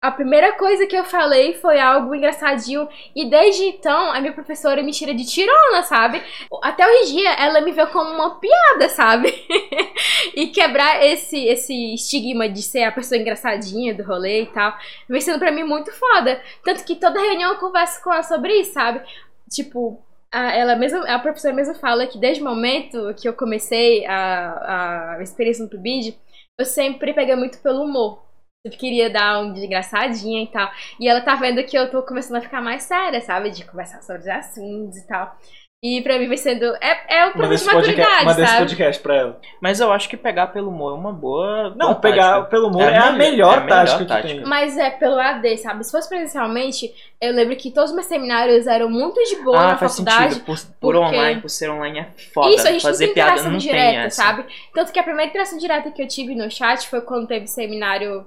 [0.00, 2.88] a primeira coisa que eu falei foi algo engraçadinho.
[3.16, 6.22] E desde então, a minha professora me tira de tirona, sabe?
[6.62, 9.34] Até hoje em dia, ela me vê como uma piada, sabe?
[10.36, 14.72] e quebrar esse, esse estigma de ser a pessoa engraçadinha do rolê e tal,
[15.08, 16.40] vem sendo pra mim muito foda.
[16.64, 19.02] Tanto que toda reunião eu converso com ela sobre isso, sabe?
[19.50, 24.06] Tipo, a, ela mesma, a professora mesmo fala que desde o momento que eu comecei
[24.06, 26.16] a, a experiência no PIBID,
[26.56, 28.27] eu sempre peguei muito pelo humor.
[28.64, 30.68] Eu queria dar um de engraçadinha e tal.
[30.98, 33.50] E ela tá vendo que eu tô começando a ficar mais séria, sabe?
[33.50, 35.36] De conversar sobre os assuntos e tal.
[35.80, 36.64] E pra mim vai sendo.
[36.80, 38.62] É, é o processo de podcast, maturidade, manda esse sabe?
[38.66, 39.40] podcast pra ela.
[39.62, 41.70] Mas eu acho que pegar pelo humor é uma boa.
[41.76, 42.50] Não, boa pegar tática.
[42.50, 44.34] pelo humor É é, a melhor- é a melhor tática que tática.
[44.40, 44.44] tem.
[44.44, 45.84] Mas é pelo AD, sabe?
[45.84, 49.66] Se fosse presencialmente, eu lembro que todos os meus seminários eram muito de boa ah,
[49.68, 50.34] na faz faculdade.
[50.34, 50.44] sentido.
[50.46, 52.50] Por, por porque- online, por ser online é foda.
[52.56, 54.44] Isso, a gente Fazer não tem piada interação não direta, sabe?
[54.74, 58.26] Tanto que a primeira interação direta que eu tive no chat foi quando teve seminário.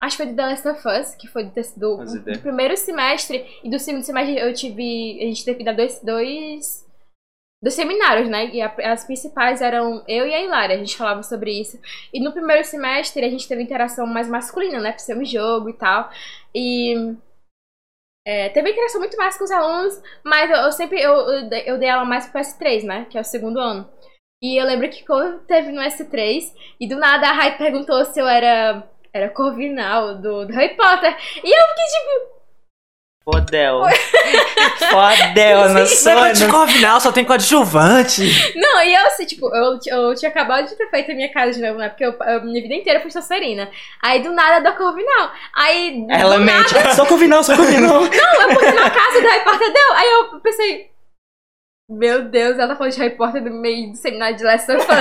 [0.00, 3.44] Acho que foi do The Last of Us, que foi do, do, do primeiro semestre.
[3.64, 5.18] E do segundo semestre eu tive.
[5.20, 6.00] A gente teve que dar dois.
[6.02, 6.86] dois
[7.60, 8.46] dos seminários, né?
[8.54, 11.76] E a- as principais eram eu e a Hilária, a gente falava sobre isso.
[12.14, 14.94] E no primeiro semestre a gente teve interação mais masculina, né?
[15.16, 16.08] Um jogo e tal.
[16.54, 16.94] E
[18.24, 21.64] é, teve interação muito mais com os alunos, mas eu, eu sempre eu, eu dei-
[21.66, 23.06] eu dei ela mais pro S3, né?
[23.10, 23.88] Que é o segundo ano.
[24.40, 28.20] E eu lembro que quando teve no S3, e do nada a Rai perguntou se
[28.20, 28.88] eu era.
[29.18, 31.14] Era Corvinal do, do Harry Potter.
[31.42, 32.38] E eu fiquei tipo.
[33.24, 33.82] Fodel.
[34.90, 36.14] Fodel, não sou.
[36.14, 38.22] Negócio de Corvinal só tem coadjuvante.
[38.56, 41.52] Não, e eu assim, tipo, eu, eu tinha acabado de ter feito a minha casa
[41.52, 41.90] de novo, né?
[41.90, 43.70] Porque eu, eu- minha vida inteira fui Sonserina.
[44.02, 45.30] Aí do nada da Corvinal.
[45.54, 46.06] Aí.
[46.06, 46.74] do Ela nada, mente.
[46.96, 48.00] Só Corvinal, só Corvinal.
[48.00, 49.92] Não, eu botei na casa do Harry Potter deu.
[49.94, 50.90] Aí eu pensei.
[51.88, 54.60] Meu Deus, ela tá falando de Harry Potter no meio do seminário de Us,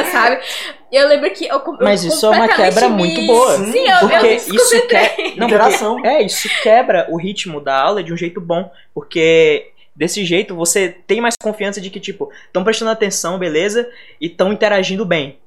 [0.09, 0.41] sabe?
[0.89, 1.57] E eu lembro que eu.
[1.57, 3.57] eu Mas isso é uma quebra me- muito boa.
[3.57, 5.15] Sim, eu, Porque eu isso quer.
[5.35, 8.72] Não, porque- é, isso quebra o ritmo da aula de um jeito bom.
[8.93, 13.89] Porque desse jeito você tem mais confiança de que, tipo, estão prestando atenção, beleza?
[14.22, 15.38] E estão interagindo bem.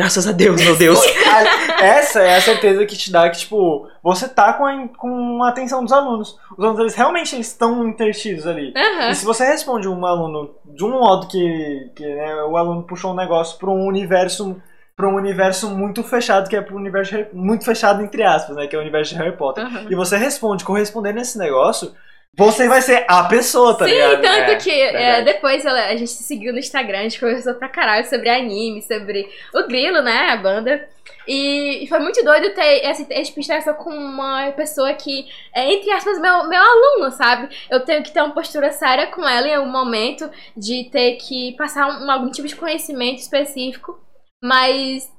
[0.00, 0.98] Graças a Deus, meu Deus.
[1.80, 5.48] Essa é a certeza que te dá que, tipo, você tá com a, com a
[5.48, 6.36] atenção dos alunos.
[6.56, 8.72] Os alunos, eles realmente eles estão intertidos ali.
[8.76, 9.10] Aham.
[9.10, 13.12] E se você responde um aluno de um modo que, que né, o aluno puxou
[13.12, 14.60] um negócio para um universo
[14.96, 18.54] pra um universo muito fechado, que é pro universo de Harry- muito fechado entre aspas,
[18.54, 18.66] né?
[18.66, 19.64] Que é o universo de Harry Potter.
[19.64, 19.86] Aham.
[19.88, 21.92] E você responde correspondendo a esse negócio,
[22.36, 24.22] você vai ser a pessoa, tá Sim, ligado?
[24.22, 27.54] tanto É, que é, depois ela- a gente se seguiu no Instagram, a gente conversou
[27.54, 30.88] pra caralho sobre anime, sobre o Grilo, né, a banda.
[31.26, 35.90] E, e foi muito doido ter essa, essa interação com uma pessoa que é, entre
[35.90, 37.48] aspas, meu, meu aluno, sabe?
[37.68, 41.54] Eu tenho que ter uma postura séria com ela em algum momento, de ter que
[41.58, 43.98] passar um- algum tipo de conhecimento específico,
[44.42, 45.10] mas,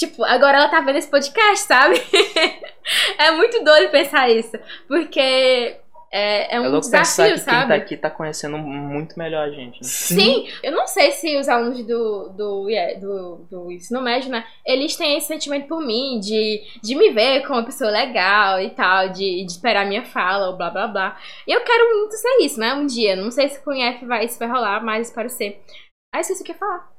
[0.00, 2.02] tipo, agora ela tá vendo esse podcast, sabe?
[3.18, 4.58] é muito doido pensar isso,
[4.88, 5.76] porque
[6.10, 7.58] é, é um é louco pensar desafio, que sabe?
[7.58, 9.74] quem tá aqui tá conhecendo muito melhor a gente.
[9.80, 9.82] Né?
[9.82, 14.44] Sim, eu não sei se os alunos do, do, yeah, do, do ensino médio, né,
[14.64, 18.70] eles têm esse sentimento por mim, de, de me ver como uma pessoa legal e
[18.70, 21.18] tal, de, de esperar minha fala, ou blá blá blá.
[21.46, 23.14] E eu quero muito ser isso, né, um dia.
[23.14, 25.60] Não sei se com o IF vai, isso vai rolar, mas espero ser.
[26.14, 26.97] Ah, esqueci o que eu ia falar.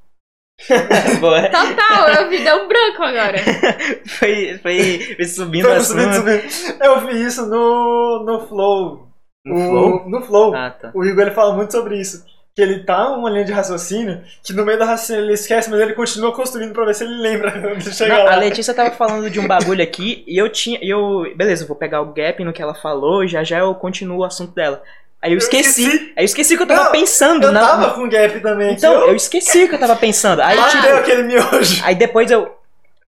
[1.19, 1.41] Boa.
[1.49, 3.37] Total, eu vi, deu um branco agora.
[4.05, 6.43] foi, foi, foi subindo Foi subindo, subindo.
[6.83, 9.07] Eu vi isso no, no Flow.
[9.45, 10.09] No O- flow?
[10.09, 10.55] No Flow.
[10.55, 10.91] Ah, tá.
[10.93, 12.23] O Igor ele fala muito sobre isso.
[12.55, 15.79] Que ele tá numa linha de raciocínio, que no meio da raciocínio ele esquece, mas
[15.79, 18.33] ele continua construindo pra ver se ele lembra de chegar Não, lá.
[18.33, 20.77] a Letícia tava falando de um bagulho aqui e eu tinha.
[20.81, 24.17] Eu, beleza, eu vou pegar o gap no que ela falou, já já eu continuo
[24.19, 24.83] o assunto dela.
[25.21, 25.81] Aí eu esqueci.
[25.83, 26.13] esqueci.
[26.15, 27.43] Aí eu esqueci o que eu tava Não, pensando.
[27.43, 28.73] Eu na- tava com gap também.
[28.73, 30.41] Então, que eu esqueci o que eu tava pensando.
[30.41, 30.67] Aí, eu Ah.
[30.69, 31.81] tirei aquele miojo.
[31.83, 32.49] aí depois eu.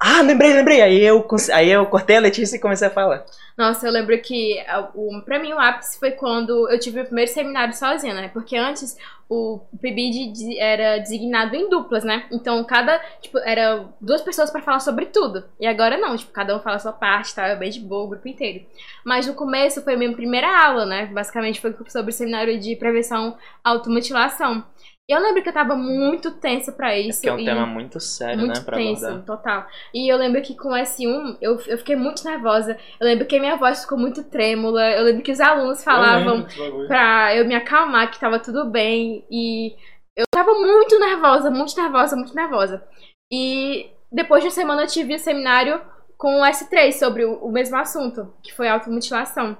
[0.02, 0.80] Ah, lembrei, lembrei.
[0.80, 3.22] Aí eu, aí eu cortei a Letícia e comecei a falar.
[3.54, 4.56] Nossa, eu lembro que
[4.94, 8.30] o, pra mim o ápice foi quando eu tive o primeiro seminário sozinha, né?
[8.32, 8.96] Porque antes
[9.28, 12.24] o PIBID era designado em duplas, né?
[12.32, 15.44] Então cada, tipo, era duas pessoas pra falar sobre tudo.
[15.60, 17.46] E agora não, tipo, cada um fala a sua parte, tá?
[17.48, 18.64] É bem de boa, o grupo inteiro.
[19.04, 21.04] Mas no começo foi a minha primeira aula, né?
[21.12, 24.64] Basicamente foi sobre o seminário de prevenção automutilação.
[25.10, 27.20] Eu lembro que eu tava muito tensa pra isso.
[27.20, 28.64] Que é um tema muito sério, muito né?
[28.64, 29.26] Pra tenso, abordar.
[29.26, 29.66] total.
[29.92, 32.78] E eu lembro que com o S1 eu, eu fiquei muito nervosa.
[33.00, 34.88] Eu lembro que a minha voz ficou muito trêmula.
[34.92, 36.46] Eu lembro que os alunos falavam
[36.86, 39.24] pra eu me acalmar, que tava tudo bem.
[39.28, 39.74] E
[40.16, 42.86] eu tava muito nervosa, muito nervosa, muito nervosa.
[43.32, 45.80] E depois de uma semana eu tive o seminário
[46.16, 49.58] com o S3 sobre o, o mesmo assunto, que foi automutilação.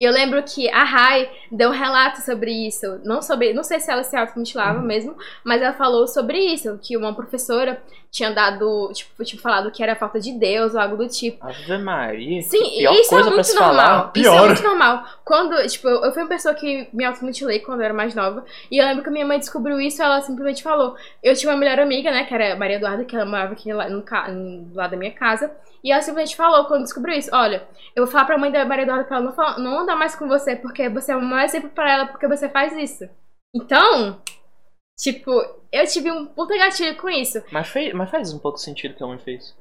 [0.00, 2.98] Eu lembro que a Rai deu um relato sobre isso.
[3.04, 3.52] Não sobre.
[3.52, 5.14] Não sei se ela se automutilava mesmo,
[5.44, 9.94] mas ela falou sobre isso, que uma professora tinha dado, tipo, tipo, falado que era
[9.94, 11.46] falta de Deus ou algo do tipo.
[11.46, 12.42] Ave Maria.
[12.42, 12.58] Sim,
[12.92, 14.12] isso é muito normal.
[14.16, 15.04] Isso é muito normal.
[15.24, 18.44] Quando, tipo, eu eu fui uma pessoa que me automutilei quando eu era mais nova.
[18.70, 20.96] E eu lembro que a minha mãe descobriu isso ela simplesmente falou.
[21.22, 23.88] Eu tinha uma melhor amiga, né, que era Maria Eduarda, que ela morava aqui lá
[23.88, 25.50] no, no lado da minha casa.
[25.84, 27.62] E ela simplesmente falou, quando descobriu isso, olha,
[27.96, 30.14] eu vou falar pra mãe da Maria Eduarda pra ela não, falar- não andar mais
[30.16, 33.08] com você, porque você é o maior exemplo pra ela, porque você faz isso.
[33.54, 34.20] Então,
[35.02, 35.30] tipo,
[35.72, 37.42] eu tive um puta gatilho com isso.
[37.50, 39.54] Mas, fez, mas faz um pouco sentido que a mãe fez.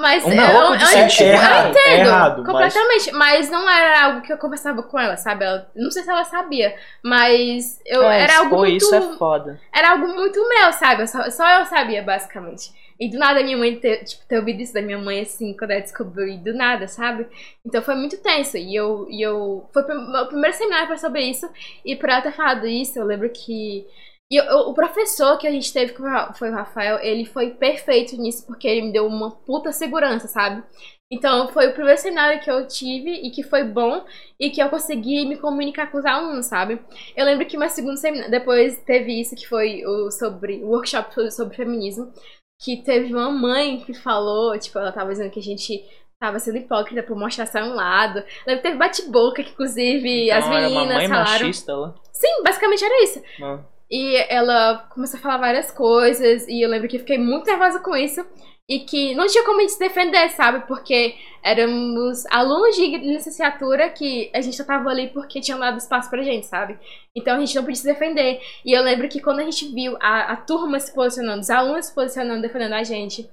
[0.00, 1.26] Mas Um eu, eu, eu, sentido.
[1.26, 3.50] É eu errado, entendo é errado, mas- completamente, mas...
[3.50, 5.44] não era algo que eu conversava com ela, sabe?
[5.44, 9.60] Ela, não sei se ela sabia, mas eu É, era algo muito isso é foda.
[9.74, 11.06] era algo muito meu, sabe?
[11.08, 12.70] Só, só eu sabia, basicamente.
[13.00, 15.70] E do nada minha mãe ter, tipo, ter ouvido isso da minha mãe, assim, quando
[15.72, 17.26] ela descobriu, e do nada, sabe?
[17.66, 18.56] Então foi muito tenso.
[18.56, 19.06] E eu.
[19.10, 21.48] E eu foi o meu primeiro seminário foi sobre isso.
[21.84, 23.86] E por ela ter falado isso, eu lembro que.
[24.30, 26.02] E o professor que a gente teve, que
[26.38, 30.62] foi o Rafael, ele foi perfeito nisso, porque ele me deu uma puta segurança, sabe?
[31.10, 34.04] Então foi o primeiro seminário que eu tive e que foi bom
[34.38, 36.78] e que eu consegui me comunicar com os alunos, sabe?
[37.16, 41.14] Eu lembro que meu segundo seminário, depois teve isso que foi o sobre o workshop
[41.14, 42.12] sobre, sobre feminismo,
[42.60, 45.82] que teve uma mãe que falou, tipo, ela tava dizendo que a gente
[46.20, 48.22] tava sendo hipócrita por mostrar só um lado.
[48.46, 51.30] Lembro que teve bate-boca que inclusive as Então, era uma meninas mãe falaram.
[51.30, 51.94] machista lá.
[52.12, 53.22] Sim, basicamente era isso.
[53.38, 53.77] Não.
[53.90, 57.96] E ela começou a falar várias coisas, e eu lembro que fiquei muito nervosa com
[57.96, 58.24] isso.
[58.68, 60.66] E que não tinha como a gente se defender, sabe?
[60.66, 66.10] Porque éramos alunos de licenciatura que a gente só tava ali porque tinham dado espaço
[66.10, 66.78] pra gente, sabe?
[67.16, 68.42] Então a gente não podia se defender.
[68.66, 71.86] E eu lembro que quando a gente viu a, a turma se posicionando, os alunos
[71.86, 73.26] se posicionando, defendendo a gente,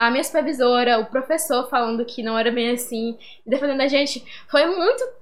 [0.00, 3.16] a minha supervisora, o professor falando que não era bem assim,
[3.46, 5.21] defendendo a gente, foi muito.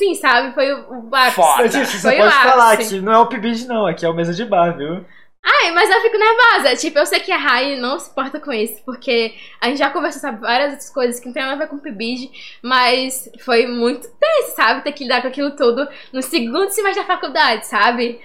[0.00, 0.54] Sim, sabe?
[0.54, 1.36] Foi o, o ápice.
[1.36, 1.62] Foda.
[1.62, 4.14] Letícia, você Foi o pode falar que não é o PIBID não, aqui é o
[4.14, 5.04] mesa de bar, viu?
[5.44, 6.74] Ai, mas eu fico nervosa.
[6.76, 9.90] Tipo, eu sei que a Rai não se importa com isso, porque a gente já
[9.90, 12.30] conversou sobre várias outras coisas que não tem nada a ver com o PIBID,
[12.62, 14.84] mas foi muito tenso, sabe?
[14.84, 18.18] Ter que lidar com aquilo tudo no segundo semestre da faculdade, sabe?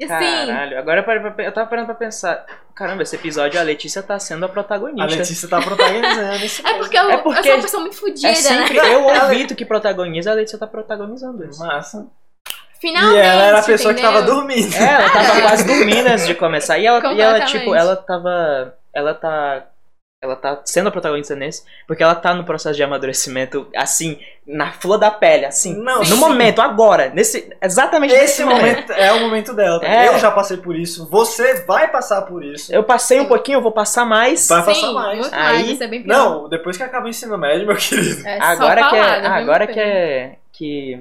[0.00, 2.46] E assim, Caralho, agora eu, parei pra eu tava parando pra pensar.
[2.72, 5.16] Caramba, esse episódio a Letícia tá sendo a A protagonista.
[5.18, 6.62] Letícia tá protagonizando isso.
[6.66, 8.94] é porque eu, É porque eu sou uma pessoa muito fodida, É sempre né?
[8.94, 11.58] eu ou o Vitor que protagoniza, a Letícia tá protagonizando isso.
[11.58, 12.06] Massa.
[12.80, 13.16] Finalmente.
[13.16, 14.20] e ela era a pessoa que entendeu?
[14.22, 14.72] tava dormindo.
[14.76, 16.78] É, ela tava quase dormindo antes de começar.
[16.78, 18.74] E ela, e ela tipo, ela tava.
[18.94, 19.66] ela tá.
[20.20, 24.72] Ela tá sendo a protagonista nesse, porque ela tá no processo de amadurecimento, assim, na
[24.72, 25.76] flor da pele, assim.
[25.80, 26.14] Não, no sim.
[26.16, 27.10] momento, agora.
[27.14, 28.80] Nesse, exatamente Esse nesse momento.
[28.80, 29.78] momento é o momento dela.
[29.80, 29.86] tá?
[29.86, 30.08] É.
[30.08, 31.06] Eu já passei por isso.
[31.08, 32.74] Você vai passar por isso.
[32.74, 34.48] Eu passei um pouquinho, eu vou passar mais.
[34.48, 35.18] Vai passar Sim, mais.
[35.20, 36.16] muito Aí- mais, isso é bem pior.
[36.16, 38.26] Não, depois que acaba o ensino médio, meu querido.
[38.26, 40.98] É só agora que é, viu, agora que é que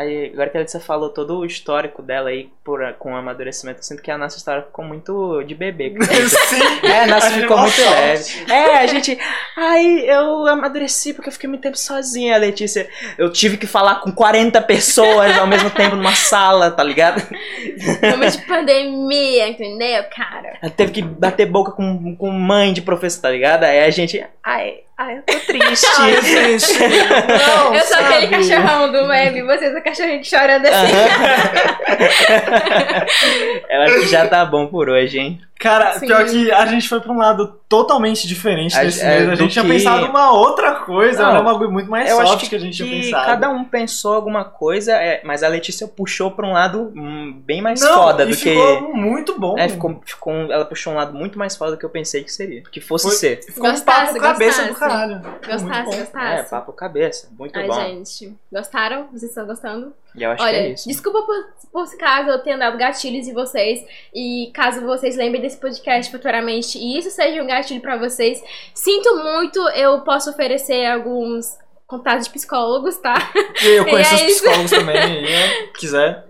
[0.00, 3.82] agora que a Letícia falou todo o histórico dela aí por, com o amadurecimento, eu
[3.82, 5.94] sinto que a nossa história ficou muito de bebê.
[6.28, 6.86] Sim.
[6.86, 7.90] É, a nossa A ficou muito gosta.
[7.90, 8.52] leve.
[8.52, 9.18] É, a gente.
[9.56, 12.88] Ai, eu amadureci porque eu fiquei muito tempo sozinha, Letícia.
[13.18, 17.22] Eu tive que falar com 40 pessoas ao mesmo tempo numa sala, tá ligado?
[18.10, 20.58] Momento de pandemia, entendeu, cara?
[20.62, 23.64] Ela teve que bater boca com, com mãe de professor, tá ligado?
[23.64, 24.24] Aí a gente.
[24.42, 25.86] Ai, ai, eu tô triste.
[25.98, 26.78] Ai, gente.
[26.78, 28.14] Não, eu sou sabe?
[28.14, 30.92] aquele cachorrão do meme, vocês o cachorrinho chorando assim.
[33.68, 35.40] Eu acho que já tá bom por hoje, hein?
[35.60, 36.06] Cara, Sim.
[36.06, 39.28] pior que a gente foi pra um lado totalmente diferente A- desse é, mês.
[39.30, 42.16] A gente tinha que- pensado uma outra coisa, Não, era um bagulho muito mais eu
[42.16, 43.26] soft acho que a gente tinha que pensado.
[43.26, 47.60] cada um pensou alguma coisa, é, mas a Letícia puxou pra um lado hum, bem
[47.60, 48.42] mais Não, foda e do que.
[48.54, 49.56] ficou muito bom.
[49.58, 52.32] É, ficou, ficou, ela puxou um lado muito mais foda do que eu pensei que
[52.32, 52.62] seria.
[52.62, 53.42] Que fosse Foi- ser.
[53.44, 54.80] Ficou um Gostasse, papo cabeça do gostasse.
[54.92, 55.20] caralho.
[55.20, 55.92] Ficou Gostasse, bom.
[55.92, 56.50] É, gostasse.
[56.50, 57.28] papo cabeça.
[57.38, 57.74] Muito Ai, bom.
[57.74, 59.06] gente, gostaram?
[59.12, 59.92] Vocês estão gostando?
[60.14, 60.88] E eu acho Olha, que é isso.
[60.88, 63.84] desculpa por, por caso eu tenha dado gatilhos em vocês
[64.14, 68.42] e caso vocês lembrem desse podcast futuramente e isso seja um gatilho pra vocês,
[68.74, 71.56] sinto muito, eu posso oferecer alguns
[71.86, 73.14] contatos de psicólogos, tá?
[73.62, 75.66] E eu conheço E os é psicólogos também, né?
[75.78, 76.29] quiser.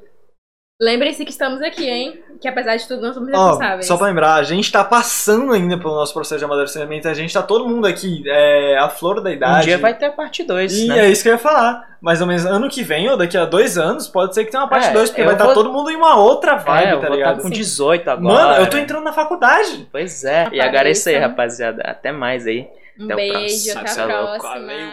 [0.80, 2.22] Lembrem-se que estamos aqui, hein?
[2.40, 3.86] Que apesar de tudo, não somos responsáveis.
[3.86, 7.34] só pra lembrar, a gente tá passando ainda pelo nosso processo de amadurecimento, a gente
[7.34, 9.58] tá todo mundo aqui, é, a flor da idade.
[9.58, 11.00] Um dia vai ter a parte 2, E né?
[11.06, 11.98] é isso que eu ia falar.
[12.00, 14.62] Mais ou menos ano que vem, ou daqui a dois anos, pode ser que tenha
[14.62, 16.88] uma parte É, 2, porque eu vai estar vou- todo mundo em uma outra vibe,
[16.88, 17.30] é, eu tá vou ligado?
[17.36, 18.34] estar com 18 agora.
[18.34, 19.86] Mano, eu tô entrando na faculdade.
[19.92, 20.48] Pois é.
[20.50, 21.82] E agora é isso aí, rapaziada.
[21.84, 22.66] Até mais aí.
[22.98, 23.80] Um Até o beijo, próximo.
[23.80, 24.48] até a é próxima.
[24.48, 24.88] valeu.